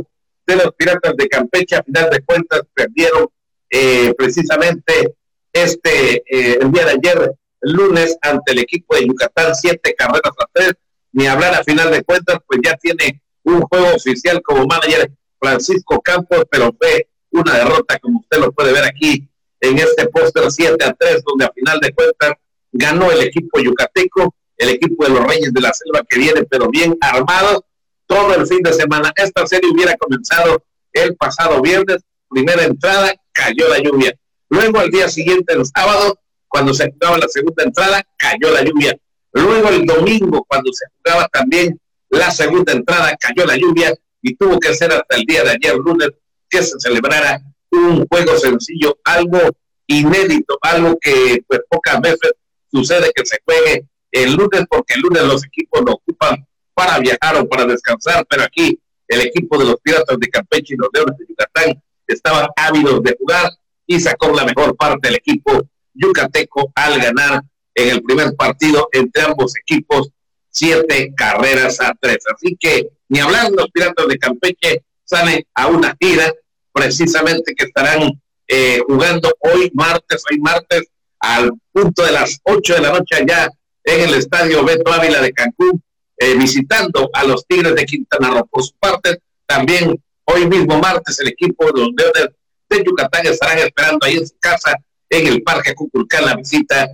de 0.46 0.56
los 0.56 0.74
Piratas 0.76 1.18
de 1.18 1.28
Campeche 1.28 1.76
a 1.76 1.84
final 1.84 2.10
de 2.10 2.22
cuentas 2.22 2.62
perdieron 2.74 3.28
eh, 3.70 4.14
precisamente 4.18 5.16
este 5.52 6.24
eh, 6.30 6.60
el 6.62 6.72
día 6.72 6.86
de 6.86 6.92
ayer, 6.92 7.36
lunes, 7.62 8.18
ante 8.22 8.52
el 8.52 8.60
equipo 8.60 8.96
de 8.96 9.08
Yucatán, 9.08 9.56
siete 9.56 9.96
carreras 9.96 10.34
a 10.40 10.46
tres, 10.54 10.74
ni 11.12 11.28
hablar 11.28 11.56
a 11.56 11.64
final 11.64 11.92
de 11.92 12.04
cuentas, 12.04 12.38
pues 12.46 12.60
ya 12.64 12.76
tiene 12.78 13.22
un 13.44 13.62
juego 13.62 13.96
oficial 13.96 14.42
como 14.44 14.66
manager 14.66 15.12
Francisco 15.40 16.02
Campos, 16.02 16.46
pero 16.50 16.76
fue 16.80 17.08
una 17.32 17.58
derrota, 17.58 18.00
como 18.00 18.20
usted 18.20 18.38
lo 18.38 18.52
puede 18.52 18.72
ver 18.72 18.84
aquí 18.86 19.28
en 19.60 19.78
este 19.80 20.08
póster 20.08 20.52
7 20.52 20.84
a 20.84 20.94
3, 20.94 21.24
donde 21.26 21.46
a 21.46 21.52
final 21.54 21.80
de 21.80 21.94
cuentas 21.94 22.34
ganó 22.76 23.10
el 23.10 23.22
equipo 23.22 23.60
yucateco, 23.60 24.36
el 24.58 24.70
equipo 24.70 25.06
de 25.06 25.12
los 25.12 25.26
Reyes 25.26 25.54
de 25.54 25.62
la 25.62 25.74
Selva 25.74 26.06
que 26.08 26.20
viene, 26.20 26.44
pero 26.44 26.70
bien 26.70 26.98
armado, 27.02 27.66
todo 28.06 28.34
el 28.36 28.46
fin 28.46 28.60
de 28.62 28.74
semana. 28.74 29.12
Esta 29.16 29.48
serie 29.48 29.72
hubiera 29.72 29.96
comenzado 29.96 30.62
el 30.94 31.16
pasado 31.16 31.62
viernes, 31.62 32.04
primera 32.30 32.64
entrada, 32.64 33.14
cayó 33.32 33.68
la 33.70 33.80
lluvia. 33.80 34.14
Luego 34.50 34.80
al 34.80 34.92
día 34.92 35.08
siguiente, 35.08 35.54
el 35.54 35.66
sábado, 35.66 36.20
cuando 36.48 36.74
se 36.74 36.92
jugaba 36.92 37.18
la 37.18 37.28
segunda 37.28 37.64
entrada, 37.64 38.04
cayó 38.18 38.52
la 38.52 38.62
lluvia. 38.62 38.98
Luego 39.32 39.70
el 39.70 39.86
domingo, 39.86 40.46
cuando 40.48 40.72
se 40.74 40.86
jugaba 40.98 41.28
también 41.30 41.80
la 42.10 42.30
segunda 42.30 42.74
entrada, 42.74 43.16
cayó 43.18 43.46
la 43.46 43.56
lluvia 43.56 43.94
y 44.22 44.36
tuvo 44.36 44.60
que 44.60 44.74
ser 44.74 44.92
hasta 44.92 45.16
el 45.16 45.24
día 45.24 45.44
de 45.44 45.52
ayer, 45.52 45.76
lunes, 45.76 46.10
que 46.50 46.62
se 46.62 46.78
celebrara 46.80 47.42
un 47.72 48.06
juego 48.08 48.38
sencillo, 48.38 48.98
algo 49.04 49.40
inédito, 49.88 50.58
algo 50.62 50.98
que 51.00 51.44
pues 51.48 51.62
pocas 51.70 52.02
veces 52.02 52.32
sucede 52.76 53.12
que 53.14 53.26
se 53.26 53.38
juegue 53.46 53.86
el 54.12 54.34
lunes, 54.34 54.64
porque 54.70 54.96
el 54.96 55.02
lunes 55.02 55.24
los 55.24 55.46
equipos 55.46 55.82
lo 55.86 55.94
ocupan 55.94 56.46
para 56.74 57.00
viajar 57.00 57.38
o 57.38 57.48
para 57.48 57.66
descansar, 57.66 58.26
pero 58.30 58.44
aquí 58.44 58.80
el 59.08 59.22
equipo 59.22 59.58
de 59.58 59.66
los 59.66 59.76
Piratas 59.82 60.18
de 60.20 60.28
Campeche 60.30 60.74
y 60.74 60.78
los 60.78 60.90
Leones 60.94 61.18
de 61.18 61.26
Yucatán 61.28 61.84
estaban 62.08 62.48
ávidos 62.56 63.02
de 63.04 63.16
jugar 63.18 63.50
y 63.88 64.00
sacó 64.00 64.30
la 64.36 64.46
mejor 64.46 64.76
parte 64.76 65.08
del 65.08 65.18
equipo 65.18 65.68
yucateco 65.94 66.72
al 66.76 67.00
ganar 67.00 67.44
en 67.74 67.90
el 67.90 68.04
primer 68.04 68.36
partido 68.36 68.90
entre 68.92 69.24
ambos 69.24 69.56
equipos 69.58 70.10
siete 70.50 71.14
carreras 71.16 71.80
a 71.82 71.94
tres. 72.00 72.20
Así 72.34 72.56
que 72.60 72.90
ni 73.10 73.20
hablar, 73.20 73.52
los 73.52 73.70
Piratas 73.72 74.08
de 74.08 74.18
Campeche 74.18 74.84
salen 75.04 75.44
a 75.54 75.68
una 75.68 75.96
gira, 76.00 76.34
precisamente 76.74 77.54
que 77.56 77.66
estarán 77.66 78.22
eh, 78.48 78.80
jugando 78.88 79.34
hoy 79.40 79.72
martes, 79.74 80.24
hoy 80.30 80.40
martes, 80.40 80.84
al 81.20 81.52
punto 81.72 82.04
de 82.04 82.12
las 82.12 82.40
ocho 82.44 82.76
de 82.76 82.82
la 82.82 82.92
noche 82.92 83.16
allá 83.16 83.50
en 83.84 84.10
el 84.10 84.16
estadio 84.16 84.64
Beto 84.64 84.92
Ávila 84.92 85.22
de 85.22 85.32
Cancún, 85.32 85.82
eh, 86.18 86.36
visitando 86.36 87.10
a 87.14 87.24
los 87.24 87.46
Tigres 87.46 87.76
de 87.76 87.86
Quintana 87.86 88.30
Roo. 88.30 88.48
Por 88.48 88.64
su 88.64 88.74
parte, 88.80 89.20
también 89.46 90.02
hoy 90.26 90.48
mismo 90.48 90.80
martes 90.80 91.20
el 91.20 91.28
equipo 91.28 91.66
de 91.66 91.82
los 91.82 91.90
Leones 91.96 92.36
de 92.70 92.84
Yucatán 92.84 93.28
estarán 93.28 93.60
esperando 93.60 94.06
ahí 94.06 94.18
en 94.18 94.28
su 94.28 94.36
casa 94.40 94.76
en 95.10 95.28
el 95.28 95.44
Parque 95.44 95.76
Cuculcán 95.76 96.26
la 96.26 96.36
visita 96.36 96.88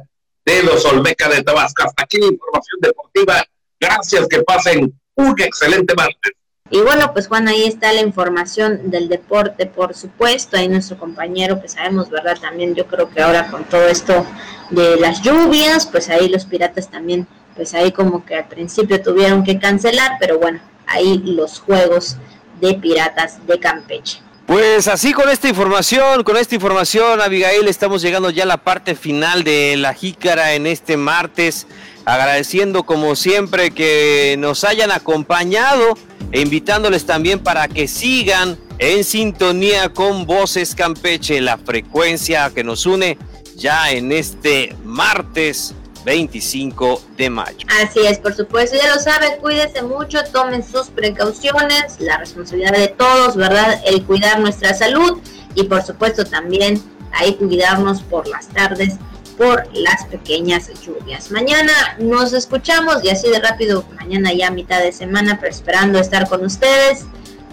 de 0.46 0.64
los 0.64 0.84
Olmecas 0.86 1.30
de 1.30 1.44
Tabasco. 1.44 1.84
Hasta 1.84 2.04
aquí 2.04 2.18
la 2.20 2.28
información 2.28 2.80
deportiva. 2.82 3.46
Gracias, 3.80 4.28
que 4.28 4.42
pasen 4.44 5.00
un 5.16 5.42
excelente 5.42 5.94
martes. 5.96 6.34
Y 6.74 6.80
bueno, 6.80 7.12
pues 7.12 7.28
Juan, 7.28 7.50
ahí 7.50 7.66
está 7.66 7.92
la 7.92 8.00
información 8.00 8.90
del 8.90 9.10
deporte, 9.10 9.66
por 9.66 9.94
supuesto. 9.94 10.56
Ahí 10.56 10.70
nuestro 10.70 10.98
compañero, 10.98 11.60
pues 11.60 11.74
sabemos, 11.74 12.10
¿verdad? 12.10 12.38
También 12.40 12.76
yo 12.76 12.88
creo 12.88 13.10
que 13.10 13.22
ahora 13.22 13.52
con 13.52 13.66
todo 13.66 13.88
esto 13.90 14.26
de 14.70 14.96
las 14.96 15.22
lluvias, 15.22 15.86
pues 15.86 16.08
ahí 16.10 16.30
los 16.30 16.46
piratas 16.46 16.90
también, 16.90 17.28
pues 17.58 17.74
ahí 17.74 17.92
como 17.92 18.24
que 18.26 18.36
al 18.36 18.48
principio 18.48 19.02
tuvieron 19.02 19.44
que 19.44 19.60
cancelar, 19.60 20.14
pero 20.18 20.40
bueno, 20.40 20.62
ahí 20.88 21.22
los 21.26 21.60
juegos 21.60 22.16
de 22.62 22.76
piratas 22.76 23.46
de 23.46 23.60
Campeche. 23.60 24.22
Pues 24.46 24.88
así 24.88 25.12
con 25.12 25.30
esta 25.30 25.50
información, 25.50 26.24
con 26.24 26.38
esta 26.38 26.56
información, 26.56 27.20
Abigail, 27.20 27.68
estamos 27.68 28.02
llegando 28.02 28.30
ya 28.30 28.44
a 28.44 28.48
la 28.48 28.58
parte 28.58 28.96
final 28.96 29.44
de 29.44 29.76
la 29.76 29.94
jícara 29.94 30.54
en 30.54 30.68
este 30.68 30.96
martes 30.96 31.68
agradeciendo 32.06 32.84
como 32.84 33.16
siempre 33.16 33.72
que 33.72 34.36
nos 34.40 34.64
hayan 34.64 34.92
acompañado 34.92 35.96
e 36.32 36.42
invitándoles 36.42 37.06
también 37.06 37.40
para 37.40 37.68
que 37.68 37.88
sigan 37.88 38.58
en 38.78 39.04
sintonía 39.04 39.90
con 39.94 40.26
Voces 40.26 40.74
Campeche, 40.76 41.42
la 41.42 41.58
frecuencia 41.58 42.52
que 42.54 42.64
nos 42.64 42.86
une 42.86 43.18
ya 43.56 43.92
en 43.92 44.12
este 44.12 44.76
martes 44.84 45.76
25 46.04 47.02
de 47.18 47.30
mayo. 47.30 47.68
Así 47.82 48.00
es, 48.00 48.18
por 48.18 48.34
supuesto, 48.34 48.76
ya 48.76 48.96
lo 48.96 49.00
saben, 49.00 49.40
cuídense 49.40 49.84
mucho, 49.84 50.20
tomen 50.32 50.64
sus 50.64 50.88
precauciones, 50.88 52.00
la 52.00 52.18
responsabilidad 52.18 52.74
de 52.74 52.88
todos, 52.88 53.36
¿verdad? 53.36 53.80
El 53.86 54.04
cuidar 54.04 54.40
nuestra 54.40 54.74
salud 54.74 55.20
y 55.54 55.64
por 55.64 55.84
supuesto 55.84 56.26
también 56.26 56.82
ahí 57.12 57.36
cuidarnos 57.36 58.02
por 58.02 58.28
las 58.28 58.48
tardes 58.48 58.96
por 59.42 59.68
las 59.76 60.06
pequeñas 60.06 60.70
lluvias. 60.86 61.32
Mañana 61.32 61.74
nos 61.98 62.32
escuchamos 62.32 63.04
y 63.04 63.10
así 63.10 63.28
de 63.28 63.40
rápido, 63.40 63.84
mañana 63.96 64.32
ya 64.32 64.52
mitad 64.52 64.80
de 64.80 64.92
semana, 64.92 65.40
pero 65.40 65.52
esperando 65.52 65.98
estar 65.98 66.30
con 66.30 66.46
ustedes. 66.46 67.06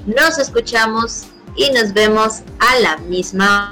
Nos 0.05 0.39
escuchamos 0.39 1.22
y 1.57 1.70
nos 1.70 1.95
vemos 1.95 2.41
a 2.59 2.78
la 2.80 2.99
misma 2.99 3.70